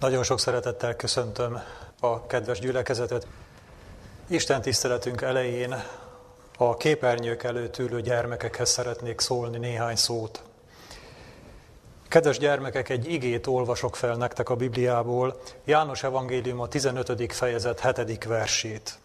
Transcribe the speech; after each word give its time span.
Nagyon 0.00 0.22
sok 0.22 0.40
szeretettel 0.40 0.96
köszöntöm 0.96 1.62
a 2.00 2.26
kedves 2.26 2.58
gyülekezetet. 2.58 3.26
Isten 4.26 4.62
tiszteletünk 4.62 5.22
elején 5.22 5.74
a 6.58 6.76
képernyők 6.76 7.42
előtt 7.42 7.78
ülő 7.78 8.00
gyermekekhez 8.00 8.70
szeretnék 8.70 9.20
szólni 9.20 9.58
néhány 9.58 9.96
szót. 9.96 10.42
Kedves 12.08 12.38
gyermekek, 12.38 12.88
egy 12.88 13.12
igét 13.12 13.46
olvasok 13.46 13.96
fel 13.96 14.14
nektek 14.14 14.48
a 14.48 14.56
Bibliából, 14.56 15.40
János 15.64 16.02
Evangélium 16.02 16.60
a 16.60 16.68
15. 16.68 17.32
fejezet 17.32 17.96
7. 17.96 18.24
versét. 18.24 18.98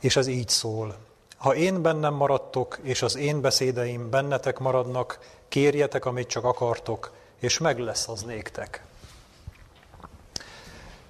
És 0.00 0.16
ez 0.16 0.26
így 0.26 0.48
szól. 0.48 0.96
Ha 1.36 1.54
én 1.54 1.82
bennem 1.82 2.14
maradtok, 2.14 2.78
és 2.82 3.02
az 3.02 3.16
én 3.16 3.40
beszédeim 3.40 4.10
bennetek 4.10 4.58
maradnak, 4.58 5.18
kérjetek, 5.48 6.04
amit 6.04 6.28
csak 6.28 6.44
akartok, 6.44 7.12
és 7.40 7.58
meg 7.58 7.78
lesz 7.78 8.08
az 8.08 8.22
néktek. 8.22 8.86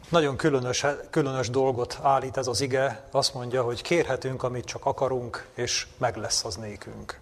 Nagyon 0.09 0.37
különös, 0.37 0.87
különös 1.11 1.51
dolgot 1.51 1.99
állít 2.03 2.37
ez 2.37 2.47
az 2.47 2.61
ige, 2.61 3.05
azt 3.11 3.35
mondja, 3.35 3.63
hogy 3.63 3.83
kérhetünk, 3.83 4.43
amit 4.43 4.65
csak 4.65 4.87
akarunk, 4.87 5.47
és 5.55 5.87
meg 5.97 6.17
lesz 6.17 6.45
az 6.45 6.57
nékünk. 6.57 7.21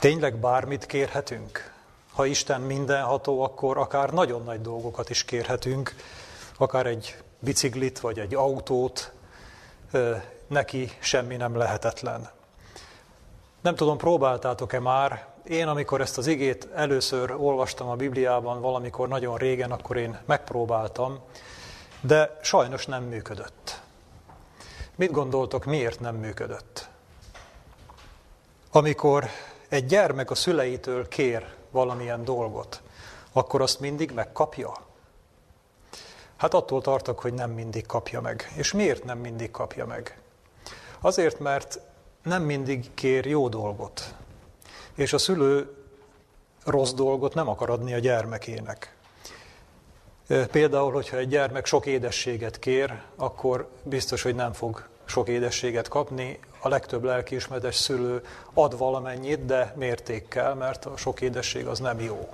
Tényleg 0.00 0.36
bármit 0.36 0.86
kérhetünk? 0.86 1.72
Ha 2.12 2.26
Isten 2.26 2.60
mindenható, 2.60 3.42
akkor 3.42 3.78
akár 3.78 4.10
nagyon 4.10 4.42
nagy 4.44 4.60
dolgokat 4.60 5.10
is 5.10 5.24
kérhetünk, 5.24 5.94
akár 6.58 6.86
egy 6.86 7.16
biciklit 7.38 8.00
vagy 8.00 8.18
egy 8.18 8.34
autót, 8.34 9.12
neki 10.46 10.90
semmi 10.98 11.36
nem 11.36 11.56
lehetetlen. 11.56 12.30
Nem 13.60 13.74
tudom, 13.74 13.96
próbáltátok-e 13.96 14.80
már, 14.80 15.26
én, 15.50 15.66
amikor 15.66 16.00
ezt 16.00 16.18
az 16.18 16.26
igét 16.26 16.68
először 16.74 17.30
olvastam 17.30 17.88
a 17.88 17.94
Bibliában 17.94 18.60
valamikor 18.60 19.08
nagyon 19.08 19.36
régen, 19.36 19.70
akkor 19.70 19.96
én 19.96 20.18
megpróbáltam, 20.24 21.18
de 22.00 22.38
sajnos 22.42 22.86
nem 22.86 23.04
működött. 23.04 23.80
Mit 24.94 25.10
gondoltok, 25.10 25.64
miért 25.64 26.00
nem 26.00 26.14
működött? 26.16 26.88
Amikor 28.70 29.24
egy 29.68 29.86
gyermek 29.86 30.30
a 30.30 30.34
szüleitől 30.34 31.08
kér 31.08 31.46
valamilyen 31.70 32.24
dolgot, 32.24 32.82
akkor 33.32 33.60
azt 33.60 33.80
mindig 33.80 34.10
megkapja? 34.10 34.72
Hát 36.36 36.54
attól 36.54 36.80
tartok, 36.80 37.20
hogy 37.20 37.32
nem 37.34 37.50
mindig 37.50 37.86
kapja 37.86 38.20
meg. 38.20 38.52
És 38.56 38.72
miért 38.72 39.04
nem 39.04 39.18
mindig 39.18 39.50
kapja 39.50 39.86
meg? 39.86 40.20
Azért, 41.00 41.38
mert 41.38 41.80
nem 42.22 42.42
mindig 42.42 42.94
kér 42.94 43.26
jó 43.26 43.48
dolgot 43.48 44.14
és 45.00 45.12
a 45.12 45.18
szülő 45.18 45.74
rossz 46.64 46.92
dolgot 46.92 47.34
nem 47.34 47.48
akar 47.48 47.70
adni 47.70 47.94
a 47.94 47.98
gyermekének. 47.98 48.94
Például, 50.50 50.92
hogyha 50.92 51.16
egy 51.16 51.28
gyermek 51.28 51.66
sok 51.66 51.86
édességet 51.86 52.58
kér, 52.58 53.00
akkor 53.16 53.68
biztos, 53.82 54.22
hogy 54.22 54.34
nem 54.34 54.52
fog 54.52 54.88
sok 55.04 55.28
édességet 55.28 55.88
kapni. 55.88 56.38
A 56.60 56.68
legtöbb 56.68 57.04
lelkiismeretes 57.04 57.74
szülő 57.74 58.24
ad 58.54 58.78
valamennyit, 58.78 59.44
de 59.44 59.74
mértékkel, 59.76 60.54
mert 60.54 60.84
a 60.84 60.96
sok 60.96 61.20
édesség 61.20 61.66
az 61.66 61.78
nem 61.78 62.00
jó. 62.00 62.28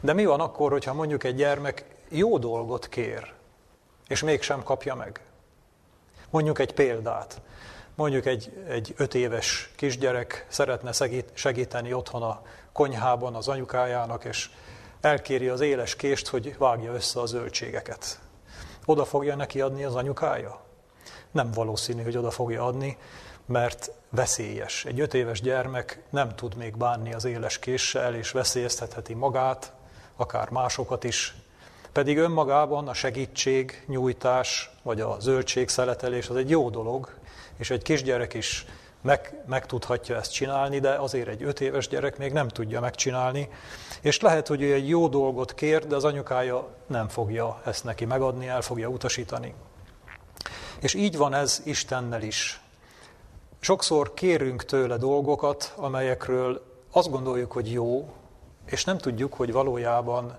De 0.00 0.12
mi 0.12 0.24
van 0.24 0.40
akkor, 0.40 0.70
hogyha 0.70 0.94
mondjuk 0.94 1.24
egy 1.24 1.34
gyermek 1.34 1.84
jó 2.08 2.38
dolgot 2.38 2.88
kér, 2.88 3.32
és 4.08 4.22
mégsem 4.22 4.62
kapja 4.62 4.94
meg? 4.94 5.20
Mondjuk 6.30 6.58
egy 6.58 6.74
példát. 6.74 7.40
Mondjuk 7.98 8.26
egy, 8.26 8.52
egy 8.68 8.94
öt 8.96 9.14
éves 9.14 9.70
kisgyerek 9.76 10.46
szeretne 10.48 10.90
segíteni 11.32 11.92
otthon 11.92 12.22
a 12.22 12.42
konyhában 12.72 13.34
az 13.34 13.48
anyukájának, 13.48 14.24
és 14.24 14.50
elkéri 15.00 15.48
az 15.48 15.60
éles 15.60 15.96
kést, 15.96 16.28
hogy 16.28 16.54
vágja 16.58 16.92
össze 16.92 17.20
a 17.20 17.26
zöldségeket. 17.26 18.20
Oda 18.84 19.04
fogja 19.04 19.36
neki 19.36 19.60
adni 19.60 19.84
az 19.84 19.94
anyukája? 19.94 20.60
Nem 21.30 21.50
valószínű, 21.50 22.02
hogy 22.02 22.16
oda 22.16 22.30
fogja 22.30 22.64
adni, 22.64 22.96
mert 23.46 23.90
veszélyes. 24.10 24.84
Egy 24.84 25.00
öt 25.00 25.14
éves 25.14 25.40
gyermek 25.40 26.02
nem 26.10 26.34
tud 26.34 26.56
még 26.56 26.76
bánni 26.76 27.14
az 27.14 27.24
éles 27.24 27.58
késsel, 27.58 28.14
és 28.14 28.30
veszélyeztetheti 28.30 29.14
magát, 29.14 29.72
akár 30.16 30.50
másokat 30.50 31.04
is. 31.04 31.34
Pedig 31.92 32.18
önmagában 32.18 32.88
a 32.88 32.94
segítség, 32.94 33.84
nyújtás, 33.86 34.70
vagy 34.82 35.00
a 35.00 35.16
zöldségszeletelés 35.20 36.28
az 36.28 36.36
egy 36.36 36.50
jó 36.50 36.70
dolog, 36.70 37.16
és 37.58 37.70
egy 37.70 37.82
kisgyerek 37.82 38.34
is 38.34 38.66
meg, 39.00 39.42
meg 39.46 39.66
tudhatja 39.66 40.16
ezt 40.16 40.32
csinálni, 40.32 40.78
de 40.78 40.90
azért 40.90 41.28
egy 41.28 41.42
öt 41.42 41.60
éves 41.60 41.88
gyerek 41.88 42.18
még 42.18 42.32
nem 42.32 42.48
tudja 42.48 42.80
megcsinálni, 42.80 43.48
és 44.00 44.20
lehet, 44.20 44.46
hogy 44.46 44.62
ő 44.62 44.72
egy 44.72 44.88
jó 44.88 45.08
dolgot 45.08 45.54
kér, 45.54 45.86
de 45.86 45.96
az 45.96 46.04
anyukája 46.04 46.68
nem 46.86 47.08
fogja 47.08 47.60
ezt 47.64 47.84
neki 47.84 48.04
megadni, 48.04 48.46
el 48.46 48.60
fogja 48.60 48.88
utasítani. 48.88 49.54
És 50.80 50.94
így 50.94 51.16
van 51.16 51.34
ez 51.34 51.62
Istennel 51.64 52.22
is. 52.22 52.60
Sokszor 53.60 54.14
kérünk 54.14 54.64
tőle 54.64 54.96
dolgokat, 54.96 55.72
amelyekről 55.76 56.62
azt 56.92 57.10
gondoljuk, 57.10 57.52
hogy 57.52 57.72
jó, 57.72 58.12
és 58.64 58.84
nem 58.84 58.98
tudjuk, 58.98 59.34
hogy 59.34 59.52
valójában 59.52 60.36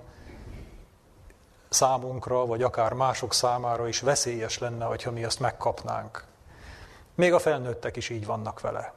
számunkra, 1.70 2.46
vagy 2.46 2.64
akár 2.64 2.94
mások 2.94 3.34
számára 3.34 3.88
is 3.88 4.00
veszélyes 4.00 4.58
lenne, 4.58 4.86
hogyha 4.86 5.12
mi 5.12 5.24
azt 5.24 5.40
megkapnánk. 5.40 6.29
Még 7.20 7.34
a 7.34 7.40
felnőttek 7.40 7.96
is 7.96 8.10
így 8.10 8.26
vannak 8.26 8.62
vele. 8.62 8.94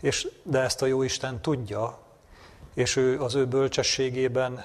És, 0.00 0.28
de 0.42 0.60
ezt 0.60 0.82
a 0.82 0.86
jó 0.86 1.02
Isten 1.02 1.40
tudja, 1.40 1.98
és 2.74 2.96
ő 2.96 3.20
az 3.20 3.34
ő 3.34 3.46
bölcsességében 3.46 4.64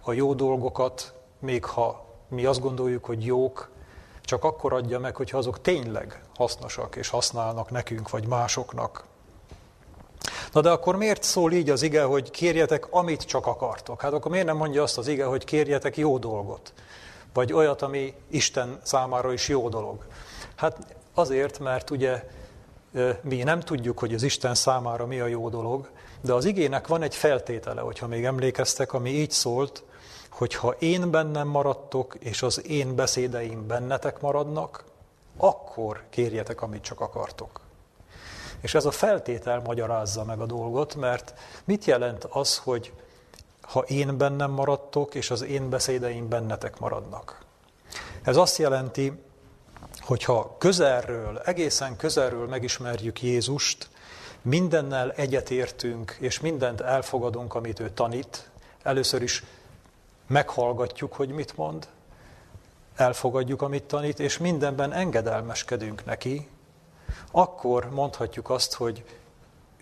a 0.00 0.12
jó 0.12 0.34
dolgokat, 0.34 1.14
még 1.38 1.64
ha 1.64 2.06
mi 2.28 2.44
azt 2.44 2.60
gondoljuk, 2.60 3.04
hogy 3.04 3.24
jók, 3.24 3.70
csak 4.20 4.44
akkor 4.44 4.72
adja 4.72 4.98
meg, 4.98 5.16
hogyha 5.16 5.38
azok 5.38 5.60
tényleg 5.60 6.22
hasznosak 6.34 6.96
és 6.96 7.08
használnak 7.08 7.70
nekünk 7.70 8.10
vagy 8.10 8.26
másoknak. 8.26 9.04
Na 10.52 10.60
de 10.60 10.70
akkor 10.70 10.96
miért 10.96 11.22
szól 11.22 11.52
így 11.52 11.70
az 11.70 11.82
ige, 11.82 12.02
hogy 12.02 12.30
kérjetek, 12.30 12.86
amit 12.92 13.22
csak 13.22 13.46
akartok? 13.46 14.00
Hát 14.00 14.12
akkor 14.12 14.30
miért 14.30 14.46
nem 14.46 14.56
mondja 14.56 14.82
azt 14.82 14.98
az 14.98 15.08
ige, 15.08 15.24
hogy 15.24 15.44
kérjetek 15.44 15.96
jó 15.96 16.18
dolgot? 16.18 16.72
Vagy 17.32 17.52
olyat, 17.52 17.82
ami 17.82 18.14
Isten 18.30 18.80
számára 18.82 19.32
is 19.32 19.48
jó 19.48 19.68
dolog? 19.68 20.06
Hát 20.54 20.96
Azért, 21.14 21.58
mert 21.58 21.90
ugye 21.90 22.24
mi 23.22 23.42
nem 23.42 23.60
tudjuk, 23.60 23.98
hogy 23.98 24.14
az 24.14 24.22
Isten 24.22 24.54
számára 24.54 25.06
mi 25.06 25.20
a 25.20 25.26
jó 25.26 25.48
dolog, 25.48 25.90
de 26.20 26.32
az 26.32 26.44
igének 26.44 26.86
van 26.86 27.02
egy 27.02 27.14
feltétele, 27.14 27.80
hogyha 27.80 28.06
még 28.06 28.24
emlékeztek, 28.24 28.92
ami 28.92 29.10
így 29.10 29.30
szólt, 29.30 29.82
hogy 30.30 30.54
ha 30.54 30.70
én 30.78 31.10
bennem 31.10 31.48
maradtok, 31.48 32.14
és 32.18 32.42
az 32.42 32.66
én 32.66 32.94
beszédeim 32.94 33.66
bennetek 33.66 34.20
maradnak, 34.20 34.84
akkor 35.36 36.02
kérjetek, 36.10 36.62
amit 36.62 36.82
csak 36.82 37.00
akartok. 37.00 37.60
És 38.60 38.74
ez 38.74 38.84
a 38.84 38.90
feltétel 38.90 39.60
magyarázza 39.60 40.24
meg 40.24 40.40
a 40.40 40.46
dolgot, 40.46 40.94
mert 40.94 41.34
mit 41.64 41.84
jelent 41.84 42.24
az, 42.24 42.58
hogy 42.58 42.92
ha 43.60 43.80
én 43.80 44.16
bennem 44.16 44.50
maradtok, 44.50 45.14
és 45.14 45.30
az 45.30 45.42
én 45.42 45.70
beszédeim 45.70 46.28
bennetek 46.28 46.78
maradnak? 46.78 47.44
Ez 48.22 48.36
azt 48.36 48.58
jelenti, 48.58 49.23
hogyha 50.04 50.56
közelről, 50.58 51.38
egészen 51.38 51.96
közelről 51.96 52.46
megismerjük 52.46 53.22
Jézust, 53.22 53.88
mindennel 54.42 55.12
egyetértünk, 55.12 56.16
és 56.20 56.40
mindent 56.40 56.80
elfogadunk, 56.80 57.54
amit 57.54 57.80
ő 57.80 57.90
tanít, 57.90 58.50
először 58.82 59.22
is 59.22 59.44
meghallgatjuk, 60.26 61.12
hogy 61.12 61.28
mit 61.28 61.56
mond, 61.56 61.88
elfogadjuk, 62.96 63.62
amit 63.62 63.82
tanít, 63.82 64.20
és 64.20 64.38
mindenben 64.38 64.92
engedelmeskedünk 64.92 66.04
neki, 66.04 66.48
akkor 67.30 67.90
mondhatjuk 67.90 68.50
azt, 68.50 68.74
hogy 68.74 69.04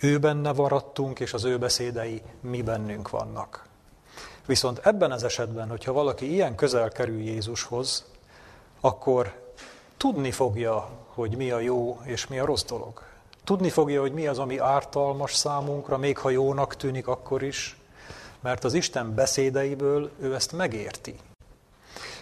ő 0.00 0.18
benne 0.18 0.52
varadtunk, 0.52 1.20
és 1.20 1.32
az 1.32 1.44
ő 1.44 1.58
beszédei 1.58 2.22
mi 2.40 2.62
bennünk 2.62 3.10
vannak. 3.10 3.66
Viszont 4.46 4.80
ebben 4.82 5.12
az 5.12 5.24
esetben, 5.24 5.68
hogyha 5.68 5.92
valaki 5.92 6.32
ilyen 6.32 6.54
közel 6.54 6.90
kerül 6.90 7.20
Jézushoz, 7.20 8.04
akkor 8.80 9.40
tudni 10.02 10.30
fogja, 10.30 10.88
hogy 11.06 11.36
mi 11.36 11.50
a 11.50 11.58
jó 11.58 12.00
és 12.04 12.26
mi 12.26 12.38
a 12.38 12.44
rossz 12.44 12.64
dolog. 12.64 13.02
Tudni 13.44 13.70
fogja, 13.70 14.00
hogy 14.00 14.12
mi 14.12 14.26
az, 14.26 14.38
ami 14.38 14.58
ártalmas 14.58 15.34
számunkra, 15.34 15.98
még 15.98 16.18
ha 16.18 16.30
jónak 16.30 16.76
tűnik 16.76 17.06
akkor 17.06 17.42
is, 17.42 17.76
mert 18.40 18.64
az 18.64 18.74
Isten 18.74 19.14
beszédeiből 19.14 20.10
ő 20.20 20.34
ezt 20.34 20.52
megérti. 20.52 21.18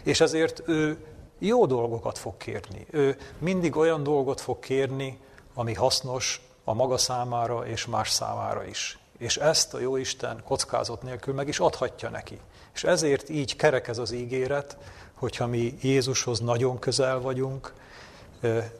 És 0.02 0.20
ezért 0.20 0.62
ő 0.68 1.06
jó 1.38 1.66
dolgokat 1.66 2.18
fog 2.18 2.36
kérni. 2.36 2.86
Ő 2.90 3.16
mindig 3.38 3.76
olyan 3.76 4.02
dolgot 4.02 4.40
fog 4.40 4.58
kérni, 4.58 5.18
ami 5.54 5.74
hasznos 5.74 6.42
a 6.64 6.74
maga 6.74 6.98
számára 6.98 7.66
és 7.66 7.86
más 7.86 8.10
számára 8.10 8.64
is. 8.64 8.98
És 9.18 9.36
ezt 9.36 9.74
a 9.74 9.80
jó 9.80 9.96
Isten 9.96 10.42
kockázat 10.44 11.02
nélkül 11.02 11.34
meg 11.34 11.48
is 11.48 11.58
adhatja 11.60 12.08
neki. 12.08 12.40
És 12.74 12.84
ezért 12.84 13.28
így 13.28 13.56
kerek 13.56 13.88
ez 13.88 13.98
az 13.98 14.12
ígéret, 14.12 14.76
hogyha 15.20 15.46
mi 15.46 15.78
Jézushoz 15.80 16.38
nagyon 16.38 16.78
közel 16.78 17.20
vagyunk, 17.20 17.72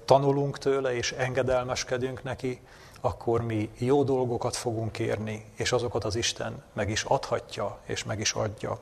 tanulunk 0.04 0.58
tőle 0.58 0.96
és 0.96 1.12
engedelmeskedünk 1.12 2.22
neki, 2.22 2.60
akkor 3.00 3.42
mi 3.42 3.70
jó 3.78 4.02
dolgokat 4.02 4.56
fogunk 4.56 4.92
kérni, 4.92 5.44
és 5.54 5.72
azokat 5.72 6.04
az 6.04 6.16
Isten 6.16 6.62
meg 6.72 6.90
is 6.90 7.04
adhatja, 7.04 7.78
és 7.84 8.04
meg 8.04 8.20
is 8.20 8.32
adja. 8.32 8.78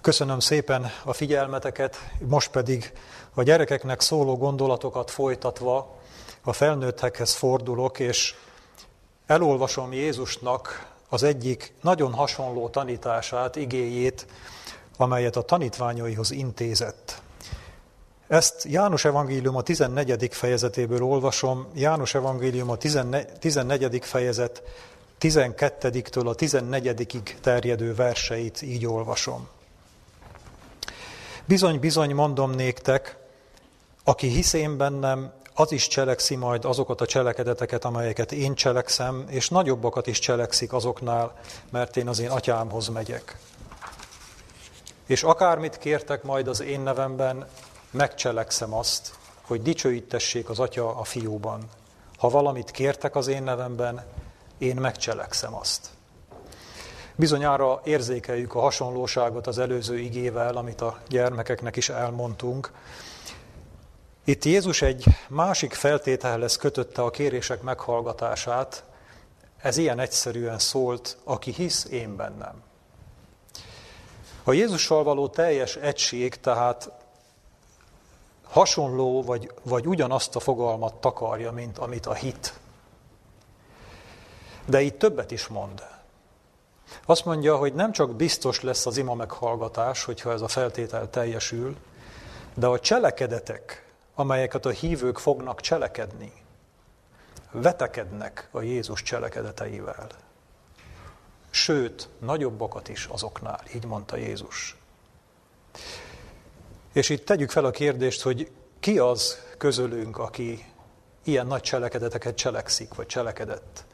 Köszönöm 0.00 0.40
szépen 0.40 0.86
a 1.04 1.12
figyelmeteket, 1.12 1.96
most 2.26 2.50
pedig 2.50 2.92
a 3.34 3.42
gyerekeknek 3.42 4.00
szóló 4.00 4.36
gondolatokat 4.36 5.10
folytatva 5.10 5.96
a 6.42 6.52
felnőttekhez 6.52 7.34
fordulok, 7.34 7.98
és 7.98 8.34
elolvasom 9.26 9.92
Jézusnak 9.92 10.92
az 11.08 11.22
egyik 11.22 11.72
nagyon 11.82 12.12
hasonló 12.12 12.68
tanítását, 12.68 13.56
igéjét, 13.56 14.26
amelyet 14.98 15.36
a 15.36 15.42
tanítványaihoz 15.42 16.30
intézett. 16.30 17.22
Ezt 18.28 18.64
János 18.64 19.04
Evangélium 19.04 19.56
a 19.56 19.62
14. 19.62 20.28
fejezetéből 20.30 21.02
olvasom, 21.02 21.66
János 21.74 22.14
Evangélium 22.14 22.70
a 22.70 22.76
14. 22.76 23.98
fejezet 24.02 24.62
12-től 25.20 26.26
a 26.26 26.34
14 26.34 27.36
terjedő 27.40 27.94
verseit 27.94 28.62
így 28.62 28.86
olvasom. 28.86 29.48
Bizony, 31.44 31.78
bizony 31.78 32.14
mondom 32.14 32.50
néktek, 32.50 33.16
aki 34.04 34.26
hisz 34.26 34.52
én 34.52 34.76
bennem, 34.76 35.32
az 35.54 35.72
is 35.72 35.88
cselekszi 35.88 36.36
majd 36.36 36.64
azokat 36.64 37.00
a 37.00 37.06
cselekedeteket, 37.06 37.84
amelyeket 37.84 38.32
én 38.32 38.54
cselekszem, 38.54 39.24
és 39.28 39.48
nagyobbakat 39.48 40.06
is 40.06 40.18
cselekszik 40.18 40.72
azoknál, 40.72 41.32
mert 41.70 41.96
én 41.96 42.08
az 42.08 42.18
én 42.18 42.30
atyámhoz 42.30 42.88
megyek. 42.88 43.38
És 45.08 45.22
akármit 45.22 45.78
kértek 45.78 46.22
majd 46.22 46.48
az 46.48 46.60
én 46.60 46.80
nevemben, 46.80 47.46
megcselekszem 47.90 48.74
azt, 48.74 49.14
hogy 49.40 49.62
dicsőítessék 49.62 50.48
az 50.48 50.58
atya 50.58 50.96
a 50.96 51.04
fiúban. 51.04 51.68
Ha 52.18 52.28
valamit 52.28 52.70
kértek 52.70 53.16
az 53.16 53.26
én 53.26 53.42
nevemben, 53.42 54.04
én 54.58 54.76
megcselekszem 54.76 55.54
azt. 55.54 55.88
Bizonyára 57.14 57.80
érzékeljük 57.84 58.54
a 58.54 58.60
hasonlóságot 58.60 59.46
az 59.46 59.58
előző 59.58 59.98
igével, 59.98 60.56
amit 60.56 60.80
a 60.80 60.98
gyermekeknek 61.08 61.76
is 61.76 61.88
elmondtunk. 61.88 62.72
Itt 64.24 64.44
Jézus 64.44 64.82
egy 64.82 65.04
másik 65.28 65.72
feltételhez 65.72 66.56
kötötte 66.56 67.02
a 67.02 67.10
kérések 67.10 67.62
meghallgatását, 67.62 68.84
ez 69.62 69.76
ilyen 69.76 69.98
egyszerűen 69.98 70.58
szólt, 70.58 71.16
aki 71.24 71.52
hisz 71.52 71.84
én 71.90 72.16
bennem. 72.16 72.67
A 74.48 74.52
Jézussal 74.52 75.02
való 75.02 75.28
teljes 75.28 75.76
egység 75.76 76.34
tehát 76.34 76.90
hasonló 78.44 79.22
vagy, 79.22 79.52
vagy 79.62 79.86
ugyanazt 79.86 80.36
a 80.36 80.40
fogalmat 80.40 80.94
takarja, 80.94 81.52
mint 81.52 81.78
amit 81.78 82.06
a 82.06 82.14
hit. 82.14 82.60
De 84.66 84.80
itt 84.80 84.98
többet 84.98 85.30
is 85.30 85.46
mond. 85.46 85.82
Azt 87.06 87.24
mondja, 87.24 87.56
hogy 87.56 87.74
nem 87.74 87.92
csak 87.92 88.16
biztos 88.16 88.60
lesz 88.60 88.86
az 88.86 88.96
ima 88.96 89.14
meghallgatás, 89.14 90.04
hogyha 90.04 90.32
ez 90.32 90.40
a 90.40 90.48
feltétel 90.48 91.10
teljesül, 91.10 91.76
de 92.54 92.66
a 92.66 92.80
cselekedetek, 92.80 93.86
amelyeket 94.14 94.66
a 94.66 94.70
hívők 94.70 95.18
fognak 95.18 95.60
cselekedni, 95.60 96.32
vetekednek 97.50 98.48
a 98.50 98.60
Jézus 98.60 99.02
cselekedeteivel. 99.02 100.06
Sőt, 101.58 102.08
nagyobbakat 102.18 102.88
is 102.88 103.06
azoknál, 103.10 103.60
így 103.74 103.84
mondta 103.84 104.16
Jézus. 104.16 104.76
És 106.92 107.08
itt 107.08 107.24
tegyük 107.24 107.50
fel 107.50 107.64
a 107.64 107.70
kérdést, 107.70 108.22
hogy 108.22 108.50
ki 108.80 108.98
az 108.98 109.38
közülünk, 109.56 110.18
aki 110.18 110.64
ilyen 111.24 111.46
nagy 111.46 111.60
cselekedeteket 111.60 112.34
cselekszik, 112.34 112.94
vagy 112.94 113.06
cselekedett. 113.06 113.84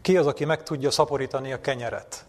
Ki 0.00 0.16
az, 0.16 0.26
aki 0.26 0.44
meg 0.44 0.62
tudja 0.62 0.90
szaporítani 0.90 1.52
a 1.52 1.60
kenyeret? 1.60 2.24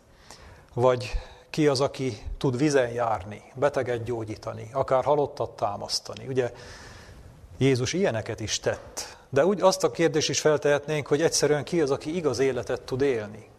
Vagy 0.74 1.12
ki 1.50 1.68
az, 1.68 1.82
aki 1.82 2.18
tud 2.38 2.58
vizen 2.58 2.90
járni, 2.90 3.42
beteget 3.56 4.04
gyógyítani, 4.04 4.70
akár 4.74 5.04
halottat 5.04 5.56
támasztani? 5.56 6.28
Ugye 6.28 6.52
Jézus 7.58 7.94
ilyeneket 7.94 8.40
is 8.40 8.60
tett. 8.60 9.18
De 9.30 9.46
úgy 9.46 9.62
azt 9.62 9.84
a 9.84 9.92
kérdést 9.92 10.30
is 10.30 10.40
feltehetnénk, 10.40 11.08
hogy 11.08 11.22
egyszerűen 11.22 11.64
ki 11.64 11.82
az, 11.82 11.92
aki 11.92 12.16
igaz 12.16 12.40
életet 12.40 12.82
tud 12.82 13.02
élni? 13.02 13.50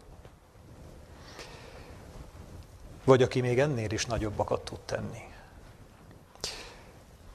Vagy 3.09 3.23
aki 3.23 3.41
még 3.41 3.59
ennél 3.59 3.91
is 3.91 4.07
nagyobbakat 4.07 4.65
tud 4.65 4.81
tenni. 4.81 5.23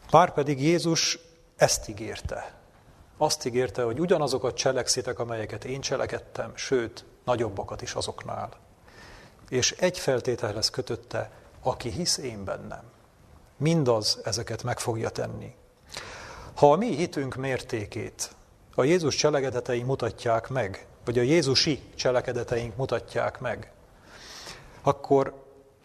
Pár 0.10 0.34
pedig 0.34 0.62
Jézus 0.62 1.20
ezt 1.56 1.90
ígérte. 1.90 2.54
Azt 3.18 3.46
ígérte, 3.46 3.84
hogy 3.84 4.00
ugyanazokat 4.00 4.56
cselekszitek, 4.56 5.20
amelyeket 5.20 5.66
én 5.66 5.82
cselekedtem, 5.82 6.52
sőt, 6.56 7.06
nagyobbakat 7.24 7.82
is 7.82 7.94
azoknál. 7.94 8.50
És 9.50 9.72
egy 9.72 10.00
feltételhez 10.00 10.70
kötötte, 10.70 11.32
aki 11.62 11.90
hisz 11.90 12.18
én 12.18 12.44
bennem. 12.44 12.84
Mindaz 13.58 14.20
ezeket 14.24 14.64
meg 14.64 14.80
fogja 14.80 15.10
tenni. 15.10 15.56
Ha 16.56 16.72
a 16.72 16.76
mi 16.76 16.96
hitünk 16.96 17.36
mértékét 17.36 18.36
a 18.76 18.84
Jézus 18.84 19.16
cselekedetei 19.16 19.84
mutatják 19.84 20.50
meg, 20.50 20.86
vagy 21.06 21.20
a 21.20 21.22
Jézusi 21.22 21.82
cselekedeteink 21.96 22.76
mutatják 22.76 23.40
meg, 23.40 23.72
akkor 24.82 25.43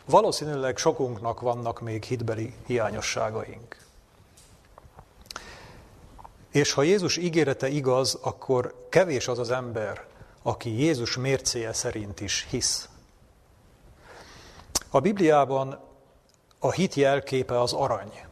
valószínűleg 0.09 0.77
sokunknak 0.77 1.41
vannak 1.41 1.81
még 1.81 2.03
hitbeli 2.03 2.55
hiányosságaink. 2.67 3.77
És 6.51 6.73
ha 6.73 6.83
Jézus 6.83 7.17
ígérete 7.17 7.69
igaz, 7.69 8.19
akkor 8.23 8.87
kevés 8.89 9.29
az 9.29 9.39
az 9.39 9.51
ember, 9.51 10.07
aki 10.43 10.81
Jézus 10.81 11.17
mércéje 11.17 11.73
szerint 11.73 12.21
is 12.21 12.47
hisz. 12.51 12.89
A 14.91 15.01
Bibliában 15.01 15.81
a 16.59 16.71
hit 16.71 16.95
jelképe 16.95 17.61
az 17.61 17.73
arany. 17.73 18.25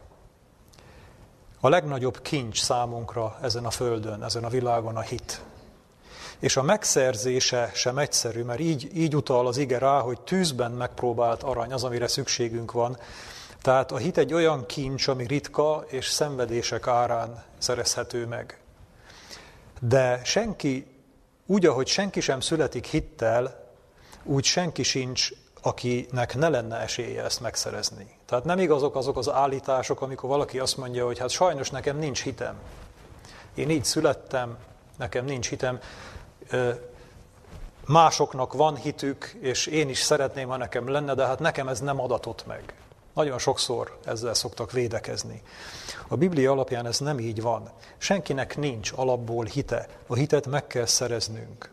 A 1.61 1.69
legnagyobb 1.69 2.23
kincs 2.23 2.62
számunkra 2.62 3.38
ezen 3.43 3.64
a 3.64 3.70
földön, 3.70 4.23
ezen 4.23 4.44
a 4.44 4.49
világon 4.49 4.96
a 4.96 5.00
hit. 5.00 5.43
És 6.38 6.56
a 6.56 6.62
megszerzése 6.62 7.71
sem 7.75 7.99
egyszerű, 7.99 8.43
mert 8.43 8.61
így, 8.61 8.91
így 8.94 9.17
utal 9.17 9.47
az 9.47 9.56
ige 9.56 9.79
rá, 9.79 10.00
hogy 10.00 10.21
tűzben 10.21 10.71
megpróbált 10.73 11.43
arany 11.43 11.73
az, 11.73 11.85
amire 11.85 12.06
szükségünk 12.06 12.73
van, 12.73 12.99
tehát 13.62 13.93
a 13.93 13.97
hit 13.97 14.19
egy 14.19 14.35
olyan 14.35 14.67
kincs, 14.67 15.09
ami 15.09 15.27
ritka 15.27 15.85
és 15.87 16.09
szenvedések 16.09 16.87
árán 16.87 17.44
szerezhető 17.59 18.27
meg. 18.27 18.61
De 19.81 20.21
senki, 20.25 20.87
úgy, 21.47 21.67
ahogy 21.67 21.87
senki 21.87 22.21
sem 22.21 22.41
születik 22.41 22.87
hittel, 22.87 23.65
úgy 24.25 24.44
senki 24.44 24.83
sincs, 24.83 25.31
akinek 25.62 26.35
ne 26.35 26.49
lenne 26.49 26.77
esélye 26.77 27.25
ezt 27.25 27.41
megszerezni. 27.41 28.17
Tehát 28.27 28.44
nem 28.44 28.59
igazok 28.59 28.97
azok 28.97 29.16
az 29.16 29.31
állítások, 29.31 30.00
amikor 30.00 30.28
valaki 30.28 30.59
azt 30.59 30.76
mondja, 30.76 31.07
hogy 31.07 31.19
hát 31.19 31.31
sajnos 31.31 31.71
nekem 31.71 31.99
nincs 31.99 32.23
hitem. 32.23 32.55
Én 33.55 33.71
így 33.71 33.85
születtem, 33.85 34.57
nekem 34.99 35.25
nincs 35.25 35.49
hitem. 35.49 35.78
Másoknak 37.87 38.53
van 38.53 38.76
hitük, 38.76 39.37
és 39.41 39.67
én 39.67 39.88
is 39.88 39.99
szeretném, 39.99 40.49
ha 40.49 40.57
nekem 40.57 40.88
lenne, 40.88 41.15
de 41.15 41.26
hát 41.26 41.38
nekem 41.38 41.69
ez 41.69 41.81
nem 41.81 42.00
adatott 42.00 42.47
meg. 42.47 42.75
Nagyon 43.15 43.38
sokszor 43.38 43.99
ezzel 44.05 44.35
szoktak 44.35 44.73
védekezni. 44.73 45.43
A 46.09 46.17
Biblia 46.17 46.50
alapján 46.50 46.87
ez 46.87 46.99
nem 46.99 47.19
így 47.19 47.43
van. 47.43 47.71
Senkinek 47.99 48.57
nincs 48.57 48.93
alapból 48.95 49.45
hite. 49.45 49.88
A 50.07 50.15
hitet 50.15 50.47
meg 50.47 50.67
kell 50.67 50.87
szereznünk. 50.87 51.71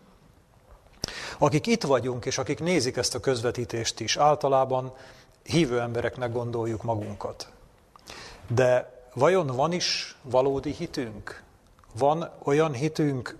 Akik 1.38 1.68
itt 1.68 1.84
vagyunk, 1.84 2.26
és 2.26 2.38
akik 2.38 2.60
nézik 2.60 2.98
ezt 2.98 3.16
a 3.16 3.20
közvetítést 3.20 4.00
is, 4.00 4.18
általában 4.18 4.94
hívő 5.44 5.80
embereknek 5.80 6.32
gondoljuk 6.32 6.84
magunkat. 6.84 7.48
De 8.48 9.02
vajon 9.14 9.48
van 9.48 9.72
is 9.72 10.18
valódi 10.22 10.72
hitünk? 10.72 11.44
Van 11.98 12.30
olyan 12.44 12.74
hitünk, 12.74 13.38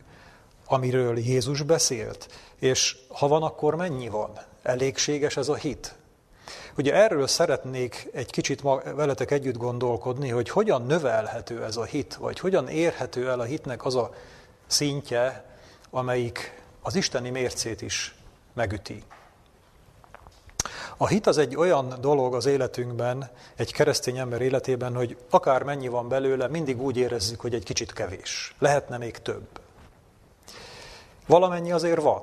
amiről 0.74 1.18
Jézus 1.18 1.62
beszélt? 1.62 2.28
És 2.60 2.98
ha 3.08 3.28
van, 3.28 3.44
akkor 3.44 3.76
mennyi 3.76 4.10
van? 4.10 4.32
Elégséges 4.64 5.38
ez 5.38 5.48
a 5.48 5.56
hit? 5.56 5.96
Ugye 6.78 6.94
erről 6.94 7.28
szeretnék 7.28 8.10
egy 8.14 8.32
kicsit 8.32 8.62
veletek 8.96 9.32
együtt 9.32 9.58
gondolkodni, 9.58 10.30
hogy 10.30 10.50
hogyan 10.50 10.86
növelhető 10.86 11.64
ez 11.64 11.78
a 11.78 11.84
hit, 11.84 12.16
vagy 12.16 12.40
hogyan 12.40 12.68
érhető 12.68 13.30
el 13.30 13.40
a 13.40 13.44
hitnek 13.44 13.86
az 13.86 13.96
a 13.96 14.14
szintje, 14.68 15.46
amelyik 15.90 16.62
az 16.82 16.96
isteni 16.96 17.30
mércét 17.30 17.82
is 17.82 18.16
megüti. 18.54 19.04
A 20.98 21.08
hit 21.08 21.28
az 21.28 21.38
egy 21.38 21.56
olyan 21.56 21.98
dolog 22.02 22.36
az 22.36 22.46
életünkben, 22.46 23.30
egy 23.56 23.74
keresztény 23.74 24.18
ember 24.18 24.42
életében, 24.42 24.96
hogy 24.96 25.18
akár 25.30 25.64
mennyi 25.64 25.88
van 25.88 26.08
belőle, 26.08 26.48
mindig 26.48 26.82
úgy 26.82 26.98
érezzük, 26.98 27.40
hogy 27.40 27.54
egy 27.54 27.64
kicsit 27.64 27.94
kevés. 27.94 28.56
Lehetne 28.60 28.98
még 28.98 29.18
több. 29.18 29.63
Valamennyi 31.28 31.72
azért 31.72 32.02
van. 32.02 32.22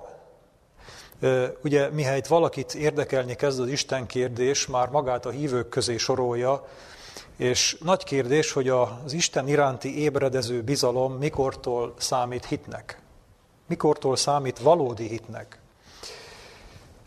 Ugye, 1.62 1.88
mihelyt 1.88 2.26
valakit 2.26 2.75
érdekelni 2.75 3.35
kezd 3.35 3.61
az 3.61 3.69
Isten 3.69 4.07
kérdés, 4.07 4.66
már 4.66 4.88
magát 4.88 5.26
a 5.26 5.30
hívők 5.30 5.69
közé 5.69 5.97
sorolja, 5.97 6.66
és 7.37 7.76
nagy 7.85 8.04
kérdés, 8.04 8.52
hogy 8.52 8.69
az 8.69 9.12
Isten 9.12 9.49
iránti 9.49 9.99
ébredező 9.99 10.62
bizalom 10.62 11.12
mikortól 11.12 11.95
számít 11.99 12.45
hitnek. 12.45 13.00
Mikortól 13.66 14.16
számít 14.16 14.59
valódi 14.59 15.09
hitnek. 15.09 15.59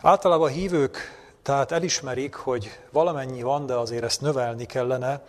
Általában 0.01 0.47
a 0.47 0.51
hívők 0.51 0.97
tehát 1.41 1.71
elismerik, 1.71 2.35
hogy 2.35 2.79
valamennyi 2.91 3.41
van, 3.41 3.65
de 3.65 3.73
azért 3.73 4.03
ezt 4.03 4.21
növelni 4.21 4.65
kellene, 4.65 5.21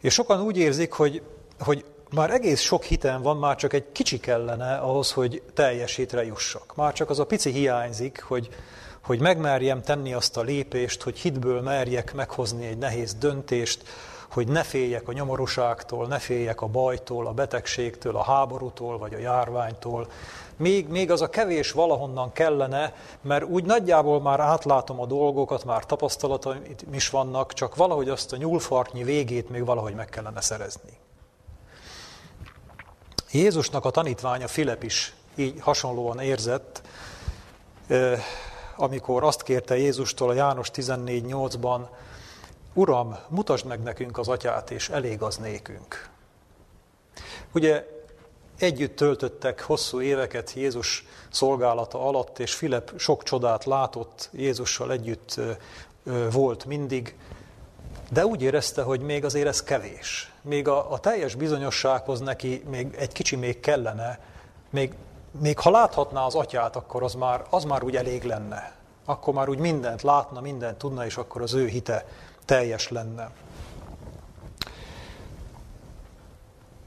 és 0.00 0.14
sokan 0.14 0.40
úgy 0.40 0.56
érzik, 0.56 0.92
hogy, 0.92 1.22
hogy 1.60 1.84
már 2.10 2.30
egész 2.30 2.60
sok 2.60 2.84
hitem 2.84 3.22
van, 3.22 3.36
már 3.36 3.56
csak 3.56 3.72
egy 3.72 3.92
kicsi 3.92 4.20
kellene 4.20 4.76
ahhoz, 4.76 5.12
hogy 5.12 5.42
teljes 5.54 5.94
hitre 5.94 6.24
jussak. 6.24 6.76
Már 6.76 6.92
csak 6.92 7.10
az 7.10 7.18
a 7.18 7.26
pici 7.26 7.50
hiányzik, 7.50 8.22
hogy, 8.22 8.48
hogy 9.00 9.20
megmerjem 9.20 9.82
tenni 9.82 10.12
azt 10.12 10.36
a 10.36 10.42
lépést, 10.42 11.02
hogy 11.02 11.18
hitből 11.18 11.60
merjek 11.60 12.14
meghozni 12.14 12.66
egy 12.66 12.78
nehéz 12.78 13.14
döntést, 13.14 13.82
hogy 14.28 14.48
ne 14.48 14.62
féljek 14.62 15.08
a 15.08 15.12
nyomorúságtól, 15.12 16.06
ne 16.06 16.18
féljek 16.18 16.60
a 16.60 16.66
bajtól, 16.66 17.26
a 17.26 17.32
betegségtől, 17.32 18.16
a 18.16 18.22
háborútól 18.22 18.98
vagy 18.98 19.14
a 19.14 19.18
járványtól. 19.18 20.10
Még, 20.56 20.88
még 20.88 21.10
az 21.10 21.22
a 21.22 21.28
kevés 21.28 21.72
valahonnan 21.72 22.32
kellene, 22.32 22.94
mert 23.22 23.44
úgy 23.44 23.64
nagyjából 23.64 24.20
már 24.20 24.40
átlátom 24.40 25.00
a 25.00 25.06
dolgokat, 25.06 25.64
már 25.64 25.86
tapasztalataim 25.86 26.62
is 26.92 27.10
vannak, 27.10 27.52
csak 27.52 27.76
valahogy 27.76 28.08
azt 28.08 28.32
a 28.32 28.36
nyúlfartnyi 28.36 29.02
végét 29.02 29.50
még 29.50 29.64
valahogy 29.64 29.94
meg 29.94 30.08
kellene 30.08 30.40
szerezni. 30.40 30.98
Jézusnak 33.30 33.84
a 33.84 33.90
tanítványa 33.90 34.48
Filip 34.48 34.82
is 34.82 35.14
így 35.34 35.60
hasonlóan 35.60 36.20
érzett, 36.20 36.82
amikor 38.76 39.24
azt 39.24 39.42
kérte 39.42 39.76
Jézustól 39.76 40.28
a 40.28 40.32
János 40.32 40.70
14.8-ban, 40.74 41.86
Uram, 42.74 43.16
mutasd 43.28 43.66
meg 43.66 43.82
nekünk 43.82 44.18
az 44.18 44.28
atyát, 44.28 44.70
és 44.70 44.88
elég 44.88 45.22
az 45.22 45.36
nékünk. 45.36 46.08
Ugye 47.52 47.86
együtt 48.58 48.96
töltöttek 48.96 49.62
hosszú 49.62 50.00
éveket 50.00 50.52
Jézus 50.52 51.06
szolgálata 51.30 52.06
alatt, 52.06 52.38
és 52.38 52.54
Filip 52.54 52.92
sok 52.96 53.22
csodát 53.22 53.64
látott, 53.64 54.28
Jézussal 54.32 54.92
együtt 54.92 55.40
volt 56.30 56.64
mindig, 56.64 57.16
de 58.10 58.26
úgy 58.26 58.42
érezte, 58.42 58.82
hogy 58.82 59.00
még 59.00 59.24
azért 59.24 59.46
ez 59.46 59.62
kevés. 59.62 60.32
Még 60.48 60.68
a, 60.68 60.92
a 60.92 60.98
teljes 60.98 61.34
bizonyossághoz 61.34 62.20
neki 62.20 62.64
még 62.70 62.94
egy 62.98 63.12
kicsi 63.12 63.36
még 63.36 63.60
kellene, 63.60 64.18
még, 64.70 64.94
még 65.40 65.58
ha 65.58 65.70
láthatná 65.70 66.24
az 66.24 66.34
atyát, 66.34 66.76
akkor 66.76 67.02
az 67.02 67.14
már, 67.14 67.44
az 67.50 67.64
már 67.64 67.82
úgy 67.82 67.96
elég 67.96 68.22
lenne. 68.22 68.72
Akkor 69.04 69.34
már 69.34 69.48
úgy 69.48 69.58
mindent 69.58 70.02
látna, 70.02 70.40
mindent 70.40 70.78
tudna, 70.78 71.04
és 71.04 71.16
akkor 71.16 71.42
az 71.42 71.54
ő 71.54 71.66
hite 71.66 72.06
teljes 72.44 72.88
lenne. 72.88 73.30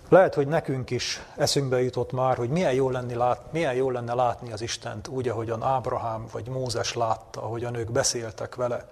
Lehet, 0.10 0.34
hogy 0.34 0.48
nekünk 0.48 0.90
is 0.90 1.22
eszünkbe 1.36 1.82
jutott 1.82 2.12
már, 2.12 2.38
hogy 2.38 2.50
milyen 2.50 2.74
jó, 2.74 2.90
lenni 2.90 3.14
lát, 3.14 3.42
milyen 3.52 3.74
jó 3.74 3.90
lenne 3.90 4.14
látni 4.14 4.52
az 4.52 4.62
Istent 4.62 5.08
úgy, 5.08 5.30
ahogyan 5.30 5.64
Ábrahám 5.64 6.26
vagy 6.32 6.48
Mózes 6.48 6.94
látta, 6.94 7.42
ahogyan 7.42 7.76
ők 7.76 7.92
beszéltek 7.92 8.56
vele. 8.56 8.90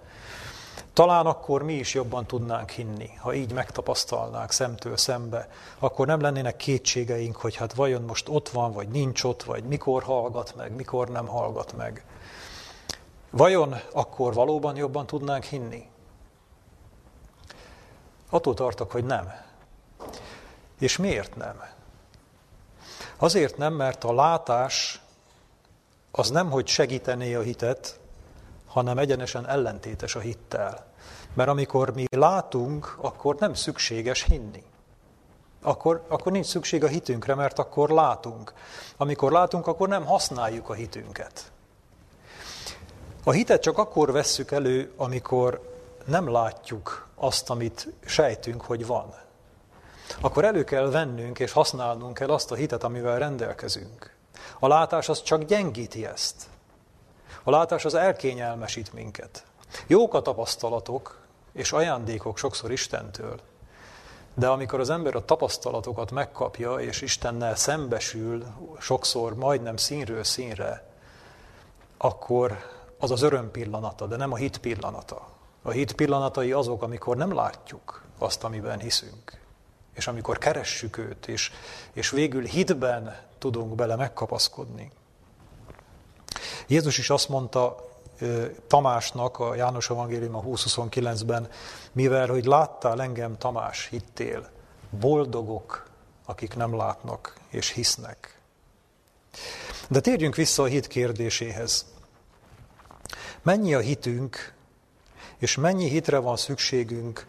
Talán 1.00 1.25
akkor 1.25 1.63
mi 1.63 1.74
is 1.74 1.94
jobban 1.94 2.25
tudnánk 2.25 2.70
hinni, 2.70 3.10
ha 3.18 3.34
így 3.34 3.51
megtapasztalnánk 3.51 4.51
szemtől 4.51 4.98
szembe, 4.98 5.50
akkor 5.77 6.08
nem 6.08 6.22
lennének 6.22 6.56
kétségeink, 6.56 7.36
hogy 7.36 7.56
hát 7.56 7.74
vajon 7.74 8.01
most 8.01 8.29
ott 8.29 8.50
van, 8.50 8.72
vagy 8.72 8.88
nincs 8.88 9.24
ott, 9.24 9.44
vagy 9.44 9.63
mikor 9.63 10.03
hallgat 10.03 10.56
meg, 10.56 10.75
mikor 10.75 11.10
nem 11.10 11.27
hallgat 11.27 11.77
meg. 11.77 12.06
Vajon 13.29 13.75
akkor 13.91 14.34
valóban 14.34 14.75
jobban 14.75 15.06
tudnánk 15.06 15.44
hinni? 15.44 15.89
Attól 18.29 18.53
tartok, 18.53 18.91
hogy 18.91 19.06
nem. 19.06 19.32
És 20.79 20.98
miért 20.98 21.36
nem? 21.36 21.63
Azért 23.18 23.58
nem, 23.58 23.74
mert 23.74 24.03
a 24.03 24.13
látás 24.13 25.01
az 26.12 26.29
nem, 26.29 26.50
hogy 26.50 26.68
segítené 26.68 27.34
a 27.34 27.41
hitet, 27.41 28.00
hanem 28.65 28.98
egyenesen 28.98 29.48
ellentétes 29.48 30.15
a 30.15 30.20
hittel. 30.20 30.88
Mert 31.33 31.50
amikor 31.50 31.93
mi 31.93 32.05
látunk, 32.12 32.98
akkor 33.01 33.36
nem 33.36 33.53
szükséges 33.53 34.24
hinni. 34.24 34.63
Akkor, 35.62 36.05
akkor 36.07 36.31
nincs 36.31 36.45
szükség 36.45 36.83
a 36.83 36.88
hitünkre, 36.88 37.36
mert 37.36 37.59
akkor 37.59 37.89
látunk. 37.89 38.53
Amikor 38.98 39.31
látunk, 39.31 39.67
akkor 39.67 39.88
nem 39.88 40.05
használjuk 40.05 40.69
a 40.69 40.74
hitünket. 40.74 41.51
A 43.24 43.31
hitet 43.31 43.62
csak 43.62 43.77
akkor 43.77 44.12
vesszük 44.12 44.51
elő, 44.51 44.93
amikor 44.98 45.77
nem 46.05 46.31
látjuk 46.31 47.07
azt, 47.15 47.50
amit 47.50 47.88
sejtünk, 48.05 48.62
hogy 48.62 48.86
van. 48.86 49.13
Akkor 50.21 50.45
elő 50.45 50.63
kell 50.63 50.89
vennünk 50.89 51.39
és 51.39 51.51
használnunk 51.51 52.13
kell 52.13 52.29
azt 52.29 52.51
a 52.51 52.55
hitet, 52.55 52.83
amivel 52.83 53.19
rendelkezünk. 53.19 54.13
A 54.59 54.67
látás 54.67 55.09
az 55.09 55.21
csak 55.21 55.43
gyengíti 55.43 56.05
ezt. 56.05 56.45
A 57.43 57.50
látás 57.50 57.86
az 57.86 57.93
elkényelmesít 57.93 58.93
minket. 58.93 59.43
Jók 59.88 60.14
a 60.14 60.22
tapasztalatok 60.22 61.20
és 61.52 61.72
ajándékok 61.72 62.38
sokszor 62.38 62.72
Istentől, 62.72 63.40
de 64.34 64.48
amikor 64.48 64.80
az 64.80 64.90
ember 64.90 65.16
a 65.16 65.26
tapasztalatokat 65.26 66.12
megkapja, 66.12 66.76
és 66.76 67.02
Istennel 67.02 67.56
szembesül, 67.56 68.46
sokszor 68.80 69.36
majdnem 69.36 69.78
színről 69.78 70.24
színre, 70.24 70.90
akkor 71.98 72.58
az 73.00 73.12
az 73.12 73.22
öröm 73.22 73.52
pillanata, 73.52 74.06
de 74.06 74.16
nem 74.16 74.32
a 74.32 74.36
hit 74.36 74.58
pillanata. 74.58 75.28
A 75.62 75.70
hit 75.70 75.94
pillanatai 75.94 76.52
azok, 76.52 76.82
amikor 76.82 77.18
nem 77.18 77.34
látjuk 77.34 78.04
azt, 78.18 78.44
amiben 78.44 78.80
hiszünk. 78.80 79.40
És 79.94 80.08
amikor 80.08 80.38
keressük 80.38 80.98
őt, 80.98 81.28
és, 81.28 81.52
és 81.94 82.10
végül 82.10 82.44
hitben 82.44 83.18
tudunk 83.38 83.76
bele 83.76 83.96
megkapaszkodni. 83.96 84.92
Jézus 86.68 86.98
is 86.98 87.10
azt 87.10 87.30
mondta 87.30 87.88
Tamásnak 88.68 89.40
a 89.40 89.56
János 89.56 89.90
Evangélium 89.90 90.36
a 90.36 90.42
20.29-ben, 90.42 91.50
mivel, 91.92 92.28
hogy 92.28 92.46
láttál 92.46 93.02
engem, 93.02 93.38
Tamás, 93.38 93.88
hittél, 93.88 94.50
boldogok, 94.90 95.88
akik 96.26 96.56
nem 96.56 96.76
látnak 96.76 97.36
és 97.50 97.70
hisznek. 97.70 98.40
De 99.90 100.00
térjünk 100.00 100.36
vissza 100.36 100.64
a 100.64 100.66
hit 100.66 100.88
kérdéséhez. 100.88 101.86
Mennyi 103.42 103.74
a 103.74 103.80
hitünk, 103.80 104.54
és 105.38 105.56
mennyi 105.56 105.90
hitre 105.90 106.18
van 106.18 106.38
szükségünk, 106.38 107.28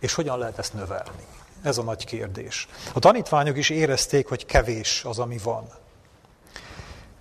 és 0.00 0.14
hogyan 0.14 0.38
lehet 0.38 0.58
ezt 0.58 0.74
növelni? 0.74 1.26
Ez 1.62 1.78
a 1.78 1.82
nagy 1.82 2.04
kérdés. 2.04 2.68
A 2.92 2.98
tanítványok 2.98 3.56
is 3.56 3.70
érezték, 3.70 4.28
hogy 4.28 4.46
kevés 4.46 5.04
az, 5.04 5.18
ami 5.18 5.38
van. 5.38 5.68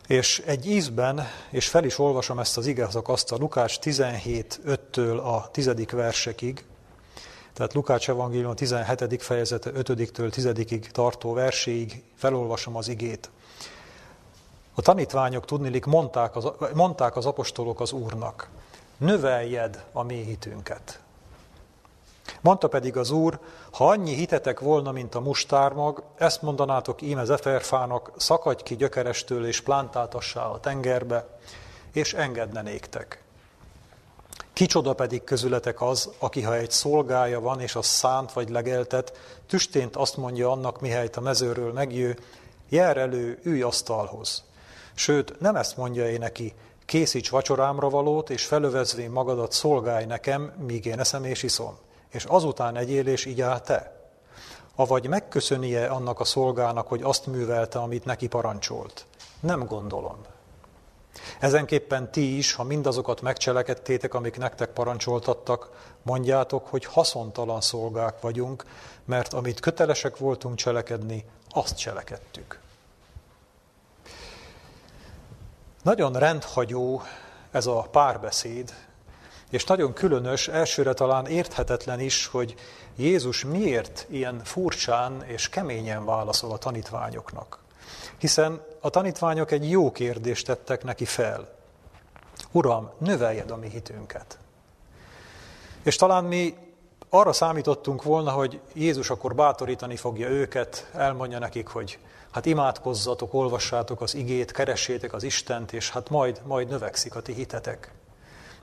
És 0.07 0.43
egy 0.45 0.69
ízben, 0.69 1.27
és 1.49 1.67
fel 1.67 1.83
is 1.83 1.99
olvasom 1.99 2.39
ezt 2.39 2.57
az 2.57 2.67
igazak 2.67 3.07
a 3.07 3.35
Lukács 3.37 3.79
17, 3.79 4.59
5-től 4.67 5.23
a 5.23 5.49
10. 5.51 5.89
versekig, 5.91 6.65
tehát 7.53 7.73
Lukács 7.73 8.09
evangélium 8.09 8.49
a 8.49 8.53
17. 8.53 9.21
fejezete 9.23 9.71
5-től 9.73 10.29
10 10.29 10.89
tartó 10.91 11.33
verséig 11.33 12.03
felolvasom 12.15 12.75
az 12.75 12.87
igét. 12.87 13.29
A 14.73 14.81
tanítványok 14.81 15.45
tudnilik 15.45 15.85
mondták 15.85 16.35
az, 16.35 16.51
mondták 16.73 17.15
az 17.15 17.25
apostolok 17.25 17.79
az 17.79 17.91
Úrnak, 17.91 18.49
növeljed 18.97 19.85
a 19.91 20.03
mi 20.03 20.23
hitünket. 20.23 20.99
Mondta 22.41 22.67
pedig 22.67 22.97
az 22.97 23.11
Úr, 23.11 23.39
ha 23.71 23.87
annyi 23.87 24.13
hitetek 24.13 24.59
volna, 24.59 24.91
mint 24.91 25.15
a 25.15 25.19
mustármag, 25.19 26.03
ezt 26.17 26.41
mondanátok 26.41 27.01
íme 27.01 27.23
zeferfának, 27.23 28.11
szakadj 28.17 28.63
ki 28.63 28.75
gyökerestől 28.75 29.45
és 29.47 29.61
plántáltassá 29.61 30.45
a 30.45 30.59
tengerbe, 30.59 31.27
és 31.93 32.13
engedne 32.13 32.61
néktek. 32.61 33.23
Kicsoda 34.53 34.93
pedig 34.93 35.23
közületek 35.23 35.81
az, 35.81 36.09
aki 36.19 36.41
ha 36.41 36.55
egy 36.55 36.71
szolgája 36.71 37.39
van, 37.39 37.59
és 37.59 37.75
az 37.75 37.85
szánt 37.85 38.33
vagy 38.33 38.49
legeltet, 38.49 39.17
tüstént 39.47 39.95
azt 39.95 40.17
mondja 40.17 40.51
annak, 40.51 40.81
mihelyt 40.81 41.15
a 41.15 41.21
mezőről 41.21 41.73
megjő, 41.73 42.17
jár 42.69 42.97
elő, 42.97 43.39
ülj 43.43 43.61
asztalhoz. 43.61 44.43
Sőt, 44.93 45.39
nem 45.39 45.55
ezt 45.55 45.77
mondja 45.77 46.09
én 46.09 46.19
neki, 46.19 46.53
készíts 46.85 47.29
vacsorámra 47.29 47.89
valót, 47.89 48.29
és 48.29 48.45
felövezvén 48.45 49.11
magadat 49.11 49.51
szolgálj 49.51 50.05
nekem, 50.05 50.53
míg 50.67 50.85
én 50.85 50.99
eszem 50.99 51.23
és 51.23 51.43
iszom 51.43 51.84
és 52.15 52.23
azután 52.23 52.75
egyél 52.75 53.07
és 53.07 53.25
így 53.25 53.41
áll 53.41 53.59
te? 53.59 53.93
Avagy 54.75 55.07
megköszönie 55.07 55.87
annak 55.87 56.19
a 56.19 56.23
szolgának, 56.23 56.87
hogy 56.87 57.01
azt 57.01 57.25
művelte, 57.25 57.79
amit 57.79 58.05
neki 58.05 58.27
parancsolt? 58.27 59.05
Nem 59.39 59.65
gondolom. 59.65 60.17
Ezenképpen 61.39 62.11
ti 62.11 62.37
is, 62.37 62.53
ha 62.53 62.63
mindazokat 62.63 63.21
megcselekedtétek, 63.21 64.13
amik 64.13 64.37
nektek 64.37 64.69
parancsoltattak, 64.69 65.69
mondjátok, 66.01 66.67
hogy 66.67 66.85
haszontalan 66.85 67.61
szolgák 67.61 68.21
vagyunk, 68.21 68.65
mert 69.05 69.33
amit 69.33 69.59
kötelesek 69.59 70.17
voltunk 70.17 70.55
cselekedni, 70.55 71.25
azt 71.49 71.77
cselekedtük. 71.77 72.59
Nagyon 75.83 76.13
rendhagyó 76.13 77.01
ez 77.51 77.65
a 77.65 77.87
párbeszéd, 77.91 78.73
és 79.55 79.63
nagyon 79.63 79.93
különös, 79.93 80.47
elsőre 80.47 80.93
talán 80.93 81.25
érthetetlen 81.25 81.99
is, 81.99 82.27
hogy 82.27 82.55
Jézus 82.95 83.43
miért 83.43 84.05
ilyen 84.09 84.41
furcsán 84.43 85.23
és 85.23 85.49
keményen 85.49 86.05
válaszol 86.05 86.51
a 86.51 86.57
tanítványoknak. 86.57 87.59
Hiszen 88.17 88.61
a 88.79 88.89
tanítványok 88.89 89.51
egy 89.51 89.69
jó 89.69 89.91
kérdést 89.91 90.45
tettek 90.45 90.83
neki 90.83 91.05
fel. 91.05 91.47
Uram, 92.51 92.89
növeljed 92.97 93.51
a 93.51 93.55
mi 93.55 93.69
hitünket. 93.69 94.37
És 95.83 95.95
talán 95.95 96.23
mi 96.23 96.55
arra 97.09 97.33
számítottunk 97.33 98.03
volna, 98.03 98.31
hogy 98.31 98.61
Jézus 98.73 99.09
akkor 99.09 99.35
bátorítani 99.35 99.95
fogja 99.95 100.29
őket, 100.29 100.89
elmondja 100.93 101.39
nekik, 101.39 101.67
hogy 101.67 101.99
hát 102.31 102.45
imádkozzatok, 102.45 103.33
olvassátok 103.33 104.01
az 104.01 104.15
igét, 104.15 104.51
keressétek 104.51 105.13
az 105.13 105.23
Istent, 105.23 105.73
és 105.73 105.89
hát 105.89 106.09
majd, 106.09 106.41
majd 106.45 106.67
növekszik 106.67 107.15
a 107.15 107.21
ti 107.21 107.33
hitetek. 107.33 107.93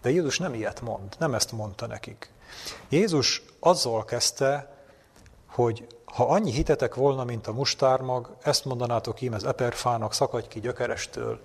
De 0.02 0.10
Jézus 0.10 0.38
nem 0.38 0.54
ilyet 0.54 0.80
mond, 0.80 1.14
nem 1.18 1.34
ezt 1.34 1.52
mondta 1.52 1.86
nekik. 1.86 2.30
Jézus 2.88 3.42
azzal 3.60 4.04
kezdte, 4.04 4.76
hogy 5.46 5.86
ha 6.04 6.28
annyi 6.28 6.52
hitetek 6.52 6.94
volna, 6.94 7.24
mint 7.24 7.46
a 7.46 7.52
mustármag, 7.52 8.36
ezt 8.42 8.64
mondanátok 8.64 9.20
ím, 9.20 9.34
ez 9.34 9.42
eperfának, 9.42 10.14
szakadj 10.14 10.48
ki 10.48 10.60
gyökerestől, 10.60 11.40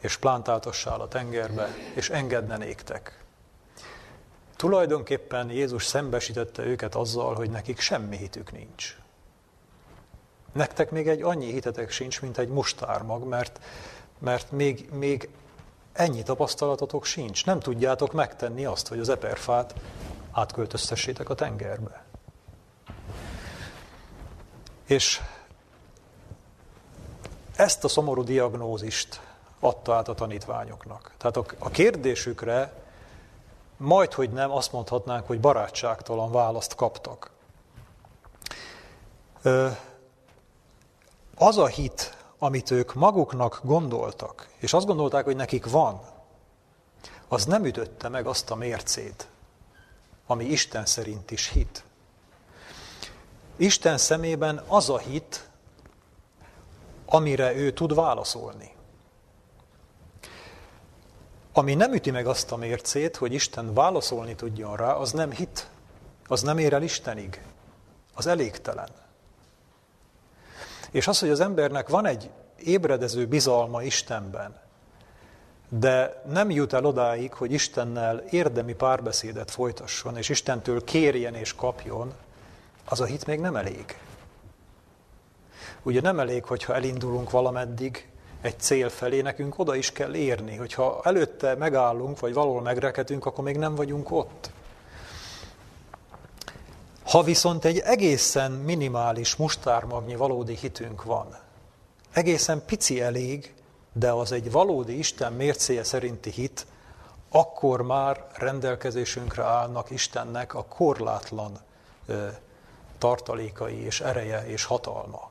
és 0.00 0.16
plántáltassál 0.16 1.00
a 1.00 1.08
tengerbe, 1.08 1.74
és 1.94 2.10
engedne 2.10 2.56
néktek. 2.56 3.24
Tulajdonképpen 4.56 5.50
Jézus 5.50 5.84
szembesítette 5.84 6.64
őket 6.64 6.94
azzal, 6.94 7.34
hogy 7.34 7.50
nekik 7.50 7.80
semmi 7.80 8.16
hitük 8.16 8.52
nincs. 8.52 8.96
Nektek 10.52 10.90
még 10.90 11.08
egy 11.08 11.22
annyi 11.22 11.52
hitetek 11.52 11.90
sincs, 11.90 12.20
mint 12.20 12.38
egy 12.38 12.48
mustármag, 12.48 13.24
mert, 13.24 13.60
mert 14.18 14.50
még, 14.50 14.88
még 14.92 15.28
ennyi 15.96 16.22
tapasztalatotok 16.22 17.04
sincs. 17.04 17.46
Nem 17.46 17.60
tudjátok 17.60 18.12
megtenni 18.12 18.64
azt, 18.64 18.88
hogy 18.88 18.98
az 18.98 19.08
eperfát 19.08 19.74
átköltöztessétek 20.32 21.28
a 21.28 21.34
tengerbe. 21.34 22.04
És 24.86 25.20
ezt 27.56 27.84
a 27.84 27.88
szomorú 27.88 28.22
diagnózist 28.22 29.20
adta 29.60 29.94
át 29.94 30.08
a 30.08 30.14
tanítványoknak. 30.14 31.12
Tehát 31.16 31.36
a 31.58 31.70
kérdésükre 31.70 32.72
majd, 33.76 34.12
hogy 34.12 34.30
nem, 34.30 34.50
azt 34.50 34.72
mondhatnánk, 34.72 35.26
hogy 35.26 35.40
barátságtalan 35.40 36.32
választ 36.32 36.74
kaptak. 36.74 37.30
Az 41.34 41.58
a 41.58 41.66
hit, 41.66 42.15
amit 42.38 42.70
ők 42.70 42.94
maguknak 42.94 43.60
gondoltak, 43.62 44.48
és 44.58 44.72
azt 44.72 44.86
gondolták, 44.86 45.24
hogy 45.24 45.36
nekik 45.36 45.70
van, 45.70 46.00
az 47.28 47.44
nem 47.44 47.64
ütötte 47.64 48.08
meg 48.08 48.26
azt 48.26 48.50
a 48.50 48.54
mércét, 48.54 49.28
ami 50.26 50.44
Isten 50.44 50.86
szerint 50.86 51.30
is 51.30 51.48
hit. 51.48 51.84
Isten 53.56 53.98
szemében 53.98 54.62
az 54.66 54.90
a 54.90 54.98
hit, 54.98 55.48
amire 57.06 57.54
ő 57.54 57.72
tud 57.72 57.94
válaszolni. 57.94 58.74
Ami 61.52 61.74
nem 61.74 61.92
üti 61.92 62.10
meg 62.10 62.26
azt 62.26 62.52
a 62.52 62.56
mércét, 62.56 63.16
hogy 63.16 63.32
Isten 63.32 63.74
válaszolni 63.74 64.34
tudjon 64.34 64.76
rá, 64.76 64.92
az 64.92 65.12
nem 65.12 65.30
hit, 65.30 65.70
az 66.26 66.42
nem 66.42 66.58
ér 66.58 66.72
el 66.72 66.82
Istenig, 66.82 67.42
az 68.14 68.26
elégtelen. 68.26 69.05
És 70.96 71.06
az, 71.06 71.18
hogy 71.18 71.30
az 71.30 71.40
embernek 71.40 71.88
van 71.88 72.06
egy 72.06 72.30
ébredező 72.64 73.26
bizalma 73.26 73.82
Istenben, 73.82 74.56
de 75.68 76.22
nem 76.28 76.50
jut 76.50 76.72
el 76.72 76.84
odáig, 76.84 77.32
hogy 77.32 77.52
Istennel 77.52 78.24
érdemi 78.30 78.74
párbeszédet 78.74 79.50
folytasson, 79.50 80.16
és 80.16 80.28
Istentől 80.28 80.84
kérjen 80.84 81.34
és 81.34 81.54
kapjon, 81.54 82.12
az 82.84 83.00
a 83.00 83.04
hit 83.04 83.26
még 83.26 83.40
nem 83.40 83.56
elég. 83.56 83.98
Ugye 85.82 86.00
nem 86.00 86.20
elég, 86.20 86.44
hogyha 86.44 86.74
elindulunk 86.74 87.30
valameddig, 87.30 88.08
egy 88.40 88.58
cél 88.58 88.88
felé, 88.88 89.20
nekünk 89.20 89.58
oda 89.58 89.74
is 89.74 89.92
kell 89.92 90.14
érni. 90.14 90.56
Hogyha 90.56 91.00
előtte 91.04 91.54
megállunk, 91.54 92.20
vagy 92.20 92.34
valahol 92.34 92.62
megrekedünk, 92.62 93.26
akkor 93.26 93.44
még 93.44 93.56
nem 93.56 93.74
vagyunk 93.74 94.10
ott. 94.10 94.50
Ha 97.06 97.22
viszont 97.22 97.64
egy 97.64 97.78
egészen 97.78 98.52
minimális 98.52 99.36
mustármagnyi 99.36 100.16
valódi 100.16 100.56
hitünk 100.56 101.02
van, 101.02 101.36
egészen 102.12 102.62
pici 102.66 103.00
elég, 103.00 103.54
de 103.92 104.10
az 104.10 104.32
egy 104.32 104.50
valódi 104.50 104.98
Isten 104.98 105.32
mércéje 105.32 105.84
szerinti 105.84 106.30
hit, 106.30 106.66
akkor 107.30 107.82
már 107.82 108.26
rendelkezésünkre 108.34 109.44
állnak 109.44 109.90
Istennek 109.90 110.54
a 110.54 110.64
korlátlan 110.64 111.58
tartalékai 112.98 113.84
és 113.84 114.00
ereje 114.00 114.46
és 114.46 114.64
hatalma. 114.64 115.30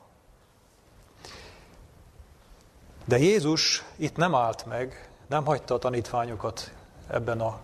De 3.04 3.18
Jézus 3.18 3.84
itt 3.96 4.16
nem 4.16 4.34
állt 4.34 4.66
meg, 4.66 5.10
nem 5.26 5.44
hagyta 5.44 5.74
a 5.74 5.78
tanítványokat 5.78 6.72
ebben 7.08 7.40
a, 7.40 7.60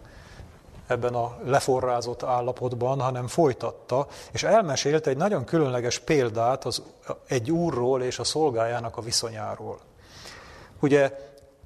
ebben 0.92 1.14
a 1.14 1.36
leforrázott 1.44 2.22
állapotban, 2.22 3.00
hanem 3.00 3.26
folytatta, 3.26 4.06
és 4.32 4.42
elmesélt 4.42 5.06
egy 5.06 5.16
nagyon 5.16 5.44
különleges 5.44 5.98
példát 5.98 6.64
az, 6.64 6.82
egy 7.26 7.50
úrról 7.50 8.02
és 8.02 8.18
a 8.18 8.24
szolgájának 8.24 8.96
a 8.96 9.00
viszonyáról. 9.02 9.78
Ugye 10.80 11.16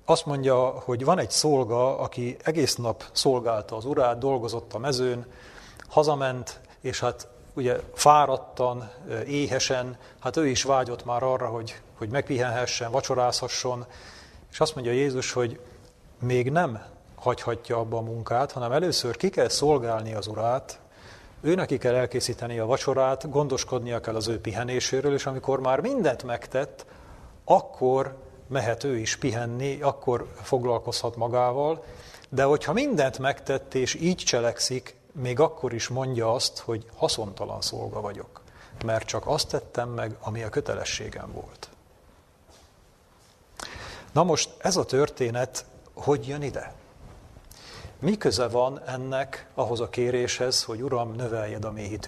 azt 0.04 0.26
mondja, 0.26 0.56
hogy 0.64 1.04
van 1.04 1.18
egy 1.18 1.30
szolga, 1.30 1.98
aki 1.98 2.36
egész 2.42 2.76
nap 2.76 3.04
szolgálta 3.12 3.76
az 3.76 3.84
urát, 3.84 4.18
dolgozott 4.18 4.74
a 4.74 4.78
mezőn, 4.78 5.26
hazament, 5.88 6.60
és 6.80 7.00
hát 7.00 7.28
ugye 7.54 7.80
fáradtan, 7.94 8.90
éhesen, 9.26 9.96
hát 10.20 10.36
ő 10.36 10.46
is 10.46 10.62
vágyott 10.62 11.04
már 11.04 11.22
arra, 11.22 11.46
hogy, 11.46 11.80
hogy 11.98 12.08
megpihenhessen, 12.08 12.90
vacsorázhasson, 12.90 13.86
és 14.50 14.60
azt 14.60 14.74
mondja 14.74 14.92
Jézus, 14.92 15.32
hogy 15.32 15.60
még 16.20 16.50
nem 16.50 16.82
hagyhatja 17.26 17.78
abba 17.78 17.96
a 17.96 18.00
munkát, 18.00 18.52
hanem 18.52 18.72
először 18.72 19.16
ki 19.16 19.28
kell 19.28 19.48
szolgálni 19.48 20.14
az 20.14 20.26
urát, 20.26 20.80
ő 21.40 21.54
neki 21.54 21.78
kell 21.78 21.94
elkészíteni 21.94 22.58
a 22.58 22.66
vacsorát, 22.66 23.30
gondoskodnia 23.30 24.00
kell 24.00 24.14
az 24.14 24.28
ő 24.28 24.40
pihenéséről, 24.40 25.14
és 25.14 25.26
amikor 25.26 25.60
már 25.60 25.80
mindent 25.80 26.22
megtett, 26.22 26.86
akkor 27.44 28.16
mehet 28.48 28.84
ő 28.84 28.96
is 28.98 29.16
pihenni, 29.16 29.80
akkor 29.82 30.26
foglalkozhat 30.42 31.16
magával, 31.16 31.84
de 32.28 32.44
hogyha 32.44 32.72
mindent 32.72 33.18
megtett 33.18 33.74
és 33.74 33.94
így 33.94 34.16
cselekszik, 34.16 34.96
még 35.12 35.40
akkor 35.40 35.72
is 35.72 35.88
mondja 35.88 36.32
azt, 36.32 36.58
hogy 36.58 36.86
haszontalan 36.96 37.60
szolga 37.60 38.00
vagyok, 38.00 38.40
mert 38.84 39.06
csak 39.06 39.26
azt 39.26 39.48
tettem 39.48 39.88
meg, 39.88 40.16
ami 40.20 40.42
a 40.42 40.48
kötelességem 40.48 41.32
volt. 41.32 41.68
Na 44.12 44.22
most 44.22 44.50
ez 44.58 44.76
a 44.76 44.84
történet 44.84 45.64
hogy 45.94 46.26
jön 46.26 46.42
ide? 46.42 46.74
Mi 47.98 48.16
köze 48.16 48.48
van 48.48 48.80
ennek 48.86 49.46
ahhoz 49.54 49.80
a 49.80 49.88
kéréshez, 49.88 50.64
hogy 50.64 50.82
Uram, 50.82 51.14
növeljed 51.14 51.64
a 51.64 51.70
mi? 51.70 51.98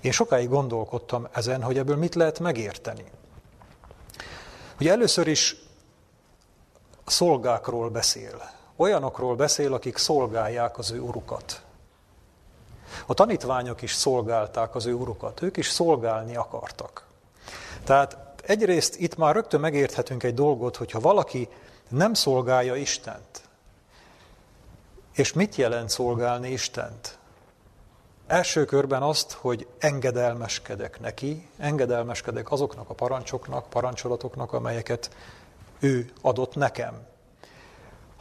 Én 0.00 0.12
sokáig 0.12 0.48
gondolkodtam 0.48 1.28
ezen, 1.32 1.62
hogy 1.62 1.78
ebből 1.78 1.96
mit 1.96 2.14
lehet 2.14 2.38
megérteni. 2.38 3.04
Ugye 4.80 4.90
először 4.90 5.26
is 5.26 5.56
szolgákról 7.06 7.90
beszél. 7.90 8.50
Olyanokról 8.76 9.36
beszél, 9.36 9.74
akik 9.74 9.96
szolgálják 9.96 10.78
az 10.78 10.90
ő 10.90 11.00
urukat. 11.00 11.62
A 13.06 13.14
tanítványok 13.14 13.82
is 13.82 13.92
szolgálták 13.92 14.74
az 14.74 14.86
ő 14.86 14.92
urukat, 14.92 15.42
ők 15.42 15.56
is 15.56 15.68
szolgálni 15.68 16.36
akartak. 16.36 17.06
Tehát 17.84 18.16
egyrészt 18.44 18.96
itt 18.96 19.16
már 19.16 19.34
rögtön 19.34 19.60
megérthetünk 19.60 20.22
egy 20.22 20.34
dolgot, 20.34 20.76
hogyha 20.76 21.00
valaki 21.00 21.48
nem 21.88 22.14
szolgálja 22.14 22.76
Istent, 22.76 23.47
és 25.18 25.32
mit 25.32 25.56
jelent 25.56 25.88
szolgálni 25.88 26.50
Istent? 26.50 27.18
Első 28.26 28.64
körben 28.64 29.02
azt, 29.02 29.32
hogy 29.32 29.66
engedelmeskedek 29.78 31.00
neki, 31.00 31.48
engedelmeskedek 31.56 32.50
azoknak 32.50 32.90
a 32.90 32.94
parancsoknak, 32.94 33.68
parancsolatoknak, 33.68 34.52
amelyeket 34.52 35.10
ő 35.78 36.12
adott 36.20 36.54
nekem. 36.54 37.06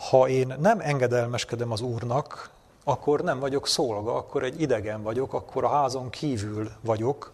Ha 0.10 0.28
én 0.28 0.56
nem 0.60 0.80
engedelmeskedem 0.80 1.72
az 1.72 1.82
Úrnak, 1.82 2.50
akkor 2.84 3.22
nem 3.22 3.40
vagyok 3.40 3.68
szolga, 3.68 4.16
akkor 4.16 4.44
egy 4.44 4.62
idegen 4.62 5.04
vagyok, 5.04 5.34
akkor 5.34 5.64
a 5.64 5.70
házon 5.70 6.10
kívül 6.10 6.72
vagyok. 6.82 7.32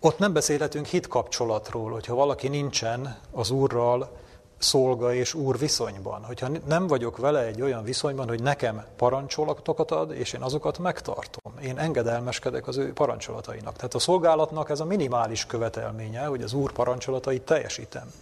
Ott 0.00 0.18
nem 0.18 0.32
beszélhetünk 0.32 0.86
hitkapcsolatról, 0.86 1.90
hogyha 1.90 2.14
valaki 2.14 2.48
nincsen 2.48 3.18
az 3.32 3.50
Úrral 3.50 4.24
szolga 4.58 5.14
és 5.14 5.34
Úr 5.34 5.58
viszonyban. 5.58 6.24
Hogyha 6.24 6.48
nem 6.66 6.86
vagyok 6.86 7.16
vele 7.16 7.44
egy 7.44 7.62
olyan 7.62 7.84
viszonyban, 7.84 8.28
hogy 8.28 8.42
nekem 8.42 8.84
parancsolatokat 8.96 9.90
ad, 9.90 10.12
és 10.12 10.32
én 10.32 10.42
azokat 10.42 10.78
megtartom. 10.78 11.52
Én 11.62 11.78
engedelmeskedek 11.78 12.66
az 12.66 12.76
ő 12.76 12.92
parancsolatainak. 12.92 13.76
Tehát 13.76 13.94
a 13.94 13.98
szolgálatnak 13.98 14.70
ez 14.70 14.80
a 14.80 14.84
minimális 14.84 15.46
követelménye, 15.46 16.24
hogy 16.24 16.42
az 16.42 16.52
Úr 16.52 16.72
parancsolatait 16.72 17.42
teljesítem. 17.42 18.12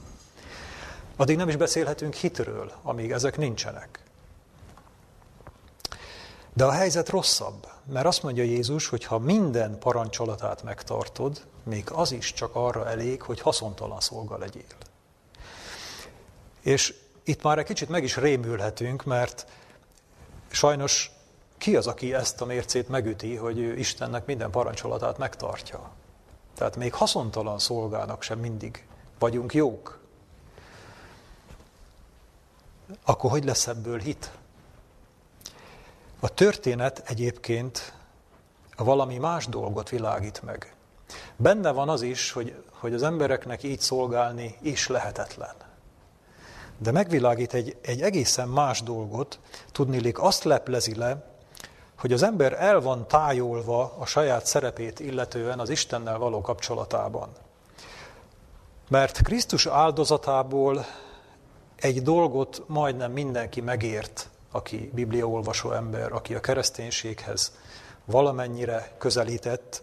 Addig 1.17 1.37
nem 1.37 1.49
is 1.49 1.57
beszélhetünk 1.57 2.15
hitről, 2.15 2.73
amíg 2.83 3.11
ezek 3.11 3.37
nincsenek. 3.37 3.99
De 6.53 6.65
a 6.65 6.71
helyzet 6.71 7.09
rosszabb, 7.09 7.69
mert 7.93 8.07
azt 8.07 8.23
mondja 8.23 8.43
Jézus, 8.43 8.89
hogy 8.89 9.05
ha 9.05 9.19
minden 9.19 9.79
parancsolatát 9.79 10.63
megtartod, 10.63 11.41
még 11.63 11.91
az 11.93 12.13
is 12.13 12.33
csak 12.33 12.55
arra 12.55 12.89
elég, 12.89 13.23
hogy 13.23 13.41
haszontalan 13.41 14.01
szolga 14.01 14.39
legyél. 14.39 14.63
És 16.65 16.95
itt 17.25 17.43
már 17.43 17.59
egy 17.59 17.65
kicsit 17.65 17.89
meg 17.89 18.05
is 18.05 18.17
rémülhetünk, 18.17 19.05
mert 19.05 19.47
sajnos 20.49 21.11
ki 21.59 21.77
az, 21.77 21.87
aki 21.87 22.15
ezt 22.15 22.41
a 22.41 22.45
mércét 22.45 22.89
megüti, 22.89 23.37
hogy 23.37 23.59
ő 23.59 23.77
Istennek 23.77 24.27
minden 24.27 24.51
parancsolatát 24.51 25.19
megtartja? 25.19 25.91
Tehát 26.55 26.77
még 26.77 26.95
haszontalan 26.95 27.59
szolgának 27.59 28.23
sem 28.23 28.39
mindig 28.39 28.87
vagyunk 29.19 29.55
jók. 29.55 29.99
Akkor 33.05 33.31
hogy 33.31 33.45
lesz 33.45 33.67
ebből 33.67 33.99
hit? 33.99 34.31
A 36.21 36.29
történet 36.29 37.03
egyébként 37.07 37.93
valami 38.77 39.19
más 39.19 39.47
dolgot 39.47 39.89
világít 39.89 40.43
meg. 40.43 40.75
Benne 41.37 41.71
van 41.71 41.89
az 41.89 42.03
is, 42.03 42.33
hogy, 42.33 42.65
hogy 42.71 42.95
az 42.95 43.03
embereknek 43.03 43.63
így 43.63 43.81
szolgálni 43.81 44.57
is 44.61 44.87
lehetetlen. 44.87 45.55
De 46.79 46.91
megvilágít 46.91 47.55
egy, 47.55 47.77
egy 47.81 48.03
egészen 48.03 48.49
más 48.49 48.83
dolgot, 48.83 49.39
tudnilik 49.73 50.19
azt 50.19 50.45
leplezi 50.45 50.95
le, 50.95 51.33
hogy 51.99 52.13
az 52.13 52.23
ember 52.23 52.53
el 52.53 52.81
van 52.81 53.09
tájolva 53.09 53.95
a 53.99 54.07
saját 54.07 54.47
szerepét 54.47 55.01
illetően 55.01 55.59
az 55.59 55.71
Istennel 55.71 56.19
való 56.19 56.41
kapcsolatában. 56.41 57.29
Mert 58.89 59.23
Krisztus 59.23 59.67
áldozatából 59.67 60.87
egy 61.77 62.03
dolgot 62.03 62.63
majdnem 62.67 63.13
mindenki 63.13 63.61
megért, 63.61 64.29
aki 64.51 64.91
bibliaolvasó 64.95 65.73
ember, 65.73 66.13
aki 66.13 66.35
a 66.35 66.41
kereszténységhez 66.41 67.53
valamennyire 68.05 68.95
közelített, 68.99 69.83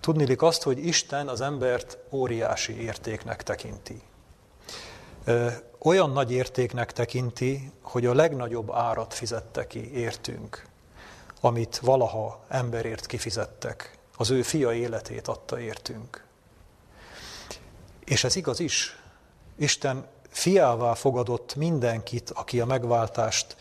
tudnilik 0.00 0.42
azt, 0.42 0.62
hogy 0.62 0.86
Isten 0.86 1.28
az 1.28 1.40
embert 1.40 1.98
óriási 2.10 2.82
értéknek 2.82 3.42
tekinti. 3.42 4.02
Olyan 5.78 6.10
nagy 6.10 6.32
értéknek 6.32 6.92
tekinti, 6.92 7.72
hogy 7.82 8.06
a 8.06 8.14
legnagyobb 8.14 8.70
árat 8.72 9.14
fizette 9.14 9.66
ki 9.66 9.92
értünk, 9.92 10.66
amit 11.40 11.78
valaha 11.78 12.44
emberért 12.48 13.06
kifizettek. 13.06 13.98
Az 14.16 14.30
ő 14.30 14.42
fia 14.42 14.72
életét 14.72 15.28
adta 15.28 15.60
értünk. 15.60 16.24
És 18.04 18.24
ez 18.24 18.36
igaz 18.36 18.60
is. 18.60 18.98
Isten 19.56 20.06
fiává 20.30 20.94
fogadott 20.94 21.54
mindenkit, 21.54 22.30
aki 22.30 22.60
a 22.60 22.66
megváltást 22.66 23.56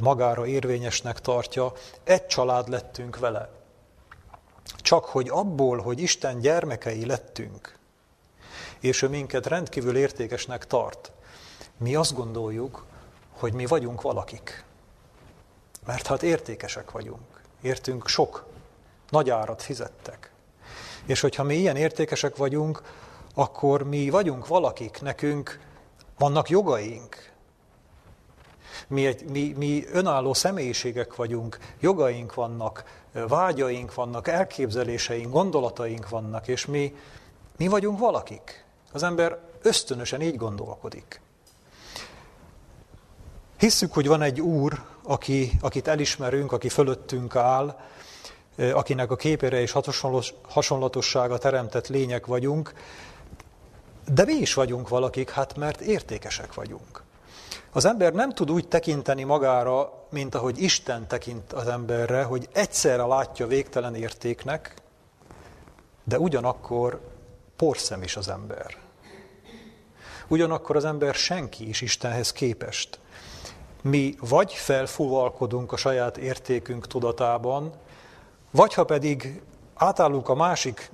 magára 0.00 0.46
érvényesnek 0.46 1.20
tartja, 1.20 1.72
egy 2.04 2.26
család 2.26 2.68
lettünk 2.68 3.18
vele. 3.18 3.50
Csak 4.76 5.04
hogy 5.04 5.28
abból, 5.28 5.78
hogy 5.78 6.00
Isten 6.00 6.40
gyermekei 6.40 7.06
lettünk, 7.06 7.77
és 8.80 9.02
ő 9.02 9.08
minket 9.08 9.46
rendkívül 9.46 9.96
értékesnek 9.96 10.66
tart, 10.66 11.12
mi 11.76 11.94
azt 11.94 12.14
gondoljuk, 12.14 12.84
hogy 13.30 13.52
mi 13.52 13.66
vagyunk 13.66 14.02
valakik. 14.02 14.64
Mert 15.86 16.06
hát 16.06 16.22
értékesek 16.22 16.90
vagyunk. 16.90 17.42
Értünk 17.60 18.08
sok, 18.08 18.46
nagy 19.10 19.30
árat 19.30 19.62
fizettek. 19.62 20.30
És 21.06 21.20
hogyha 21.20 21.42
mi 21.42 21.54
ilyen 21.54 21.76
értékesek 21.76 22.36
vagyunk, 22.36 22.82
akkor 23.34 23.82
mi 23.82 24.10
vagyunk 24.10 24.46
valakik, 24.46 25.00
nekünk 25.00 25.60
vannak 26.18 26.48
jogaink, 26.48 27.32
mi, 28.86 29.06
egy, 29.06 29.24
mi, 29.24 29.54
mi 29.56 29.84
önálló 29.92 30.34
személyiségek 30.34 31.16
vagyunk, 31.16 31.58
jogaink 31.80 32.34
vannak, 32.34 32.84
vágyaink 33.12 33.94
vannak, 33.94 34.28
elképzeléseink, 34.28 35.32
gondolataink 35.32 36.08
vannak, 36.08 36.48
és 36.48 36.66
mi, 36.66 36.94
mi 37.56 37.68
vagyunk 37.68 37.98
valakik. 37.98 38.64
Az 38.92 39.02
ember 39.02 39.38
ösztönösen 39.62 40.20
így 40.20 40.36
gondolkodik. 40.36 41.20
Hisszük, 43.58 43.92
hogy 43.92 44.06
van 44.06 44.22
egy 44.22 44.40
úr, 44.40 44.82
aki, 45.02 45.52
akit 45.60 45.88
elismerünk, 45.88 46.52
aki 46.52 46.68
fölöttünk 46.68 47.36
áll, 47.36 47.80
akinek 48.72 49.10
a 49.10 49.16
képére 49.16 49.60
és 49.60 49.74
hasonlatossága 50.42 51.38
teremtett 51.38 51.88
lények 51.88 52.26
vagyunk, 52.26 52.72
de 54.12 54.24
mi 54.24 54.32
is 54.32 54.54
vagyunk 54.54 54.88
valakik, 54.88 55.30
hát 55.30 55.56
mert 55.56 55.80
értékesek 55.80 56.54
vagyunk. 56.54 57.02
Az 57.72 57.84
ember 57.84 58.12
nem 58.12 58.32
tud 58.32 58.50
úgy 58.50 58.68
tekinteni 58.68 59.22
magára, 59.22 60.06
mint 60.10 60.34
ahogy 60.34 60.62
Isten 60.62 61.06
tekint 61.06 61.52
az 61.52 61.66
emberre, 61.66 62.22
hogy 62.22 62.48
egyszerre 62.52 63.04
látja 63.04 63.46
végtelen 63.46 63.94
értéknek, 63.94 64.74
de 66.04 66.18
ugyanakkor 66.18 67.00
porszem 67.58 68.02
is 68.02 68.16
az 68.16 68.28
ember. 68.28 68.76
Ugyanakkor 70.28 70.76
az 70.76 70.84
ember 70.84 71.14
senki 71.14 71.68
is 71.68 71.80
Istenhez 71.80 72.32
képest. 72.32 72.98
Mi 73.82 74.14
vagy 74.20 74.52
felfúvalkodunk 74.52 75.72
a 75.72 75.76
saját 75.76 76.16
értékünk 76.16 76.86
tudatában, 76.86 77.72
vagy 78.50 78.74
ha 78.74 78.84
pedig 78.84 79.42
átállunk 79.74 80.28
a 80.28 80.34
másik 80.34 80.90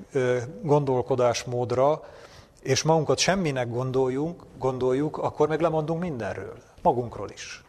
gondolkodásmódra, 0.62 2.02
és 2.62 2.82
magunkat 2.82 3.18
semminek 3.18 3.68
gondoljunk, 3.68 4.42
gondoljuk, 4.58 5.18
akkor 5.18 5.48
meg 5.48 5.60
lemondunk 5.60 6.00
mindenről, 6.00 6.56
magunkról 6.82 7.30
is. 7.30 7.64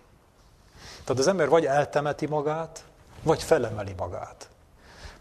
Tehát 1.04 1.22
az 1.22 1.28
ember 1.28 1.50
vagy 1.50 1.66
eltemeti 1.66 2.26
magát, 2.26 2.84
vagy 3.24 3.44
felemeli 3.44 3.94
magát. 3.98 4.50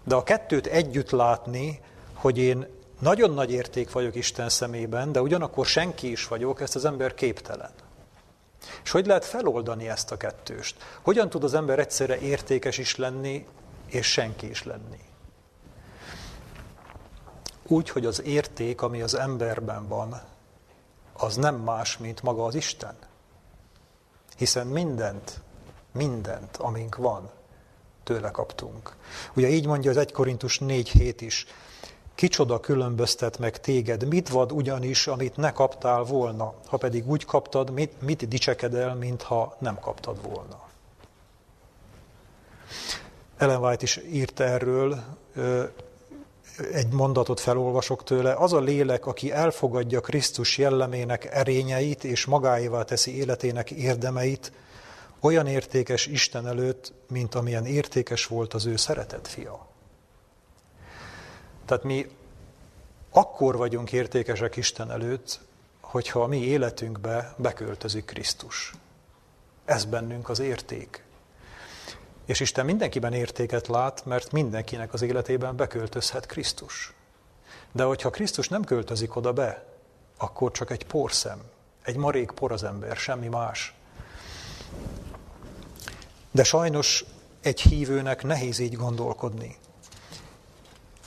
De 0.04 0.14
a 0.14 0.22
kettőt 0.22 0.66
együtt 0.66 1.10
látni, 1.10 1.80
hogy 2.14 2.38
én 2.38 2.66
nagyon 2.98 3.30
nagy 3.30 3.50
érték 3.50 3.92
vagyok 3.92 4.14
Isten 4.14 4.48
szemében, 4.48 5.12
de 5.12 5.20
ugyanakkor 5.20 5.66
senki 5.66 6.10
is 6.10 6.28
vagyok, 6.28 6.60
ezt 6.60 6.74
az 6.74 6.84
ember 6.84 7.14
képtelen. 7.14 7.70
És 8.84 8.90
hogy 8.90 9.06
lehet 9.06 9.24
feloldani 9.24 9.88
ezt 9.88 10.12
a 10.12 10.16
kettőst? 10.16 10.76
Hogyan 11.02 11.28
tud 11.28 11.44
az 11.44 11.54
ember 11.54 11.78
egyszerre 11.78 12.18
értékes 12.18 12.78
is 12.78 12.96
lenni, 12.96 13.46
és 13.86 14.06
senki 14.06 14.48
is 14.48 14.62
lenni? 14.62 15.00
Úgy, 17.66 17.90
hogy 17.90 18.06
az 18.06 18.22
érték, 18.22 18.82
ami 18.82 19.02
az 19.02 19.14
emberben 19.14 19.88
van, 19.88 20.22
az 21.12 21.36
nem 21.36 21.54
más, 21.54 21.98
mint 21.98 22.22
maga 22.22 22.44
az 22.44 22.54
Isten. 22.54 22.94
Hiszen 24.36 24.66
mindent, 24.66 25.40
mindent, 25.92 26.56
amink 26.56 26.96
van, 26.96 27.30
tőle 28.02 28.30
kaptunk. 28.30 28.96
Ugye 29.34 29.48
így 29.48 29.66
mondja 29.66 29.90
az 29.90 29.96
1 29.96 30.12
Korintus 30.12 30.58
4 30.58 30.88
hét 30.88 31.20
is, 31.20 31.46
Kicsoda 32.14 32.60
különböztet 32.60 33.38
meg 33.38 33.60
téged, 33.60 34.08
mit 34.08 34.28
vad 34.28 34.52
ugyanis, 34.52 35.06
amit 35.06 35.36
ne 35.36 35.52
kaptál 35.52 36.02
volna, 36.02 36.54
ha 36.66 36.76
pedig 36.76 37.08
úgy 37.08 37.24
kaptad, 37.24 37.70
mit, 37.70 38.02
mit 38.02 38.28
dicsekedel, 38.28 38.94
mintha 38.94 39.56
nem 39.58 39.78
kaptad 39.78 40.22
volna. 40.22 40.62
Ellen 43.36 43.60
White 43.60 43.82
is 43.82 44.00
írt 44.12 44.40
erről, 44.40 45.02
egy 46.72 46.88
mondatot 46.92 47.40
felolvasok 47.40 48.04
tőle, 48.04 48.34
az 48.34 48.52
a 48.52 48.60
lélek, 48.60 49.06
aki 49.06 49.32
elfogadja 49.32 50.00
Krisztus 50.00 50.58
jellemének 50.58 51.24
erényeit 51.24 52.04
és 52.04 52.24
magáévá 52.24 52.82
teszi 52.82 53.16
életének 53.16 53.70
érdemeit, 53.70 54.52
olyan 55.20 55.46
értékes 55.46 56.06
Isten 56.06 56.46
előtt, 56.46 56.92
mint 57.08 57.34
amilyen 57.34 57.66
értékes 57.66 58.26
volt 58.26 58.54
az 58.54 58.66
ő 58.66 58.76
szeretett 58.76 59.28
fia. 59.28 59.73
Tehát 61.64 61.84
mi 61.84 62.06
akkor 63.10 63.56
vagyunk 63.56 63.92
értékesek 63.92 64.56
Isten 64.56 64.90
előtt, 64.90 65.40
hogyha 65.80 66.22
a 66.22 66.26
mi 66.26 66.38
életünkbe 66.44 67.34
beköltözik 67.36 68.04
Krisztus. 68.04 68.72
Ez 69.64 69.84
bennünk 69.84 70.28
az 70.28 70.38
érték. 70.38 71.04
És 72.24 72.40
Isten 72.40 72.64
mindenkiben 72.64 73.12
értéket 73.12 73.66
lát, 73.66 74.04
mert 74.04 74.32
mindenkinek 74.32 74.92
az 74.92 75.02
életében 75.02 75.56
beköltözhet 75.56 76.26
Krisztus. 76.26 76.92
De 77.72 77.84
hogyha 77.84 78.10
Krisztus 78.10 78.48
nem 78.48 78.64
költözik 78.64 79.16
oda 79.16 79.32
be, 79.32 79.64
akkor 80.16 80.50
csak 80.50 80.70
egy 80.70 80.86
porszem, 80.86 81.42
egy 81.82 81.96
marék 81.96 82.30
por 82.30 82.52
az 82.52 82.64
ember, 82.64 82.96
semmi 82.96 83.28
más. 83.28 83.74
De 86.30 86.44
sajnos 86.44 87.04
egy 87.40 87.60
hívőnek 87.60 88.22
nehéz 88.22 88.58
így 88.58 88.76
gondolkodni. 88.76 89.56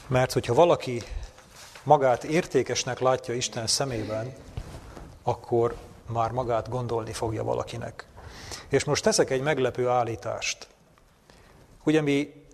Mert 0.08 0.34
hogyha 0.34 0.54
valaki 0.54 1.04
magát 1.84 2.24
értékesnek 2.24 3.00
látja 3.00 3.34
Isten 3.34 3.68
szemében, 3.68 4.34
akkor 5.24 5.76
már 6.06 6.32
magát 6.32 6.70
gondolni 6.70 7.14
fogja 7.14 7.44
valakinek. 7.44 8.08
És 8.68 8.84
most 8.84 9.04
teszek 9.04 9.30
egy 9.30 9.42
meglepő 9.42 9.88
állítást. 9.88 10.68
Ugye 11.84 12.02
mi 12.02 12.46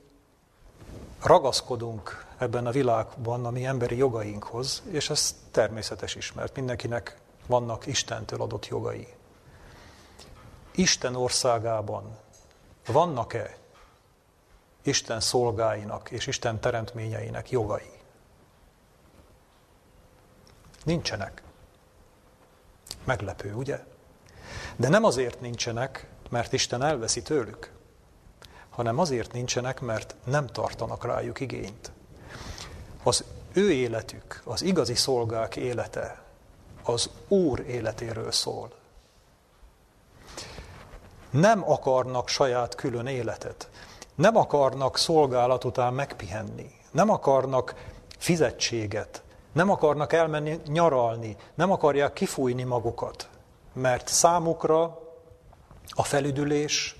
ragaszkodunk 1.23 2.25
ebben 2.37 2.65
a 2.65 2.71
világban 2.71 3.45
a 3.45 3.49
mi 3.49 3.65
emberi 3.65 3.97
jogainkhoz, 3.97 4.83
és 4.91 5.09
ez 5.09 5.35
természetes 5.51 6.15
is, 6.15 6.33
mert 6.33 6.55
mindenkinek 6.55 7.17
vannak 7.47 7.85
Istentől 7.85 8.41
adott 8.41 8.67
jogai. 8.67 9.07
Isten 10.75 11.15
országában 11.15 12.17
vannak-e 12.85 13.57
Isten 14.83 15.19
szolgáinak 15.19 16.11
és 16.11 16.27
Isten 16.27 16.59
teremtményeinek 16.59 17.49
jogai? 17.49 17.91
Nincsenek. 20.83 21.41
Meglepő, 23.03 23.53
ugye? 23.53 23.83
De 24.75 24.89
nem 24.89 25.03
azért 25.03 25.41
nincsenek, 25.41 26.07
mert 26.29 26.53
Isten 26.53 26.83
elveszi 26.83 27.21
tőlük, 27.21 27.71
hanem 28.69 28.99
azért 28.99 29.31
nincsenek, 29.31 29.79
mert 29.79 30.15
nem 30.23 30.47
tartanak 30.47 31.05
rájuk 31.05 31.39
igényt. 31.39 31.91
Az 33.03 33.23
ő 33.53 33.71
életük, 33.71 34.41
az 34.45 34.61
igazi 34.61 34.95
szolgák 34.95 35.55
élete, 35.55 36.21
az 36.83 37.09
Úr 37.27 37.59
életéről 37.59 38.31
szól. 38.31 38.73
Nem 41.29 41.71
akarnak 41.71 42.27
saját 42.27 42.75
külön 42.75 43.07
életet. 43.07 43.69
Nem 44.15 44.35
akarnak 44.35 44.97
szolgálat 44.97 45.63
után 45.63 45.93
megpihenni. 45.93 46.71
Nem 46.91 47.09
akarnak 47.09 47.75
fizetséget. 48.17 49.23
Nem 49.51 49.69
akarnak 49.69 50.13
elmenni 50.13 50.59
nyaralni. 50.67 51.35
Nem 51.55 51.71
akarják 51.71 52.13
kifújni 52.13 52.63
magukat. 52.63 53.29
Mert 53.73 54.07
számukra 54.07 55.01
a 55.89 56.03
felüdülés, 56.03 56.95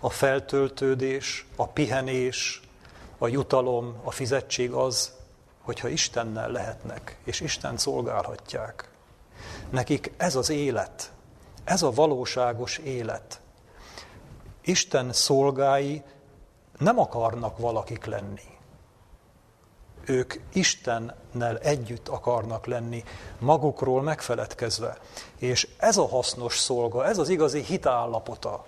a 0.00 0.10
feltöltődés, 0.10 1.46
a 1.56 1.66
pihenés, 1.66 2.60
a 3.18 3.28
jutalom, 3.28 4.00
a 4.04 4.10
fizetség 4.10 4.72
az, 4.72 5.12
hogyha 5.62 5.88
Istennel 5.88 6.50
lehetnek, 6.50 7.18
és 7.24 7.40
Isten 7.40 7.76
szolgálhatják. 7.76 8.90
Nekik 9.70 10.12
ez 10.16 10.36
az 10.36 10.50
élet, 10.50 11.12
ez 11.64 11.82
a 11.82 11.90
valóságos 11.90 12.78
élet. 12.78 13.40
Isten 14.60 15.12
szolgái 15.12 16.02
nem 16.80 16.98
akarnak 16.98 17.58
valakik 17.58 18.04
lenni. 18.04 18.58
Ők 20.04 20.34
Istennel 20.52 21.58
együtt 21.58 22.08
akarnak 22.08 22.66
lenni, 22.66 23.04
magukról 23.38 24.02
megfeledkezve. 24.02 24.98
És 25.38 25.68
ez 25.76 25.96
a 25.96 26.08
hasznos 26.08 26.58
szolga, 26.58 27.06
ez 27.06 27.18
az 27.18 27.28
igazi 27.28 27.62
hitállapota, 27.62 28.64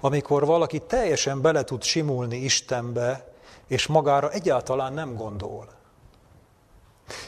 amikor 0.00 0.46
valaki 0.46 0.80
teljesen 0.80 1.40
bele 1.40 1.64
tud 1.64 1.82
simulni 1.82 2.36
Istenbe, 2.36 3.32
és 3.66 3.86
magára 3.86 4.30
egyáltalán 4.30 4.92
nem 4.92 5.14
gondol. 5.14 5.68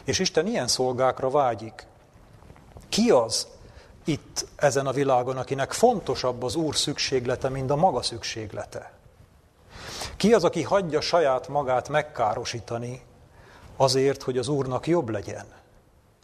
És 0.04 0.18
Isten 0.18 0.46
ilyen 0.46 0.68
szolgákra 0.68 1.30
vágyik. 1.30 1.86
Ki 2.88 3.10
az 3.10 3.46
itt 4.04 4.46
ezen 4.56 4.86
a 4.86 4.92
világon, 4.92 5.36
akinek 5.36 5.72
fontosabb 5.72 6.42
az 6.42 6.54
Úr 6.54 6.76
szükséglete, 6.76 7.48
mint 7.48 7.70
a 7.70 7.76
maga 7.76 8.02
szükséglete? 8.02 8.97
Ki 10.18 10.34
az, 10.34 10.44
aki 10.44 10.62
hagyja 10.62 11.00
saját 11.00 11.48
magát 11.48 11.88
megkárosítani 11.88 13.02
azért, 13.76 14.22
hogy 14.22 14.38
az 14.38 14.48
Úrnak 14.48 14.86
jobb 14.86 15.08
legyen? 15.08 15.46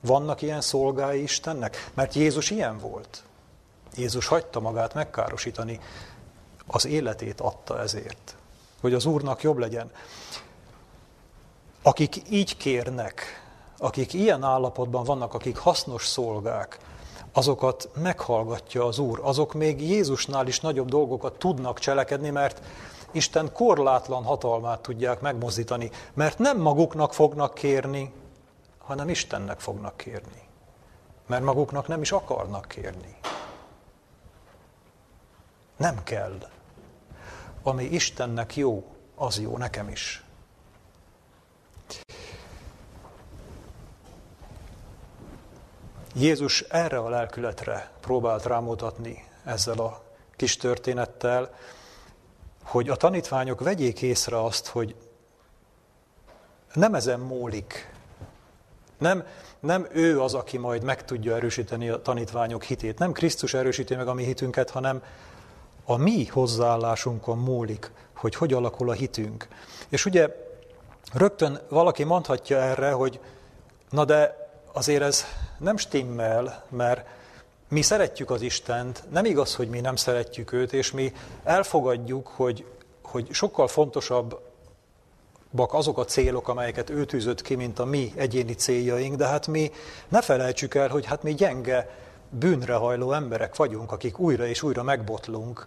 Vannak 0.03 0.43
ilyen 0.43 0.61
szolgái 0.61 1.23
Istennek? 1.23 1.91
Mert 1.95 2.15
Jézus 2.15 2.51
ilyen 2.51 2.79
volt. 2.79 3.23
Jézus 3.97 4.27
hagyta 4.27 4.61
magát 4.61 4.95
megkárosítani, 4.95 5.81
az 6.67 6.85
életét 6.85 7.41
adta 7.41 7.81
ezért, 7.81 8.37
hogy 8.81 8.95
az 8.95 9.05
Úrnak 9.05 9.43
jobb 9.43 9.59
legyen. 9.59 9.91
Akik 11.83 12.23
így 12.31 12.57
kérnek, 12.57 13.45
akik 13.79 14.13
ilyen 14.13 14.43
állapotban 14.43 15.05
vannak, 15.05 15.35
akik 15.35 15.57
hasznos 15.57 16.07
szolgák, 16.07 16.79
azokat 17.33 17.89
meghallgatja 17.95 18.85
az 18.85 18.99
Úr. 18.99 19.21
Azok 19.23 19.55
még 19.55 19.81
Jézusnál 19.81 20.47
is 20.47 20.61
nagyobb 20.61 20.89
dolgokat 20.89 21.39
tudnak 21.39 21.79
cselekedni, 21.79 22.31
mert 22.31 22.63
Isten 23.15 23.53
korlátlan 23.53 24.25
hatalmát 24.25 24.81
tudják 24.81 25.21
megmozdítani, 25.21 25.91
mert 26.15 26.39
nem 26.39 26.59
maguknak 26.59 27.15
fognak 27.15 27.55
kérni, 27.55 28.13
hanem 28.79 29.09
Istennek 29.09 29.61
fognak 29.61 29.97
kérni. 29.97 30.43
Mert 31.27 31.43
maguknak 31.43 31.89
nem 31.89 32.01
is 32.01 32.13
akarnak 32.13 32.69
kérni. 32.69 33.17
Nem 35.77 36.03
kell. 36.03 36.39
Ami 37.63 37.85
Istennek 37.85 38.57
jó, 38.57 38.85
az 39.15 39.41
jó 39.41 39.57
nekem 39.57 39.89
is. 39.89 40.25
Jézus 46.15 46.61
erre 46.61 46.99
a 46.99 47.09
lelkületre 47.09 47.91
próbált 48.01 48.45
rámutatni 48.45 49.29
ezzel 49.45 49.79
a 49.79 50.03
kis 50.37 50.57
történettel, 50.57 51.55
hogy 52.65 52.89
a 52.89 52.97
tanítványok 52.97 53.61
vegyék 53.61 54.03
észre 54.03 54.43
azt, 54.43 54.67
hogy 54.67 54.95
nem 56.75 56.95
ezen 56.95 57.21
múlik. 57.21 57.93
Nem, 58.99 59.27
nem 59.61 59.87
ő 59.93 60.21
az, 60.21 60.35
aki 60.35 60.59
majd 60.59 60.83
meg 60.83 61.05
tudja 61.05 61.35
erősíteni 61.35 61.89
a 61.89 62.03
tanítványok 62.03 62.63
hitét. 62.63 62.99
Nem 62.99 63.13
Krisztus 63.13 63.55
erősíti 63.55 63.95
meg 63.95 64.09
a 64.09 64.15
mi 64.15 64.25
hitünket, 64.25 64.71
hanem 64.71 65.03
a 65.85 65.97
mi 65.97 66.27
hozzáállásunkon 66.27 67.39
múlik, 67.39 67.91
hogy 68.15 68.35
hogy 68.35 68.53
alakul 68.53 68.91
a 68.91 68.93
hitünk. 68.93 69.49
És 69.89 70.05
ugye 70.05 70.29
rögtön 71.13 71.61
valaki 71.69 72.05
mondhatja 72.05 72.59
erre, 72.59 72.91
hogy 72.91 73.21
na 73.91 74.05
de 74.05 74.49
azért 74.73 75.03
ez 75.03 75.25
nem 75.59 75.77
stimmel, 75.77 76.65
mert 76.69 77.07
mi 77.75 77.83
szeretjük 77.83 78.31
az 78.31 78.43
Istent, 78.43 79.05
nem 79.11 79.25
igaz, 79.25 79.55
hogy 79.55 79.69
mi 79.69 79.81
nem 79.81 79.97
szeretjük 79.97 80.53
őt, 80.53 80.73
és 80.73 80.93
mi 80.93 81.13
elfogadjuk, 81.45 82.27
hogy, 82.27 82.65
hogy 83.03 83.29
sokkal 83.33 83.69
fontosabb 83.69 84.39
azok 85.57 85.99
a 85.99 86.05
célok, 86.05 86.49
amelyeket 86.49 86.91
ő 86.91 87.05
tűzött 87.05 87.43
ki, 87.43 87.55
mint 87.55 87.79
a 87.79 87.85
mi 87.85 88.13
egyéni 88.17 88.55
céljaink, 88.55 89.17
de 89.17 89.27
hát 89.27 89.47
mi 89.47 89.73
ne 90.09 90.23
felejtsük 90.23 90.75
el, 90.75 90.89
hogy 90.89 91.05
hát 91.05 91.23
mi 91.23 91.35
gyenge, 91.35 91.91
bűnrehajló 92.31 93.13
emberek 93.13 93.57
vagyunk, 93.57 93.93
akik 93.93 94.19
újra 94.19 94.47
és 94.47 94.63
újra 94.63 94.83
megbotlunk, 94.83 95.67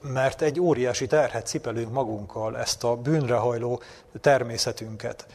mert 0.00 0.42
egy 0.42 0.60
óriási 0.60 1.06
terhet 1.06 1.46
cipelünk 1.46 1.92
magunkkal, 1.92 2.58
ezt 2.58 2.84
a 2.84 2.96
bűnrehajló 2.96 3.80
természetünket. 4.20 5.26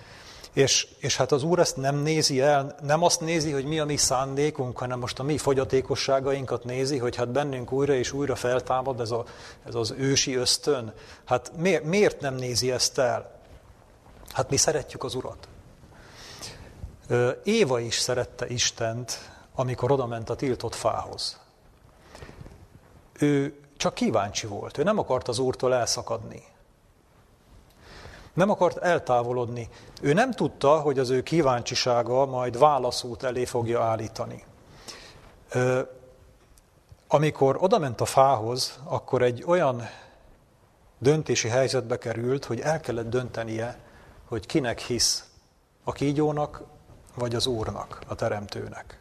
És, 0.54 0.88
és 0.98 1.18
hát 1.18 1.32
az 1.32 1.44
Úr 1.44 1.60
ezt 1.60 1.78
nem 1.78 1.96
nézi 1.96 2.42
el, 2.42 2.76
nem 2.82 3.04
azt 3.04 3.20
nézi, 3.22 3.52
hogy 3.52 3.66
mi 3.66 3.80
a 3.80 3.86
mi 3.86 3.98
szándékunk, 3.98 4.78
hanem 4.78 5.00
most 5.00 5.20
a 5.20 5.24
mi 5.24 5.38
fogyatékosságainkat 5.38 6.64
nézi, 6.64 6.98
hogy 6.98 7.16
hát 7.16 7.30
bennünk 7.30 7.72
újra 7.72 7.94
és 7.94 8.12
újra 8.12 8.36
feltámad 8.36 9.00
ez, 9.00 9.12
a, 9.12 9.26
ez 9.66 9.76
az 9.76 9.94
ősi 9.98 10.36
ösztön. 10.36 10.94
Hát 11.26 11.52
miért, 11.58 11.84
miért 11.84 12.22
nem 12.22 12.36
nézi 12.36 12.72
ezt 12.72 12.98
el? 12.98 13.40
Hát 14.32 14.50
mi 14.50 14.58
szeretjük 14.58 15.04
az 15.04 15.16
Urat. 15.16 15.48
Éva 17.44 17.80
is 17.80 18.00
szerette 18.00 18.48
Istent, 18.48 19.32
amikor 19.56 19.92
odament 19.92 20.30
a 20.30 20.36
tiltott 20.36 20.76
fához. 20.76 21.40
Ő 23.20 23.60
csak 23.78 23.94
kíváncsi 23.94 24.48
volt, 24.48 24.78
ő 24.78 24.84
nem 24.84 25.00
akart 25.00 25.28
az 25.28 25.40
Úrtól 25.40 25.74
elszakadni. 25.74 26.44
Nem 28.34 28.50
akart 28.50 28.78
eltávolodni. 28.78 29.70
Ő 30.02 30.14
nem 30.14 30.32
tudta, 30.32 30.80
hogy 30.80 31.00
az 31.00 31.10
ő 31.10 31.24
kíváncsisága 31.24 32.26
majd 32.26 32.58
válaszút 32.58 33.24
elé 33.24 33.46
fogja 33.46 33.82
állítani. 33.82 34.44
Amikor 37.08 37.58
odament 37.60 38.02
a 38.02 38.06
fához, 38.06 38.80
akkor 38.84 39.22
egy 39.22 39.44
olyan 39.46 39.82
döntési 40.98 41.48
helyzetbe 41.48 41.98
került, 41.98 42.46
hogy 42.46 42.60
el 42.60 42.80
kellett 42.80 43.10
döntenie, 43.10 43.80
hogy 44.28 44.46
kinek 44.46 44.80
hisz, 44.80 45.26
a 45.84 45.92
kígyónak 45.92 46.64
vagy 47.16 47.36
az 47.36 47.48
Úrnak, 47.48 48.02
a 48.08 48.16
Teremtőnek. 48.16 49.00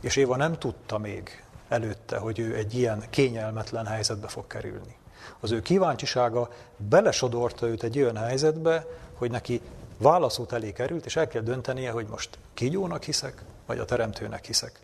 És 0.00 0.16
Éva 0.16 0.36
nem 0.36 0.58
tudta 0.58 0.98
még 0.98 1.44
előtte, 1.68 2.18
hogy 2.18 2.38
ő 2.38 2.54
egy 2.54 2.74
ilyen 2.74 3.04
kényelmetlen 3.10 3.86
helyzetbe 3.86 4.28
fog 4.28 4.46
kerülni. 4.46 4.99
Az 5.40 5.50
ő 5.50 5.62
kíváncsisága 5.62 6.50
belesodorta 6.76 7.66
őt 7.66 7.82
egy 7.82 7.98
olyan 7.98 8.16
helyzetbe, 8.16 8.86
hogy 9.14 9.30
neki 9.30 9.60
válaszút 9.98 10.52
elé 10.52 10.72
került, 10.72 11.06
és 11.06 11.16
el 11.16 11.28
kell 11.28 11.42
döntenie, 11.42 11.90
hogy 11.90 12.06
most 12.06 12.38
kígyónak 12.54 13.02
hiszek, 13.02 13.42
vagy 13.66 13.78
a 13.78 13.84
teremtőnek 13.84 14.44
hiszek. 14.44 14.80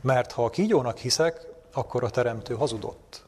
Mert 0.00 0.32
ha 0.32 0.44
a 0.44 0.50
kígyónak 0.50 0.98
hiszek, 0.98 1.46
akkor 1.72 2.04
a 2.04 2.10
teremtő 2.10 2.54
hazudott. 2.54 3.24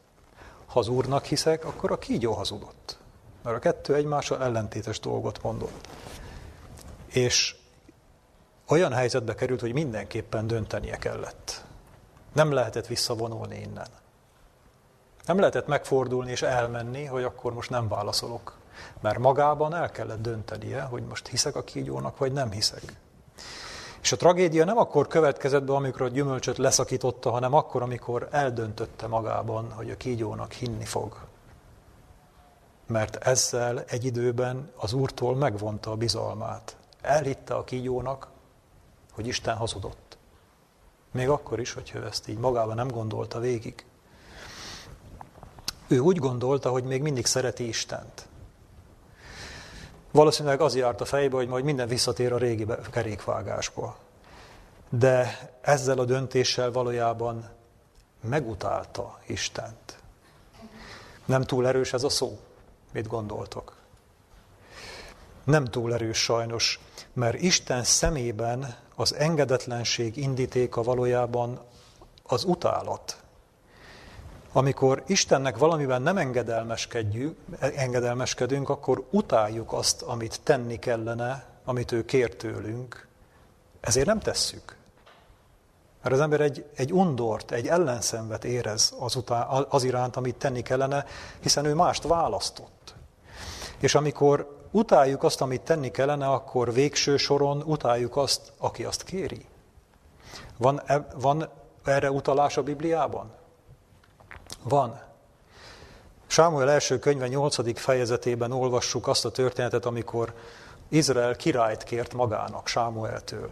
Ha 0.67 0.79
az 0.79 0.89
úrnak 0.89 1.25
hiszek, 1.25 1.65
akkor 1.65 1.93
a 1.93 1.99
kígyó 1.99 2.33
hazudott. 2.33 2.99
Mert 3.43 3.57
a 3.57 3.61
kettő 3.61 3.95
egymással 3.95 4.43
ellentétes 4.43 5.01
dolgot 5.01 5.43
mondott. 5.43 5.89
És 7.07 7.57
olyan 8.69 8.93
helyzetbe 8.93 9.35
került, 9.35 9.61
hogy 9.61 9.73
mindenképpen 9.73 10.47
döntenie 10.47 10.97
kellett. 10.97 11.65
Nem 12.33 12.53
lehetett 12.53 12.87
visszavonulni 12.87 13.61
innen. 13.61 13.87
Nem 15.25 15.39
lehetett 15.39 15.67
megfordulni 15.67 16.31
és 16.31 16.43
elmenni, 16.43 17.05
hogy 17.05 17.25
akkor 17.25 17.55
most 17.55 17.71
nem 17.71 17.89
válaszolok. 17.89 18.59
Mert 19.01 19.19
magában 19.19 19.75
el 19.75 19.91
kellett 19.91 20.23
döntenie, 20.23 20.83
hogy 20.83 21.03
most 21.03 21.29
hiszek 21.29 21.57
a 21.57 21.65
kígyónak, 21.65 22.19
vagy 22.19 22.33
nem 22.33 22.51
hiszek. 22.51 22.83
És 24.03 24.13
a 24.13 24.17
tragédia 24.17 24.65
nem 24.65 24.79
akkor 24.79 25.07
következett 25.07 25.63
be, 25.63 25.73
amikor 25.73 26.03
a 26.03 26.09
gyümölcsöt 26.09 26.59
leszakította, 26.59 27.31
hanem 27.31 27.55
akkor, 27.55 27.83
amikor 27.83 28.29
eldöntötte 28.31 29.07
magában, 29.07 29.73
hogy 29.73 29.91
a 29.91 29.97
kígyónak 29.97 30.53
hinni 30.53 30.85
fog. 30.85 31.17
Mert 32.87 33.17
ezzel 33.17 33.85
egy 33.89 34.05
időben 34.05 34.71
az 34.77 34.93
Úrtól 34.93 35.37
megvonta 35.37 35.91
a 35.91 35.97
bizalmát. 35.97 36.77
Elhitte 37.01 37.55
a 37.55 37.65
kígyónak, 37.65 38.29
hogy 39.13 39.27
Isten 39.27 39.57
hazudott. 39.57 40.19
Még 41.13 41.29
akkor 41.29 41.61
is, 41.61 41.73
hogyha 41.73 42.05
ezt 42.05 42.29
így 42.29 42.39
magában 42.39 42.75
nem 42.75 42.89
gondolta 42.89 43.39
végig. 43.39 43.85
Ő 45.91 45.99
úgy 45.99 46.19
gondolta, 46.19 46.71
hogy 46.71 46.85
még 46.85 47.03
mindig 47.03 47.27
szereti 47.27 47.69
Istent. 47.69 48.29
Valószínűleg 50.11 50.61
az 50.61 50.77
járt 50.77 51.01
a 51.01 51.05
fejbe, 51.05 51.37
hogy 51.37 51.49
majd 51.49 51.65
minden 51.65 51.89
visszatér 51.89 52.33
a 52.33 52.39
régi 52.39 52.67
kerékvágásba. 52.91 53.97
De 54.89 55.51
ezzel 55.61 55.99
a 55.99 56.05
döntéssel 56.05 56.71
valójában 56.73 57.49
megutálta 58.21 59.19
Istent. 59.27 59.99
Nem 61.25 61.43
túl 61.43 61.67
erős 61.67 61.93
ez 61.93 62.05
a 62.05 62.09
szó? 62.09 62.39
Mit 62.93 63.07
gondoltok? 63.07 63.77
Nem 65.45 65.65
túl 65.65 65.95
erős 65.95 66.19
sajnos, 66.19 66.81
mert 67.13 67.41
Isten 67.41 67.85
szemében 67.85 68.77
az 68.95 69.15
engedetlenség 69.15 70.17
indítéka 70.17 70.83
valójában 70.83 71.61
az 72.23 72.45
utálat. 72.45 73.23
Amikor 74.53 75.03
Istennek 75.07 75.59
valamiben 75.59 76.03
nem 76.03 76.17
engedelmeskedjük, 76.17 77.39
engedelmeskedünk, 77.59 78.69
akkor 78.69 79.07
utáljuk 79.11 79.73
azt, 79.73 80.03
amit 80.03 80.41
tenni 80.43 80.79
kellene, 80.79 81.45
amit 81.65 81.93
ő 81.93 82.05
kér 82.05 82.37
tőlünk, 82.37 83.07
ezért 83.81 84.07
nem 84.07 84.19
tesszük. 84.19 84.77
Mert 86.03 86.15
az 86.15 86.21
ember 86.21 86.41
egy, 86.41 86.65
egy 86.75 86.93
undort, 86.93 87.51
egy 87.51 87.67
ellenszenvet 87.67 88.45
érez 88.45 88.95
az, 88.99 89.17
utá, 89.17 89.43
az 89.49 89.85
iránt, 89.85 90.17
amit 90.17 90.37
tenni 90.37 90.63
kellene, 90.63 91.05
hiszen 91.41 91.65
ő 91.65 91.75
mást 91.75 92.03
választott. 92.03 92.95
És 93.79 93.95
amikor 93.95 94.59
utáljuk 94.71 95.23
azt, 95.23 95.41
amit 95.41 95.61
tenni 95.61 95.91
kellene, 95.91 96.29
akkor 96.29 96.73
végső 96.73 97.17
soron 97.17 97.63
utáljuk 97.63 98.17
azt, 98.17 98.53
aki 98.59 98.85
azt 98.85 99.03
kéri. 99.03 99.47
Van, 100.57 100.83
e, 100.87 101.07
van 101.15 101.49
erre 101.85 102.11
utalás 102.11 102.57
a 102.57 102.63
Bibliában? 102.63 103.39
Van. 104.63 105.01
Sámuel 106.27 106.71
első 106.71 106.99
könyve 106.99 107.29
8. 107.29 107.79
fejezetében 107.79 108.53
olvassuk 108.53 109.07
azt 109.07 109.25
a 109.25 109.31
történetet, 109.31 109.85
amikor 109.85 110.35
Izrael 110.89 111.37
királyt 111.37 111.83
kért 111.83 112.15
magának 112.15 112.67
Sámueltől. 112.67 113.51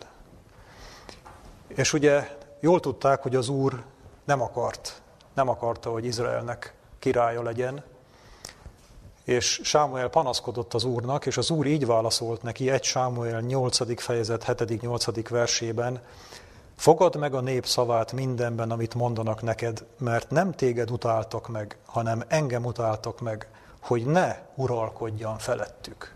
És 1.66 1.92
ugye 1.92 2.36
jól 2.60 2.80
tudták, 2.80 3.22
hogy 3.22 3.36
az 3.36 3.48
Úr 3.48 3.84
nem 4.24 4.42
akart, 4.42 5.02
nem 5.34 5.48
akarta, 5.48 5.90
hogy 5.90 6.04
Izraelnek 6.04 6.74
királya 6.98 7.42
legyen, 7.42 7.84
és 9.24 9.60
Sámuel 9.64 10.08
panaszkodott 10.08 10.74
az 10.74 10.84
Úrnak, 10.84 11.26
és 11.26 11.36
az 11.36 11.50
Úr 11.50 11.66
így 11.66 11.86
válaszolt 11.86 12.42
neki 12.42 12.70
egy 12.70 12.84
Sámuel 12.84 13.40
8. 13.40 14.02
fejezet 14.02 14.44
7.-8. 14.44 15.26
versében, 15.30 16.00
Fogad 16.78 17.16
meg 17.16 17.34
a 17.34 17.40
nép 17.40 17.66
szavát 17.66 18.12
mindenben, 18.12 18.70
amit 18.70 18.94
mondanak 18.94 19.42
neked, 19.42 19.84
mert 19.98 20.30
nem 20.30 20.52
téged 20.52 20.90
utáltak 20.90 21.48
meg, 21.48 21.76
hanem 21.86 22.22
engem 22.28 22.64
utáltak 22.64 23.20
meg, 23.20 23.48
hogy 23.80 24.06
ne 24.06 24.36
uralkodjan 24.54 25.38
felettük. 25.38 26.14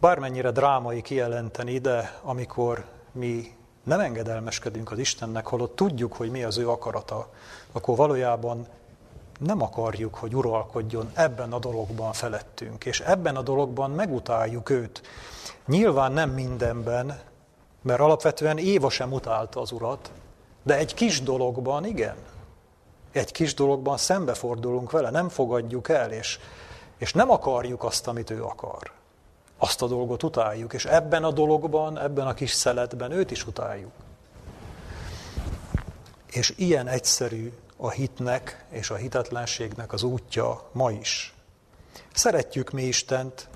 Bármennyire 0.00 0.50
drámai 0.50 1.02
kijelenteni, 1.02 1.78
de 1.78 2.18
amikor 2.22 2.84
mi 3.12 3.54
nem 3.82 4.00
engedelmeskedünk 4.00 4.90
az 4.90 4.98
Istennek, 4.98 5.46
holott 5.46 5.76
tudjuk, 5.76 6.12
hogy 6.12 6.30
mi 6.30 6.42
az 6.42 6.58
ő 6.58 6.68
akarata, 6.68 7.28
akkor 7.72 7.96
valójában 7.96 8.66
nem 9.38 9.62
akarjuk, 9.62 10.14
hogy 10.14 10.34
uralkodjon 10.34 11.10
ebben 11.14 11.52
a 11.52 11.58
dologban 11.58 12.12
felettünk, 12.12 12.84
és 12.84 13.00
ebben 13.00 13.36
a 13.36 13.42
dologban 13.42 13.90
megutáljuk 13.90 14.70
őt. 14.70 15.02
Nyilván 15.66 16.12
nem 16.12 16.30
mindenben, 16.30 17.20
mert 17.82 18.00
alapvetően 18.00 18.58
Éva 18.58 18.90
sem 18.90 19.12
utálta 19.12 19.60
az 19.60 19.72
urat, 19.72 20.10
de 20.62 20.76
egy 20.76 20.94
kis 20.94 21.22
dologban 21.22 21.84
igen. 21.84 22.16
Egy 23.12 23.32
kis 23.32 23.54
dologban 23.54 23.96
szembefordulunk 23.96 24.90
vele, 24.90 25.10
nem 25.10 25.28
fogadjuk 25.28 25.88
el, 25.88 26.12
és, 26.12 26.38
és 26.98 27.12
nem 27.12 27.30
akarjuk 27.30 27.84
azt, 27.84 28.06
amit 28.06 28.30
ő 28.30 28.44
akar. 28.44 28.92
Azt 29.58 29.82
a 29.82 29.86
dolgot 29.86 30.22
utáljuk, 30.22 30.72
és 30.72 30.84
ebben 30.84 31.24
a 31.24 31.30
dologban, 31.30 31.98
ebben 31.98 32.26
a 32.26 32.34
kis 32.34 32.50
szeletben 32.50 33.10
őt 33.10 33.30
is 33.30 33.46
utáljuk. 33.46 33.92
És 36.26 36.54
ilyen 36.56 36.88
egyszerű 36.88 37.52
a 37.76 37.90
hitnek 37.90 38.64
és 38.70 38.90
a 38.90 38.94
hitetlenségnek 38.94 39.92
az 39.92 40.02
útja 40.02 40.68
ma 40.72 40.90
is. 40.90 41.34
Szeretjük 42.14 42.70
mi 42.70 42.82
Istent, 42.82 43.48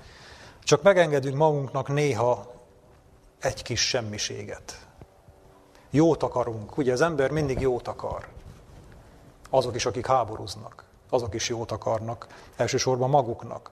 csak 0.63 0.81
megengedünk 0.81 1.35
magunknak 1.35 1.87
néha 1.87 2.56
egy 3.39 3.63
kis 3.63 3.87
semmiséget. 3.87 4.87
Jót 5.89 6.23
akarunk. 6.23 6.77
Ugye 6.77 6.91
az 6.91 7.01
ember 7.01 7.31
mindig 7.31 7.59
jót 7.59 7.87
akar. 7.87 8.27
Azok 9.49 9.75
is, 9.75 9.85
akik 9.85 10.05
háborúznak, 10.05 10.83
azok 11.09 11.33
is 11.33 11.49
jót 11.49 11.71
akarnak, 11.71 12.27
elsősorban 12.55 13.09
maguknak. 13.09 13.71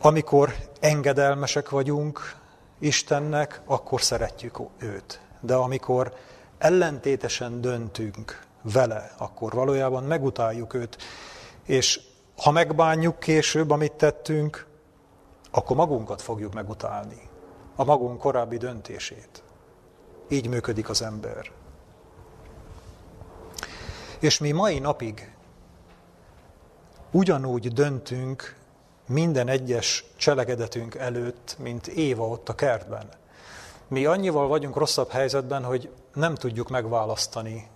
Amikor 0.00 0.54
engedelmesek 0.80 1.68
vagyunk 1.68 2.36
Istennek, 2.78 3.60
akkor 3.64 4.00
szeretjük 4.02 4.58
őt. 4.78 5.20
De 5.40 5.54
amikor 5.54 6.14
ellentétesen 6.58 7.60
döntünk 7.60 8.46
vele, 8.62 9.14
akkor 9.18 9.52
valójában 9.52 10.04
megutáljuk 10.04 10.74
őt. 10.74 10.96
És 11.64 12.00
ha 12.36 12.50
megbánjuk 12.50 13.18
később, 13.18 13.70
amit 13.70 13.92
tettünk, 13.92 14.66
akkor 15.50 15.76
magunkat 15.76 16.22
fogjuk 16.22 16.54
megutálni. 16.54 17.29
A 17.80 17.84
magunk 17.84 18.18
korábbi 18.18 18.56
döntését. 18.56 19.42
Így 20.28 20.48
működik 20.48 20.88
az 20.88 21.02
ember. 21.02 21.50
És 24.18 24.38
mi 24.38 24.50
mai 24.50 24.78
napig 24.78 25.34
ugyanúgy 27.10 27.72
döntünk 27.72 28.56
minden 29.06 29.48
egyes 29.48 30.04
cselekedetünk 30.16 30.94
előtt, 30.94 31.56
mint 31.58 31.86
Éva 31.86 32.28
ott 32.28 32.48
a 32.48 32.54
kertben. 32.54 33.08
Mi 33.88 34.04
annyival 34.04 34.48
vagyunk 34.48 34.76
rosszabb 34.76 35.10
helyzetben, 35.10 35.64
hogy 35.64 35.90
nem 36.14 36.34
tudjuk 36.34 36.68
megválasztani, 36.68 37.68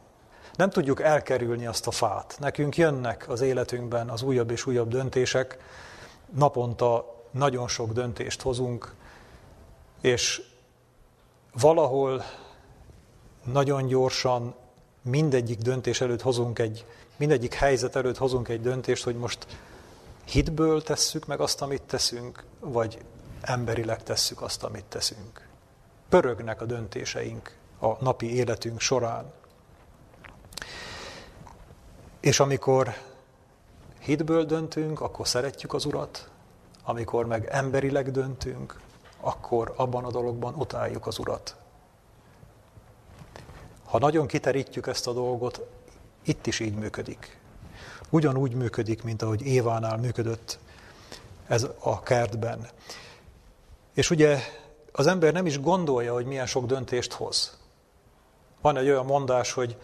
nem 0.56 0.70
tudjuk 0.70 1.00
elkerülni 1.00 1.66
azt 1.66 1.86
a 1.86 1.90
fát. 1.90 2.36
Nekünk 2.38 2.76
jönnek 2.76 3.28
az 3.28 3.40
életünkben 3.40 4.08
az 4.08 4.22
újabb 4.22 4.50
és 4.50 4.66
újabb 4.66 4.88
döntések, 4.88 5.58
naponta 6.34 7.14
nagyon 7.30 7.68
sok 7.68 7.92
döntést 7.92 8.42
hozunk, 8.42 8.94
és 10.04 10.42
valahol 11.52 12.24
nagyon 13.44 13.86
gyorsan 13.86 14.54
mindegyik 15.02 15.58
döntés 15.58 16.00
előtt 16.00 16.22
hozunk 16.22 16.58
egy, 16.58 16.86
mindegyik 17.16 17.54
helyzet 17.54 17.96
előtt 17.96 18.16
hozunk 18.16 18.48
egy 18.48 18.60
döntést, 18.60 19.04
hogy 19.04 19.16
most 19.16 19.46
hitből 20.24 20.82
tesszük 20.82 21.26
meg 21.26 21.40
azt, 21.40 21.62
amit 21.62 21.82
teszünk, 21.82 22.44
vagy 22.60 22.98
emberileg 23.40 24.02
tesszük 24.02 24.42
azt, 24.42 24.64
amit 24.64 24.84
teszünk. 24.84 25.48
Pörögnek 26.08 26.60
a 26.60 26.64
döntéseink 26.64 27.56
a 27.78 28.04
napi 28.04 28.34
életünk 28.34 28.80
során. 28.80 29.32
És 32.20 32.40
amikor 32.40 32.94
hitből 33.98 34.44
döntünk, 34.44 35.00
akkor 35.00 35.28
szeretjük 35.28 35.74
az 35.74 35.84
Urat, 35.84 36.30
amikor 36.82 37.26
meg 37.26 37.48
emberileg 37.50 38.10
döntünk, 38.10 38.82
akkor 39.24 39.72
abban 39.76 40.04
a 40.04 40.10
dologban 40.10 40.54
utáljuk 40.54 41.06
az 41.06 41.18
Urat. 41.18 41.56
Ha 43.84 43.98
nagyon 43.98 44.26
kiterítjük 44.26 44.86
ezt 44.86 45.06
a 45.06 45.12
dolgot, 45.12 45.60
itt 46.22 46.46
is 46.46 46.60
így 46.60 46.74
működik. 46.74 47.38
Ugyanúgy 48.10 48.54
működik, 48.54 49.02
mint 49.02 49.22
ahogy 49.22 49.42
Évánál 49.42 49.96
működött 49.96 50.58
ez 51.46 51.66
a 51.78 52.02
kertben. 52.02 52.68
És 53.94 54.10
ugye 54.10 54.38
az 54.92 55.06
ember 55.06 55.32
nem 55.32 55.46
is 55.46 55.60
gondolja, 55.60 56.12
hogy 56.12 56.26
milyen 56.26 56.46
sok 56.46 56.66
döntést 56.66 57.12
hoz. 57.12 57.58
Van 58.60 58.76
egy 58.76 58.88
olyan 58.88 59.04
mondás, 59.04 59.52
hogy 59.52 59.76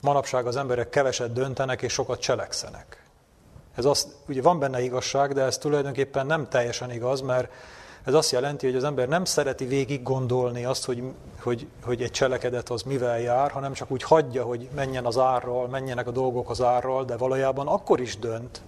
manapság 0.00 0.46
az 0.46 0.56
emberek 0.56 0.88
keveset 0.88 1.32
döntenek 1.32 1.82
és 1.82 1.92
sokat 1.92 2.20
cselekszenek. 2.20 3.04
Ez 3.74 3.84
az, 3.84 4.08
ugye 4.28 4.42
van 4.42 4.58
benne 4.58 4.82
igazság, 4.82 5.32
de 5.32 5.42
ez 5.42 5.58
tulajdonképpen 5.58 6.26
nem 6.26 6.48
teljesen 6.48 6.90
igaz, 6.90 7.20
mert 7.20 7.52
ez 8.04 8.14
azt 8.14 8.30
jelenti, 8.30 8.66
hogy 8.66 8.76
az 8.76 8.84
ember 8.84 9.08
nem 9.08 9.24
szereti 9.24 9.64
végig 9.64 10.02
gondolni 10.02 10.64
azt, 10.64 10.84
hogy, 10.84 11.02
hogy, 11.42 11.66
hogy 11.84 12.02
egy 12.02 12.10
cselekedet 12.10 12.70
az 12.70 12.82
mivel 12.82 13.20
jár, 13.20 13.50
hanem 13.50 13.72
csak 13.72 13.90
úgy 13.90 14.02
hagyja, 14.02 14.44
hogy 14.44 14.68
menjen 14.74 15.04
az 15.04 15.18
árral, 15.18 15.68
menjenek 15.68 16.06
a 16.06 16.10
dolgok 16.10 16.50
az 16.50 16.62
árral, 16.62 17.04
de 17.04 17.16
valójában 17.16 17.66
akkor 17.66 18.00
is 18.00 18.18
dönt, 18.18 18.62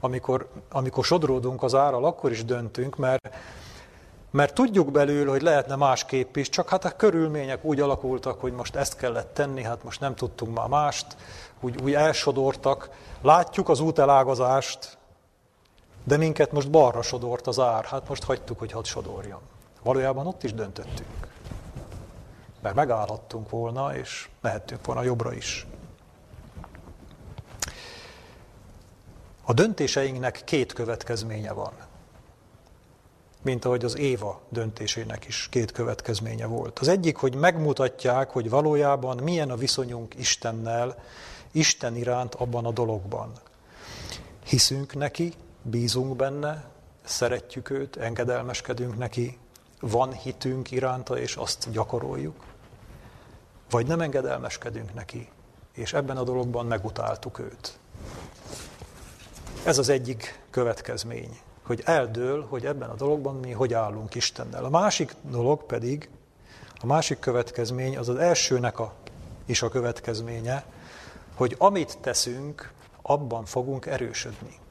amikor, 0.00 0.48
amikor 0.70 1.04
sodródunk 1.04 1.62
az 1.62 1.74
árral, 1.74 2.04
akkor 2.04 2.30
is 2.30 2.44
döntünk, 2.44 2.96
mert, 2.96 3.28
mert 4.30 4.54
tudjuk 4.54 4.90
belül, 4.90 5.28
hogy 5.28 5.42
lehetne 5.42 5.76
másképp 5.76 6.36
is, 6.36 6.48
csak 6.48 6.68
hát 6.68 6.84
a 6.84 6.96
körülmények 6.96 7.64
úgy 7.64 7.80
alakultak, 7.80 8.40
hogy 8.40 8.52
most 8.52 8.76
ezt 8.76 8.96
kellett 8.96 9.34
tenni, 9.34 9.62
hát 9.62 9.84
most 9.84 10.00
nem 10.00 10.14
tudtunk 10.14 10.54
már 10.56 10.68
mást, 10.68 11.06
úgy, 11.60 11.82
úgy 11.82 11.94
elsodortak. 11.94 12.88
Látjuk 13.22 13.68
az 13.68 13.80
útelágazást, 13.80 14.98
de 16.04 16.16
minket 16.16 16.52
most 16.52 16.70
balra 16.70 17.02
sodort 17.02 17.46
az 17.46 17.58
ár, 17.58 17.84
hát 17.84 18.08
most 18.08 18.24
hagytuk, 18.24 18.58
hogy 18.58 18.72
hadd 18.72 18.84
sodorjon. 18.84 19.40
Valójában 19.82 20.26
ott 20.26 20.42
is 20.42 20.54
döntöttünk. 20.54 21.32
mert 22.60 22.74
megállhattunk 22.74 23.50
volna, 23.50 23.96
és 23.96 24.28
mehettünk 24.40 24.86
volna 24.86 25.02
jobbra 25.02 25.32
is. 25.32 25.66
A 29.44 29.52
döntéseinknek 29.52 30.42
két 30.44 30.72
következménye 30.72 31.52
van. 31.52 31.72
Mint 33.42 33.64
ahogy 33.64 33.84
az 33.84 33.98
Éva 33.98 34.40
döntésének 34.48 35.24
is 35.24 35.48
két 35.50 35.72
következménye 35.72 36.46
volt. 36.46 36.78
Az 36.78 36.88
egyik, 36.88 37.16
hogy 37.16 37.34
megmutatják, 37.34 38.30
hogy 38.30 38.50
valójában 38.50 39.22
milyen 39.22 39.50
a 39.50 39.56
viszonyunk 39.56 40.14
Istennel, 40.14 41.02
Isten 41.52 41.96
iránt 41.96 42.34
abban 42.34 42.64
a 42.64 42.70
dologban. 42.70 43.32
Hiszünk 44.44 44.94
neki, 44.94 45.32
bízunk 45.64 46.16
benne, 46.16 46.64
szeretjük 47.04 47.70
őt, 47.70 47.96
engedelmeskedünk 47.96 48.98
neki, 48.98 49.38
van 49.80 50.12
hitünk 50.12 50.70
iránta, 50.70 51.18
és 51.18 51.36
azt 51.36 51.70
gyakoroljuk. 51.70 52.44
Vagy 53.70 53.86
nem 53.86 54.00
engedelmeskedünk 54.00 54.94
neki, 54.94 55.28
és 55.72 55.92
ebben 55.92 56.16
a 56.16 56.22
dologban 56.22 56.66
megutáltuk 56.66 57.38
őt. 57.38 57.78
Ez 59.64 59.78
az 59.78 59.88
egyik 59.88 60.42
következmény, 60.50 61.38
hogy 61.62 61.82
eldől, 61.84 62.46
hogy 62.46 62.66
ebben 62.66 62.90
a 62.90 62.94
dologban 62.94 63.34
mi 63.34 63.50
hogy 63.50 63.74
állunk 63.74 64.14
Istennel. 64.14 64.64
A 64.64 64.70
másik 64.70 65.14
dolog 65.22 65.66
pedig, 65.66 66.08
a 66.80 66.86
másik 66.86 67.18
következmény 67.18 67.96
az 67.96 68.08
az 68.08 68.16
elsőnek 68.16 68.78
a, 68.78 68.92
is 69.44 69.62
a 69.62 69.68
következménye, 69.68 70.64
hogy 71.34 71.54
amit 71.58 71.98
teszünk, 72.00 72.72
abban 73.02 73.44
fogunk 73.44 73.86
erősödni. 73.86 74.62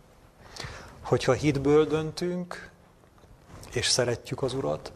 Hogyha 1.13 1.33
hitből 1.33 1.85
döntünk, 1.85 2.69
és 3.73 3.87
szeretjük 3.87 4.41
az 4.41 4.53
Urat, 4.53 4.91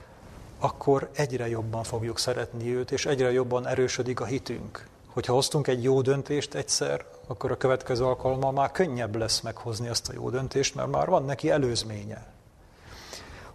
akkor 0.59 1.09
egyre 1.13 1.47
jobban 1.47 1.83
fogjuk 1.83 2.19
szeretni 2.19 2.75
őt, 2.75 2.91
és 2.91 3.05
egyre 3.05 3.31
jobban 3.31 3.67
erősödik 3.67 4.19
a 4.19 4.25
hitünk. 4.25 4.87
Hogyha 5.07 5.33
hoztunk 5.33 5.67
egy 5.67 5.83
jó 5.83 6.01
döntést 6.01 6.53
egyszer, 6.53 7.05
akkor 7.27 7.51
a 7.51 7.57
következő 7.57 8.03
alkalommal 8.03 8.51
már 8.51 8.71
könnyebb 8.71 9.15
lesz 9.15 9.41
meghozni 9.41 9.87
azt 9.87 10.09
a 10.09 10.13
jó 10.13 10.29
döntést, 10.29 10.75
mert 10.75 10.89
már 10.91 11.07
van 11.07 11.25
neki 11.25 11.49
előzménye. 11.49 12.25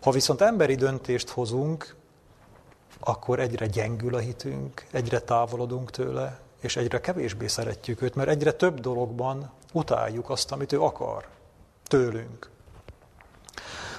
Ha 0.03 0.11
viszont 0.11 0.41
emberi 0.41 0.75
döntést 0.75 1.29
hozunk, 1.29 1.95
akkor 3.01 3.41
egyre 3.41 3.67
gyengül 3.67 4.15
a 4.15 4.19
hitünk, 4.19 4.87
egyre 4.91 5.21
távolodunk 5.21 5.91
tőle, 5.91 6.41
és 6.61 6.77
egyre 6.77 7.01
kevésbé 7.01 7.47
szeretjük 7.47 8.03
őt, 8.03 8.15
mert 8.15 8.29
egyre 8.29 8.53
több 8.53 8.81
dologban 8.81 9.51
utáljuk 9.73 10.31
azt, 10.31 10.53
amit 10.53 10.73
ő 10.73 10.81
akar 10.81 11.29
tőlünk. 11.83 12.52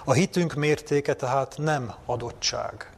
A 0.06 0.14
hitünk 0.14 0.54
mértéke 0.54 1.14
tehát 1.14 1.58
nem 1.58 1.94
adottság. 2.06 2.92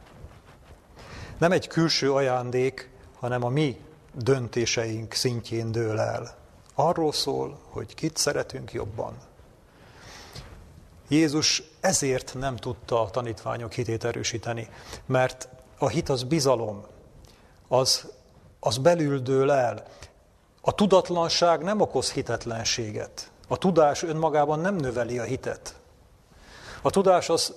Nem 1.38 1.52
egy 1.52 1.66
külső 1.66 2.12
ajándék, 2.12 2.90
hanem 3.18 3.44
a 3.44 3.48
mi 3.48 3.80
döntéseink 4.14 5.12
szintjén 5.12 5.72
dől 5.72 5.98
el. 5.98 6.36
Arról 6.74 7.12
szól, 7.12 7.58
hogy 7.70 7.94
kit 7.94 8.16
szeretünk 8.16 8.72
jobban. 8.72 9.16
Jézus 11.08 11.62
ezért 11.80 12.34
nem 12.38 12.56
tudta 12.56 13.00
a 13.00 13.10
tanítványok 13.10 13.72
hitét 13.72 14.04
erősíteni, 14.04 14.68
mert 15.06 15.48
a 15.78 15.88
hit 15.88 16.08
az 16.08 16.22
bizalom, 16.22 16.84
az, 17.68 18.12
az 18.60 18.78
belül 18.78 19.18
dől 19.18 19.50
el. 19.50 19.82
A 20.60 20.74
tudatlanság 20.74 21.62
nem 21.62 21.80
okoz 21.80 22.12
hitetlenséget. 22.12 23.30
A 23.48 23.56
tudás 23.56 24.02
önmagában 24.02 24.60
nem 24.60 24.76
növeli 24.76 25.18
a 25.18 25.22
hitet. 25.22 25.74
A 26.82 26.90
tudás 26.90 27.28
az, 27.28 27.54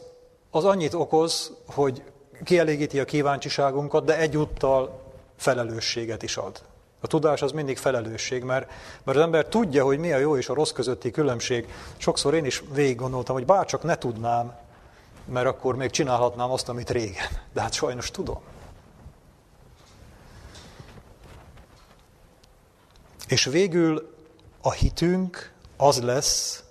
az 0.52 0.66
annyit 0.66 0.94
okoz, 0.94 1.54
hogy 1.66 2.04
kielégíti 2.44 3.00
a 3.00 3.06
kíváncsiságunkat, 3.06 4.06
de 4.06 4.18
egyúttal 4.18 5.02
felelősséget 5.38 6.24
is 6.24 6.38
ad. 6.38 6.62
A 7.02 7.08
tudás 7.08 7.42
az 7.42 7.52
mindig 7.52 7.78
felelősség, 7.78 8.44
mert, 8.44 8.70
mert 9.04 9.18
az 9.18 9.24
ember 9.24 9.46
tudja, 9.46 9.84
hogy 9.84 10.00
mi 10.00 10.12
a 10.12 10.18
jó 10.18 10.38
és 10.38 10.50
a 10.50 10.54
rossz 10.54 10.72
közötti 10.72 11.12
különbség. 11.12 11.68
Sokszor 11.98 12.34
én 12.34 12.46
is 12.46 12.64
végig 12.74 12.96
gondoltam, 12.96 13.36
hogy 13.36 13.46
bárcsak 13.46 13.84
ne 13.84 13.98
tudnám, 13.98 14.58
mert 15.26 15.48
akkor 15.48 15.76
még 15.76 15.90
csinálhatnám 15.90 16.52
azt, 16.52 16.70
amit 16.70 16.90
régen. 16.90 17.28
De 17.54 17.62
hát 17.62 17.74
sajnos 17.74 18.12
tudom. 18.12 18.40
És 23.28 23.46
végül 23.46 24.16
a 24.62 24.72
hitünk 24.72 25.54
az 25.78 26.02
lesz, 26.02 26.64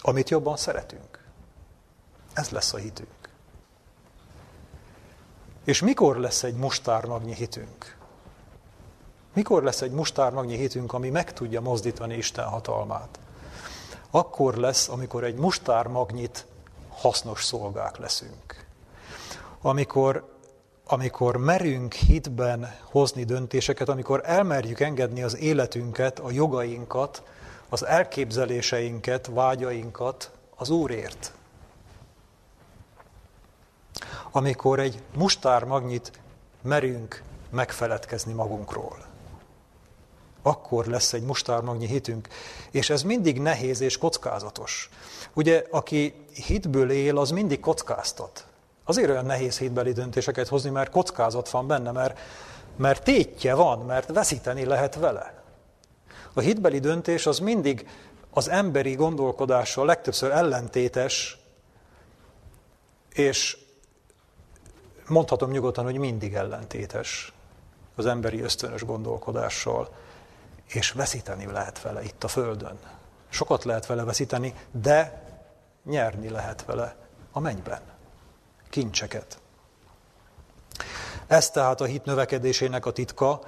amit 0.00 0.30
jobban 0.30 0.56
szeretünk. 0.56 1.07
Ez 2.38 2.50
lesz 2.50 2.72
a 2.72 2.76
hitünk. 2.76 3.28
És 5.64 5.82
mikor 5.82 6.16
lesz 6.16 6.42
egy 6.42 6.54
mustármagnyi 6.54 7.34
hitünk? 7.34 7.96
Mikor 9.34 9.62
lesz 9.62 9.82
egy 9.82 9.90
mustármagnyi 9.90 10.56
hitünk, 10.56 10.92
ami 10.92 11.10
meg 11.10 11.32
tudja 11.32 11.60
mozdítani 11.60 12.16
Isten 12.16 12.44
hatalmát? 12.44 13.18
Akkor 14.10 14.54
lesz, 14.54 14.88
amikor 14.88 15.24
egy 15.24 15.34
mustármagnyit 15.34 16.46
hasznos 16.88 17.44
szolgák 17.44 17.96
leszünk. 17.96 18.66
Amikor, 19.60 20.34
amikor 20.86 21.36
merünk 21.36 21.92
hitben 21.92 22.74
hozni 22.82 23.24
döntéseket, 23.24 23.88
amikor 23.88 24.20
elmerjük 24.24 24.80
engedni 24.80 25.22
az 25.22 25.36
életünket, 25.36 26.18
a 26.18 26.30
jogainkat, 26.30 27.22
az 27.68 27.86
elképzeléseinket, 27.86 29.26
vágyainkat 29.26 30.30
az 30.56 30.70
Úrért 30.70 31.32
amikor 34.30 34.80
egy 34.80 35.02
mustármagnyit 35.16 36.12
merünk 36.62 37.22
megfeledkezni 37.50 38.32
magunkról. 38.32 39.06
Akkor 40.42 40.86
lesz 40.86 41.12
egy 41.12 41.22
mustármagnyi 41.22 41.86
hitünk, 41.86 42.28
és 42.70 42.90
ez 42.90 43.02
mindig 43.02 43.40
nehéz 43.40 43.80
és 43.80 43.98
kockázatos. 43.98 44.90
Ugye, 45.34 45.64
aki 45.70 46.26
hitből 46.46 46.90
él, 46.90 47.18
az 47.18 47.30
mindig 47.30 47.60
kockáztat. 47.60 48.46
Azért 48.84 49.10
olyan 49.10 49.26
nehéz 49.26 49.58
hitbeli 49.58 49.92
döntéseket 49.92 50.48
hozni, 50.48 50.70
mert 50.70 50.90
kockázat 50.90 51.50
van 51.50 51.66
benne, 51.66 51.90
mert, 51.90 52.18
mert 52.76 53.02
tétje 53.02 53.54
van, 53.54 53.78
mert 53.78 54.12
veszíteni 54.12 54.64
lehet 54.64 54.94
vele. 54.94 55.42
A 56.32 56.40
hitbeli 56.40 56.78
döntés 56.78 57.26
az 57.26 57.38
mindig 57.38 57.88
az 58.30 58.48
emberi 58.48 58.94
gondolkodással 58.94 59.86
legtöbbször 59.86 60.30
ellentétes, 60.30 61.38
és 63.12 63.56
mondhatom 65.08 65.50
nyugodtan, 65.50 65.84
hogy 65.84 65.98
mindig 65.98 66.34
ellentétes 66.34 67.32
az 67.94 68.06
emberi 68.06 68.40
ösztönös 68.40 68.84
gondolkodással, 68.84 69.88
és 70.66 70.92
veszíteni 70.92 71.46
lehet 71.46 71.82
vele 71.82 72.02
itt 72.02 72.24
a 72.24 72.28
Földön. 72.28 72.78
Sokat 73.28 73.64
lehet 73.64 73.86
vele 73.86 74.04
veszíteni, 74.04 74.54
de 74.70 75.22
nyerni 75.84 76.28
lehet 76.28 76.64
vele 76.64 76.96
a 77.32 77.40
mennyben. 77.40 77.80
Kincseket. 78.70 79.38
Ez 81.26 81.50
tehát 81.50 81.80
a 81.80 81.84
hit 81.84 82.04
növekedésének 82.04 82.86
a 82.86 82.92
titka, 82.92 83.40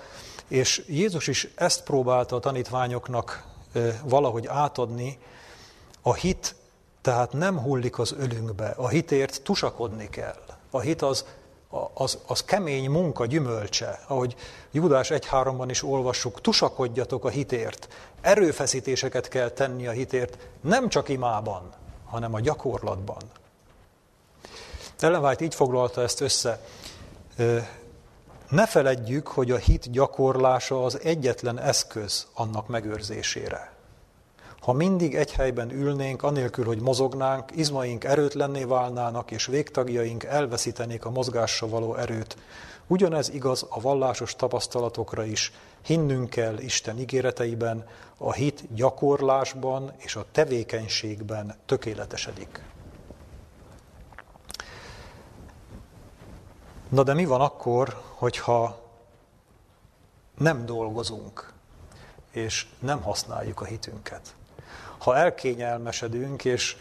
és 0.48 0.84
Jézus 0.88 1.26
is 1.26 1.48
ezt 1.54 1.82
próbálta 1.82 2.36
a 2.36 2.40
tanítványoknak 2.40 3.44
valahogy 4.02 4.46
átadni. 4.46 5.18
A 6.02 6.14
hit 6.14 6.54
tehát 7.00 7.32
nem 7.32 7.58
hullik 7.58 7.98
az 7.98 8.12
ölünkbe, 8.12 8.68
a 8.68 8.88
hitért 8.88 9.42
tusakodni 9.42 10.08
kell. 10.08 10.42
A 10.70 10.80
hit 10.80 11.02
az 11.02 11.24
az, 11.94 12.18
az 12.26 12.42
kemény 12.44 12.90
munka 12.90 13.26
gyümölcse, 13.26 14.00
ahogy 14.06 14.36
Judás 14.70 15.08
1.3-ban 15.08 15.66
is 15.68 15.82
olvassuk, 15.82 16.40
tusakodjatok 16.40 17.24
a 17.24 17.28
hitért, 17.28 17.88
erőfeszítéseket 18.20 19.28
kell 19.28 19.48
tenni 19.48 19.86
a 19.86 19.90
hitért, 19.90 20.38
nem 20.60 20.88
csak 20.88 21.08
imában, 21.08 21.72
hanem 22.04 22.34
a 22.34 22.40
gyakorlatban. 22.40 23.22
Ellen 24.98 25.24
White 25.24 25.44
így 25.44 25.54
foglalta 25.54 26.02
ezt 26.02 26.20
össze. 26.20 26.60
Ne 28.48 28.66
feledjük, 28.66 29.26
hogy 29.26 29.50
a 29.50 29.56
hit 29.56 29.90
gyakorlása 29.90 30.84
az 30.84 31.00
egyetlen 31.00 31.58
eszköz 31.58 32.26
annak 32.34 32.68
megőrzésére. 32.68 33.72
Ha 34.60 34.72
mindig 34.72 35.14
egy 35.14 35.32
helyben 35.32 35.70
ülnénk, 35.70 36.22
anélkül, 36.22 36.64
hogy 36.64 36.80
mozognánk, 36.80 37.56
izmaink 37.56 38.04
erőtlenné 38.04 38.64
válnának, 38.64 39.30
és 39.30 39.46
végtagjaink 39.46 40.24
elveszítenék 40.24 41.04
a 41.04 41.10
mozgásra 41.10 41.68
való 41.68 41.94
erőt. 41.94 42.36
Ugyanez 42.86 43.28
igaz 43.28 43.66
a 43.68 43.80
vallásos 43.80 44.36
tapasztalatokra 44.36 45.24
is. 45.24 45.52
Hinnünk 45.84 46.30
kell 46.30 46.58
Isten 46.58 46.98
ígéreteiben, 46.98 47.86
a 48.16 48.32
hit 48.32 48.74
gyakorlásban 48.74 49.92
és 49.96 50.16
a 50.16 50.24
tevékenységben 50.32 51.54
tökéletesedik. 51.66 52.62
Na 56.88 57.02
de 57.02 57.14
mi 57.14 57.24
van 57.24 57.40
akkor, 57.40 58.00
hogyha 58.14 58.80
nem 60.38 60.66
dolgozunk, 60.66 61.52
és 62.30 62.66
nem 62.78 63.02
használjuk 63.02 63.60
a 63.60 63.64
hitünket? 63.64 64.34
Ha 65.00 65.16
elkényelmesedünk, 65.16 66.44
és 66.44 66.76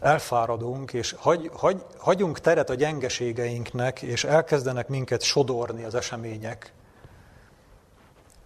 elfáradunk, 0.00 0.92
és 0.92 1.14
hagy, 1.18 1.50
hagy, 1.54 1.84
hagyunk 1.98 2.38
teret 2.38 2.70
a 2.70 2.74
gyengeségeinknek, 2.74 4.02
és 4.02 4.24
elkezdenek 4.24 4.88
minket 4.88 5.22
sodorni 5.22 5.84
az 5.84 5.94
események. 5.94 6.72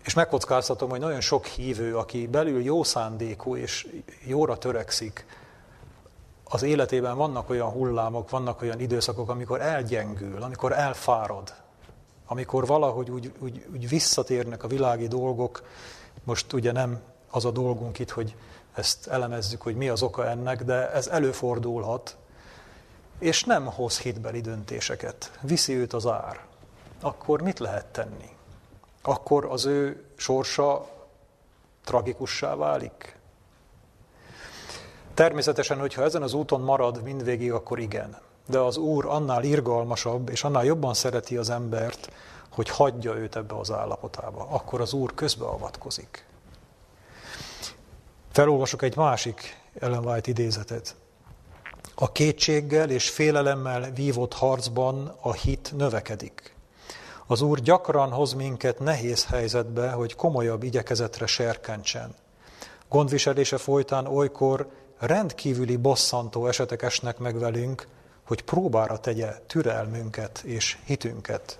És 0.05 0.15
megkockáztatom, 0.15 0.91
hogy 0.91 1.01
nagyon 1.01 1.21
sok 1.21 1.47
hívő, 1.47 1.97
aki 1.97 2.27
belül 2.27 2.63
jó 2.63 2.83
szándékú 2.83 3.57
és 3.57 3.87
jóra 4.27 4.59
törekszik, 4.59 5.27
az 6.45 6.63
életében 6.63 7.17
vannak 7.17 7.51
olyan 7.51 7.69
hullámok, 7.69 8.31
vannak 8.31 8.63
olyan 8.63 8.81
időszakok, 8.81 9.31
amikor 9.31 9.61
elgyengül, 9.61 10.43
amikor 10.43 10.73
elfárad, 10.73 11.55
amikor 12.27 12.67
valahogy 12.67 13.11
úgy, 13.11 13.33
úgy, 13.39 13.67
úgy 13.73 13.89
visszatérnek 13.89 14.63
a 14.63 14.69
világi 14.69 15.09
dolgok, 15.09 15.63
most 16.25 16.53
ugye 16.53 16.73
nem 16.73 17.01
az 17.31 17.45
a 17.45 17.51
dolgunk 17.51 17.99
itt, 17.99 18.11
hogy 18.11 18.37
ezt 18.75 19.07
elemezzük, 19.07 19.63
hogy 19.63 19.77
mi 19.77 19.89
az 19.89 20.03
oka 20.03 20.27
ennek, 20.27 20.65
de 20.65 20.91
ez 20.93 21.07
előfordulhat, 21.07 22.17
és 23.19 23.45
nem 23.45 23.67
hoz 23.67 23.99
hitbeli 23.99 24.41
döntéseket, 24.41 25.39
viszi 25.41 25.75
őt 25.75 25.93
az 25.93 26.07
ár, 26.07 26.41
akkor 27.01 27.43
mit 27.43 27.59
lehet 27.59 27.87
tenni? 27.87 28.31
Akkor 29.03 29.45
az 29.45 29.65
ő 29.65 30.05
sorsa 30.17 30.89
tragikussá 31.85 32.55
válik? 32.55 33.17
Természetesen, 35.15 35.79
hogyha 35.79 36.03
ezen 36.03 36.23
az 36.23 36.33
úton 36.33 36.61
marad 36.61 37.03
mindvégig, 37.03 37.53
akkor 37.53 37.79
igen. 37.79 38.21
De 38.47 38.59
az 38.59 38.77
Úr 38.77 39.07
annál 39.07 39.45
irgalmasabb, 39.45 40.29
és 40.29 40.45
annál 40.45 40.65
jobban 40.65 40.95
szereti 40.95 41.37
az 41.37 41.51
embert, 41.51 42.13
hogy 42.49 42.69
hagyja 42.69 43.15
őt 43.15 43.37
ebbe 43.37 43.59
az 43.59 43.71
állapotába. 43.71 44.47
Akkor 44.51 44.81
az 44.81 44.93
Úr 44.93 45.15
közbeavatkozik. 45.15 46.25
Felolvasok 48.33 48.83
egy 48.83 48.97
másik 48.97 49.57
Ellen 49.79 50.05
White 50.05 50.31
idézetet. 50.31 50.97
A 51.95 52.13
kétséggel 52.13 52.91
és 52.91 53.11
félelemmel 53.11 53.91
vívott 53.91 54.33
harcban 54.33 55.17
a 55.21 55.33
hit 55.33 55.73
növekedik. 55.77 56.55
Az 57.27 57.41
Úr 57.41 57.61
gyakran 57.61 58.11
hoz 58.11 58.33
minket 58.33 58.79
nehéz 58.79 59.27
helyzetbe, 59.27 59.91
hogy 59.91 60.15
komolyabb 60.15 60.63
igyekezetre 60.63 61.27
serkentsen. 61.27 62.15
Gondviselése 62.89 63.57
folytán 63.57 64.07
olykor 64.07 64.69
rendkívüli 64.99 65.77
bosszantó 65.77 66.47
esetek 66.47 66.83
esnek 66.83 67.19
meg 67.19 67.39
velünk, 67.39 67.89
hogy 68.27 68.43
próbára 68.43 68.99
tegye 68.99 69.33
türelmünket 69.47 70.43
és 70.45 70.79
hitünket. 70.85 71.59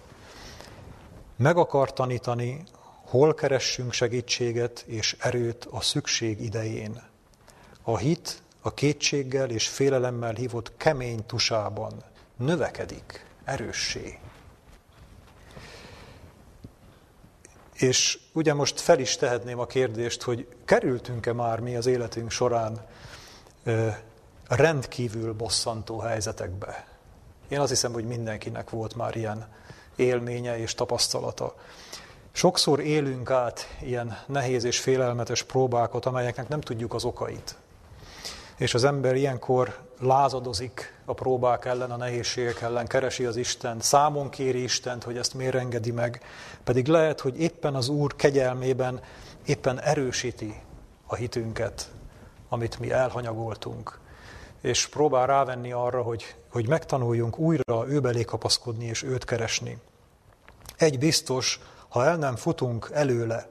Meg 1.37 1.57
akar 1.57 1.93
tanítani, 1.93 2.65
hol 3.13 3.35
keressünk 3.35 3.93
segítséget 3.93 4.85
és 4.87 5.17
erőt 5.19 5.65
a 5.71 5.81
szükség 5.81 6.41
idején. 6.41 7.03
A 7.83 7.97
hit 7.97 8.43
a 8.61 8.75
kétséggel 8.75 9.51
és 9.51 9.69
félelemmel 9.69 10.35
hívott 10.35 10.77
kemény 10.77 11.27
tusában 11.27 12.05
növekedik, 12.37 13.27
erőssé. 13.45 14.19
És 17.73 18.19
ugye 18.33 18.55
most 18.55 18.81
fel 18.81 18.99
is 18.99 19.17
tehetném 19.17 19.59
a 19.59 19.67
kérdést, 19.67 20.23
hogy 20.23 20.49
kerültünk-e 20.65 21.33
már 21.33 21.61
mi 21.61 21.77
az 21.77 21.87
életünk 21.87 22.31
során 22.31 22.87
rendkívül 24.49 25.33
bosszantó 25.33 25.99
helyzetekbe. 25.99 26.87
Én 27.49 27.61
azt 27.61 27.71
hiszem, 27.71 27.93
hogy 27.93 28.05
mindenkinek 28.05 28.71
volt 28.71 28.95
már 28.95 29.17
ilyen 29.17 29.49
élménye 29.97 30.59
és 30.59 30.75
tapasztalata. 30.75 31.55
Sokszor 32.33 32.81
élünk 32.81 33.31
át 33.31 33.77
ilyen 33.83 34.19
nehéz 34.27 34.65
és 34.65 34.81
félelmetes 34.81 35.43
próbákat, 35.43 36.07
amelyeknek 36.07 36.49
nem 36.49 36.61
tudjuk 36.61 36.95
az 36.95 37.05
okait. 37.05 37.57
És 38.57 38.75
az 38.75 38.85
ember 38.85 39.17
ilyenkor 39.17 39.79
lázadozik 40.01 41.01
a 41.05 41.13
próbák 41.13 41.65
ellen, 41.65 41.91
a 41.91 41.97
nehézségek 41.97 42.61
ellen, 42.61 42.87
keresi 42.87 43.25
az 43.25 43.37
Isten, 43.37 43.81
számon 43.81 44.31
kéri 44.31 44.63
Istent, 44.63 45.05
hogy 45.05 45.17
ezt 45.17 45.35
miért 45.35 45.55
engedi 45.55 45.91
meg, 45.91 46.21
pedig 46.65 46.87
lehet, 46.87 47.21
hogy 47.21 47.41
éppen 47.41 47.75
az 47.75 47.89
Úr 47.89 48.17
kegyelmében 48.17 49.01
éppen 49.47 49.81
erősíti 49.81 50.61
a 51.07 51.15
hitünket, 51.15 51.91
amit 52.49 52.79
mi 52.79 52.91
elhanyagoltunk, 52.91 53.99
és 54.61 54.87
próbál 54.87 55.27
rávenni 55.27 55.73
arra, 55.73 56.03
hogy, 56.03 56.35
hogy 56.49 56.69
megtanuljunk 56.69 57.39
újra 57.39 57.89
őbelé 57.89 58.23
kapaszkodni 58.25 58.85
és 58.85 59.03
őt 59.03 59.25
keresni. 59.25 59.79
Egy 60.77 60.99
biztos, 60.99 61.61
ha 61.93 62.05
el 62.05 62.17
nem 62.17 62.37
futunk 62.37 62.91
előle, 62.93 63.49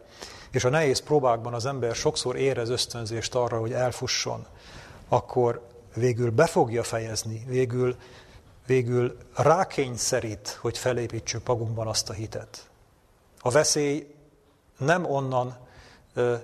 és 0.52 0.64
a 0.64 0.70
nehéz 0.70 1.00
próbákban 1.00 1.54
az 1.54 1.66
ember 1.66 1.96
sokszor 1.96 2.36
érez 2.36 2.70
ösztönzést 2.70 3.36
arra, 3.36 3.60
hogy 3.60 3.72
elfusson, 3.72 4.46
akkor 5.10 5.68
végül 5.96 6.32
be 6.32 6.46
fogja 6.46 6.84
fejezni, 6.84 7.44
végül, 7.48 7.96
végül 8.66 9.18
rákényszerít, 9.36 10.58
hogy 10.62 10.78
felépítsük 10.78 11.48
magunkban 11.48 11.88
azt 11.88 12.10
a 12.10 12.14
hitet. 12.14 12.70
A 13.40 13.50
veszély 13.50 14.14
nem 14.78 15.06
onnan 15.06 15.58
ö, 16.14 16.36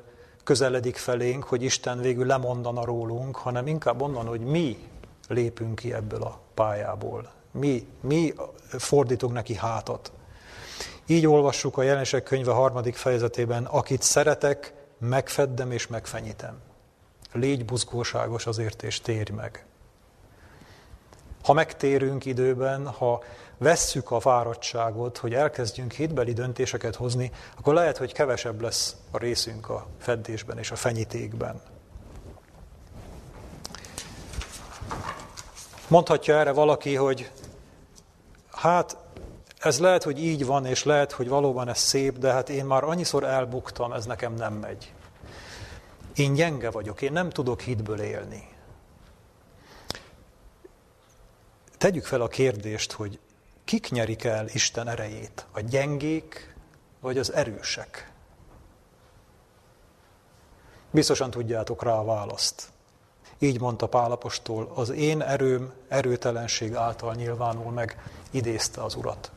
közeledik 0.43 0.95
felénk, 0.95 1.43
hogy 1.43 1.63
Isten 1.63 2.01
végül 2.01 2.25
lemondana 2.25 2.85
rólunk, 2.85 3.35
hanem 3.35 3.67
inkább 3.67 4.01
onnan, 4.01 4.25
hogy 4.25 4.41
mi 4.41 4.87
lépünk 5.27 5.75
ki 5.75 5.93
ebből 5.93 6.23
a 6.23 6.39
pályából. 6.53 7.31
Mi, 7.51 7.87
mi 8.01 8.33
fordítunk 8.69 9.33
neki 9.33 9.55
hátat. 9.55 10.11
Így 11.07 11.27
olvassuk 11.27 11.77
a 11.77 11.81
jelenések 11.81 12.23
könyve 12.23 12.51
harmadik 12.51 12.95
fejezetében, 12.95 13.65
akit 13.65 14.01
szeretek, 14.01 14.73
megfeddem 14.99 15.71
és 15.71 15.87
megfenyítem. 15.87 16.61
Légy 17.31 17.65
buzgóságos 17.65 18.45
azért, 18.45 18.83
és 18.83 19.01
térj 19.01 19.31
meg. 19.31 19.65
Ha 21.43 21.53
megtérünk 21.53 22.25
időben, 22.25 22.87
ha 22.87 23.23
vesszük 23.57 24.11
a 24.11 24.19
fáradtságot, 24.19 25.17
hogy 25.17 25.33
elkezdjünk 25.33 25.91
hitbeli 25.91 26.33
döntéseket 26.33 26.95
hozni, 26.95 27.31
akkor 27.57 27.73
lehet, 27.73 27.97
hogy 27.97 28.13
kevesebb 28.13 28.61
lesz 28.61 28.95
a 29.11 29.17
részünk 29.17 29.69
a 29.69 29.87
feddésben 29.97 30.57
és 30.57 30.71
a 30.71 30.75
fenyítékben. 30.75 31.61
Mondhatja 35.87 36.39
erre 36.39 36.51
valaki, 36.51 36.95
hogy 36.95 37.31
hát 38.51 38.97
ez 39.59 39.79
lehet, 39.79 40.03
hogy 40.03 40.23
így 40.23 40.45
van, 40.45 40.65
és 40.65 40.83
lehet, 40.83 41.11
hogy 41.11 41.27
valóban 41.27 41.69
ez 41.69 41.77
szép, 41.77 42.17
de 42.17 42.31
hát 42.31 42.49
én 42.49 42.65
már 42.65 42.83
annyiszor 42.83 43.23
elbuktam, 43.23 43.91
ez 43.91 44.05
nekem 44.05 44.33
nem 44.33 44.53
megy. 44.53 44.93
Én 46.15 46.33
gyenge 46.33 46.71
vagyok, 46.71 47.01
én 47.01 47.11
nem 47.11 47.29
tudok 47.29 47.61
hitből 47.61 47.99
élni. 47.99 48.47
Tegyük 51.77 52.05
fel 52.05 52.21
a 52.21 52.27
kérdést, 52.27 52.91
hogy 52.91 53.19
kik 53.63 53.89
nyerik 53.89 54.23
el 54.23 54.47
Isten 54.47 54.87
erejét? 54.87 55.45
A 55.51 55.59
gyengék 55.59 56.55
vagy 56.99 57.17
az 57.17 57.33
erősek? 57.33 58.11
Biztosan 60.91 61.29
tudjátok 61.29 61.83
rá 61.83 61.93
a 61.93 62.03
választ. 62.03 62.67
Így 63.39 63.59
mondta 63.59 63.87
Pálapostól, 63.87 64.71
az 64.75 64.89
én 64.89 65.21
erőm 65.21 65.73
erőtelenség 65.87 66.75
által 66.75 67.13
nyilvánul 67.13 67.71
meg, 67.71 68.03
idézte 68.31 68.83
az 68.83 68.95
urat. 68.95 69.31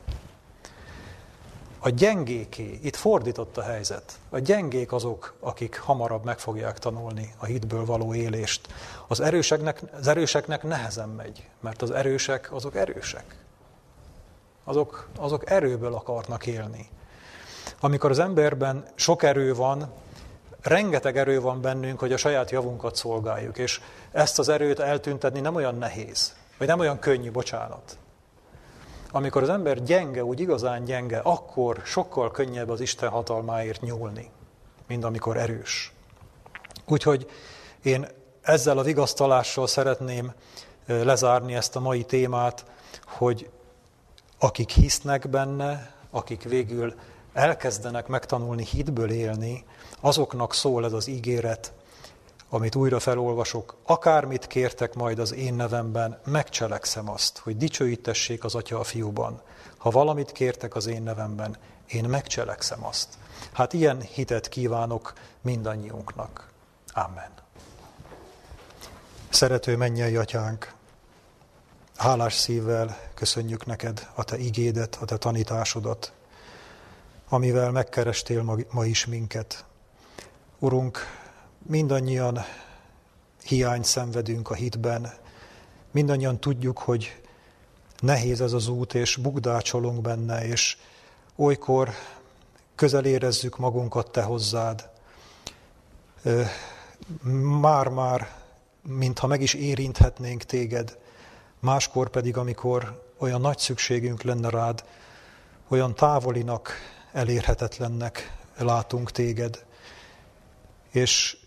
A 1.83 1.89
gyengéké, 1.89 2.79
itt 2.83 2.95
fordított 2.95 3.57
a 3.57 3.61
helyzet. 3.61 4.19
A 4.29 4.39
gyengék 4.39 4.91
azok, 4.91 5.33
akik 5.39 5.79
hamarabb 5.79 6.23
meg 6.23 6.39
fogják 6.39 6.79
tanulni 6.79 7.33
a 7.37 7.45
hitből 7.45 7.85
való 7.85 8.13
élést. 8.13 8.67
Az 9.07 9.19
erőseknek, 9.19 9.81
az 9.99 10.07
erőseknek 10.07 10.63
nehezen 10.63 11.09
megy, 11.09 11.47
mert 11.59 11.81
az 11.81 11.91
erősek 11.91 12.53
azok 12.53 12.75
erősek. 12.75 13.35
Azok, 14.63 15.09
azok 15.17 15.49
erőből 15.49 15.93
akarnak 15.93 16.45
élni. 16.45 16.89
Amikor 17.79 18.09
az 18.09 18.19
emberben 18.19 18.85
sok 18.95 19.23
erő 19.23 19.53
van, 19.53 19.91
rengeteg 20.61 21.17
erő 21.17 21.41
van 21.41 21.61
bennünk, 21.61 21.99
hogy 21.99 22.13
a 22.13 22.17
saját 22.17 22.51
javunkat 22.51 22.95
szolgáljuk, 22.95 23.57
és 23.57 23.81
ezt 24.11 24.39
az 24.39 24.49
erőt 24.49 24.79
eltüntetni 24.79 25.39
nem 25.39 25.55
olyan 25.55 25.75
nehéz, 25.75 26.35
vagy 26.57 26.67
nem 26.67 26.79
olyan 26.79 26.99
könnyű, 26.99 27.31
bocsánat. 27.31 27.97
Amikor 29.11 29.41
az 29.41 29.49
ember 29.49 29.83
gyenge, 29.83 30.23
úgy 30.23 30.39
igazán 30.39 30.83
gyenge, 30.83 31.17
akkor 31.17 31.81
sokkal 31.85 32.31
könnyebb 32.31 32.69
az 32.69 32.81
Isten 32.81 33.09
hatalmáért 33.09 33.81
nyúlni, 33.81 34.29
mint 34.87 35.03
amikor 35.03 35.37
erős. 35.37 35.93
Úgyhogy 36.85 37.29
én 37.83 38.07
ezzel 38.41 38.77
a 38.77 38.83
vigasztalással 38.83 39.67
szeretném 39.67 40.33
lezárni 40.85 41.55
ezt 41.55 41.75
a 41.75 41.79
mai 41.79 42.03
témát, 42.03 42.65
hogy 43.05 43.49
akik 44.39 44.69
hisznek 44.69 45.29
benne, 45.29 45.93
akik 46.09 46.43
végül 46.43 46.93
elkezdenek 47.33 48.07
megtanulni 48.07 48.65
hitből 48.65 49.11
élni, 49.11 49.65
azoknak 49.99 50.53
szól 50.53 50.85
ez 50.85 50.93
az 50.93 51.07
ígéret, 51.07 51.73
amit 52.53 52.75
újra 52.75 52.99
felolvasok, 52.99 53.75
akármit 53.83 54.47
kértek 54.47 54.93
majd 54.93 55.19
az 55.19 55.33
én 55.33 55.53
nevemben, 55.53 56.19
megcselekszem 56.25 57.09
azt, 57.09 57.37
hogy 57.37 57.57
dicsőítessék 57.57 58.43
az 58.43 58.55
Atya 58.55 58.79
a 58.79 58.83
fiúban. 58.83 59.41
Ha 59.77 59.89
valamit 59.89 60.31
kértek 60.31 60.75
az 60.75 60.87
én 60.87 61.03
nevemben, 61.03 61.57
én 61.87 62.03
megcselekszem 62.03 62.85
azt. 62.85 63.07
Hát 63.51 63.73
ilyen 63.73 64.01
hitet 64.01 64.49
kívánok 64.49 65.13
mindannyiunknak. 65.41 66.49
Amen. 66.93 67.29
Szerető 69.29 69.77
mennyei 69.77 70.15
atyánk, 70.15 70.73
hálás 71.95 72.33
szívvel 72.33 72.97
köszönjük 73.13 73.65
neked 73.65 74.07
a 74.13 74.23
te 74.23 74.37
igédet, 74.37 74.97
a 75.01 75.05
te 75.05 75.17
tanításodat, 75.17 76.13
amivel 77.29 77.71
megkerestél 77.71 78.43
ma, 78.43 78.55
ma 78.71 78.85
is 78.85 79.05
minket. 79.05 79.65
Urunk, 80.59 81.20
mindannyian 81.61 82.39
hiányt 83.43 83.85
szenvedünk 83.85 84.49
a 84.49 84.53
hitben, 84.53 85.13
mindannyian 85.91 86.39
tudjuk, 86.39 86.77
hogy 86.77 87.21
nehéz 87.99 88.41
ez 88.41 88.53
az 88.53 88.67
út, 88.67 88.93
és 88.93 89.15
bugdácsolunk 89.15 90.01
benne, 90.01 90.45
és 90.45 90.77
olykor 91.35 91.89
közel 92.75 93.05
érezzük 93.05 93.57
magunkat 93.57 94.11
Te 94.11 94.21
hozzád. 94.21 94.89
Már-már, 97.61 98.35
mintha 98.81 99.27
meg 99.27 99.41
is 99.41 99.53
érinthetnénk 99.53 100.43
Téged, 100.43 100.97
máskor 101.59 102.09
pedig, 102.09 102.37
amikor 102.37 103.09
olyan 103.17 103.41
nagy 103.41 103.57
szükségünk 103.57 104.21
lenne 104.21 104.49
rád, 104.49 104.83
olyan 105.67 105.95
távolinak, 105.95 106.71
elérhetetlennek 107.11 108.37
látunk 108.57 109.11
Téged. 109.11 109.65
És, 110.89 111.37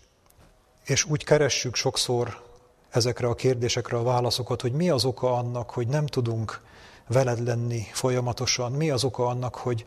és 0.85 1.03
úgy 1.03 1.23
keressük 1.23 1.75
sokszor 1.75 2.43
ezekre 2.89 3.27
a 3.27 3.33
kérdésekre 3.35 3.97
a 3.97 4.03
válaszokat, 4.03 4.61
hogy 4.61 4.71
mi 4.71 4.89
az 4.89 5.05
oka 5.05 5.33
annak, 5.33 5.69
hogy 5.69 5.87
nem 5.87 6.05
tudunk 6.05 6.61
veled 7.07 7.43
lenni 7.43 7.87
folyamatosan, 7.91 8.71
mi 8.71 8.89
az 8.89 9.03
oka 9.03 9.27
annak, 9.27 9.55
hogy, 9.55 9.85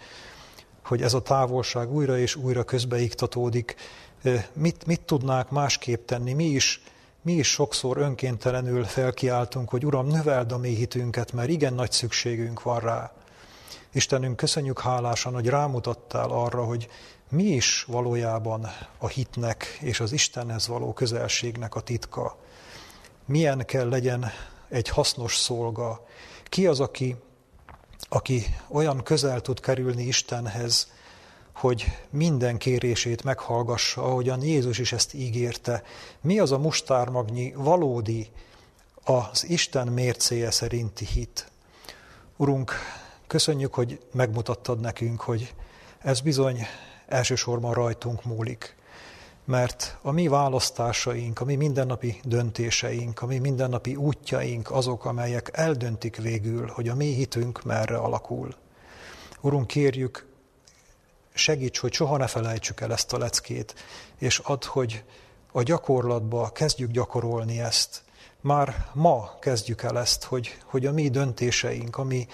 hogy 0.85 1.03
ez 1.03 1.15
a 1.15 1.23
távolság 1.23 1.93
újra 1.93 2.19
és 2.19 2.37
újra 2.37 2.65
közbeiktatódik, 2.65 3.77
mit, 4.53 4.87
mit 4.87 5.01
tudnák 5.01 5.51
másképp 5.51 6.07
tenni, 6.07 6.33
mi 6.33 6.45
is, 6.45 6.83
mi 7.23 7.33
is 7.33 7.51
sokszor 7.51 7.97
önkéntelenül 7.97 8.85
felkiáltunk, 8.85 9.69
hogy 9.69 9.85
Uram, 9.85 10.07
növeld 10.07 10.53
a 10.53 10.59
mi 10.59 10.69
hitünket, 10.69 11.33
mert 11.33 11.49
igen 11.49 11.75
nagy 11.75 11.93
szükségünk 11.93 12.63
van 12.63 12.81
rá. 12.81 13.13
Istenünk, 13.93 14.37
köszönjük 14.37 14.81
hálásan, 14.81 15.35
hogy 15.35 15.47
rámutattál 15.47 16.31
arra, 16.31 16.65
hogy 16.65 16.89
mi 17.31 17.43
is 17.43 17.85
valójában 17.85 18.67
a 18.99 19.09
hitnek 19.09 19.79
és 19.81 20.01
az 20.01 20.13
Istenhez 20.13 20.67
való 20.67 20.93
közelségnek 20.93 21.75
a 21.75 21.81
titka. 21.81 22.37
Milyen 23.25 23.65
kell 23.67 23.89
legyen 23.89 24.31
egy 24.69 24.89
hasznos 24.89 25.37
szolga. 25.37 26.07
Ki 26.45 26.67
az, 26.67 26.81
aki, 26.81 27.17
aki 28.09 28.45
olyan 28.69 29.03
közel 29.03 29.41
tud 29.41 29.61
kerülni 29.61 30.03
Istenhez, 30.03 30.93
hogy 31.53 31.85
minden 32.11 32.59
kérését 32.59 33.25
meghallgassa, 33.25 34.03
ahogyan 34.03 34.43
Jézus 34.43 34.79
is 34.79 34.93
ezt 34.93 35.15
ígérte. 35.15 35.83
Mi 36.21 36.39
az 36.39 36.53
a 36.53 36.59
mustármagnyi 36.59 37.53
valódi, 37.57 38.31
az 39.05 39.49
Isten 39.49 39.89
mércéje 39.89 40.51
szerinti 40.51 41.05
hit? 41.05 41.51
Urunk, 42.37 42.73
köszönjük, 43.27 43.75
hogy 43.75 44.01
megmutattad 44.13 44.81
nekünk, 44.81 45.21
hogy 45.21 45.55
ez 45.99 46.21
bizony 46.21 46.67
elsősorban 47.09 47.73
rajtunk 47.73 48.25
múlik. 48.25 48.77
Mert 49.45 49.99
a 50.03 50.11
mi 50.11 50.29
választásaink, 50.29 51.41
a 51.41 51.45
mi 51.45 51.57
mindennapi 51.57 52.21
döntéseink, 52.25 53.23
a 53.23 53.27
mi 53.27 53.39
mindennapi 53.39 53.97
útjaink 53.97 54.71
azok, 54.71 55.05
amelyek 55.05 55.51
eldöntik 55.53 56.17
végül, 56.17 56.67
hogy 56.67 56.89
a 56.89 56.95
mi 56.95 57.15
hitünk 57.15 57.63
merre 57.63 57.97
alakul. 57.97 58.55
Urunk, 59.41 59.67
kérjük, 59.67 60.27
segíts, 61.35 61.79
hogy 61.79 61.93
soha 61.93 62.17
ne 62.17 62.27
felejtsük 62.27 62.81
el 62.81 62.93
ezt 62.93 63.13
a 63.13 63.19
leckét, 63.19 63.75
és 64.19 64.39
add, 64.39 64.67
hogy 64.67 65.05
a 65.53 65.63
gyakorlatba 65.63 66.51
kezdjük 66.51 66.91
gyakorolni 66.91 67.61
ezt. 67.61 68.03
Már 68.41 68.87
ma 68.93 69.39
kezdjük 69.41 69.83
el 69.83 69.99
ezt, 69.99 70.25
hogy, 70.25 70.59
hogy 70.65 70.87
a 70.87 70.93
mi 70.93 71.09
döntéseink, 71.09 71.97
a 71.97 72.05
mi 72.05 72.27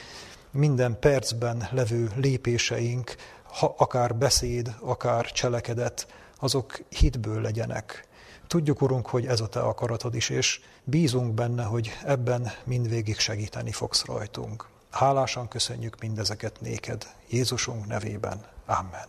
minden 0.51 0.99
percben 0.99 1.69
levő 1.71 2.11
lépéseink, 2.17 3.15
ha 3.59 3.75
akár 3.79 4.17
beszéd, 4.17 4.75
akár 4.81 5.33
cselekedet, 5.33 6.07
azok 6.39 6.81
hitből 6.89 7.41
legyenek. 7.41 8.09
Tudjuk, 8.47 8.83
Urunk, 8.83 9.07
hogy 9.07 9.27
ez 9.27 9.41
a 9.41 9.49
Te 9.49 9.61
akaratod 9.61 10.15
is, 10.15 10.29
és 10.29 10.61
bízunk 10.85 11.35
benne, 11.35 11.65
hogy 11.65 11.91
ebben 12.05 12.53
mindvégig 12.65 13.19
segíteni 13.19 13.73
fogsz 13.73 14.05
rajtunk. 14.05 14.69
Hálásan 14.91 15.49
köszönjük 15.49 16.01
mindezeket 16.01 16.61
néked, 16.61 17.07
Jézusunk 17.29 17.87
nevében. 17.87 18.45
Amen. 18.67 19.09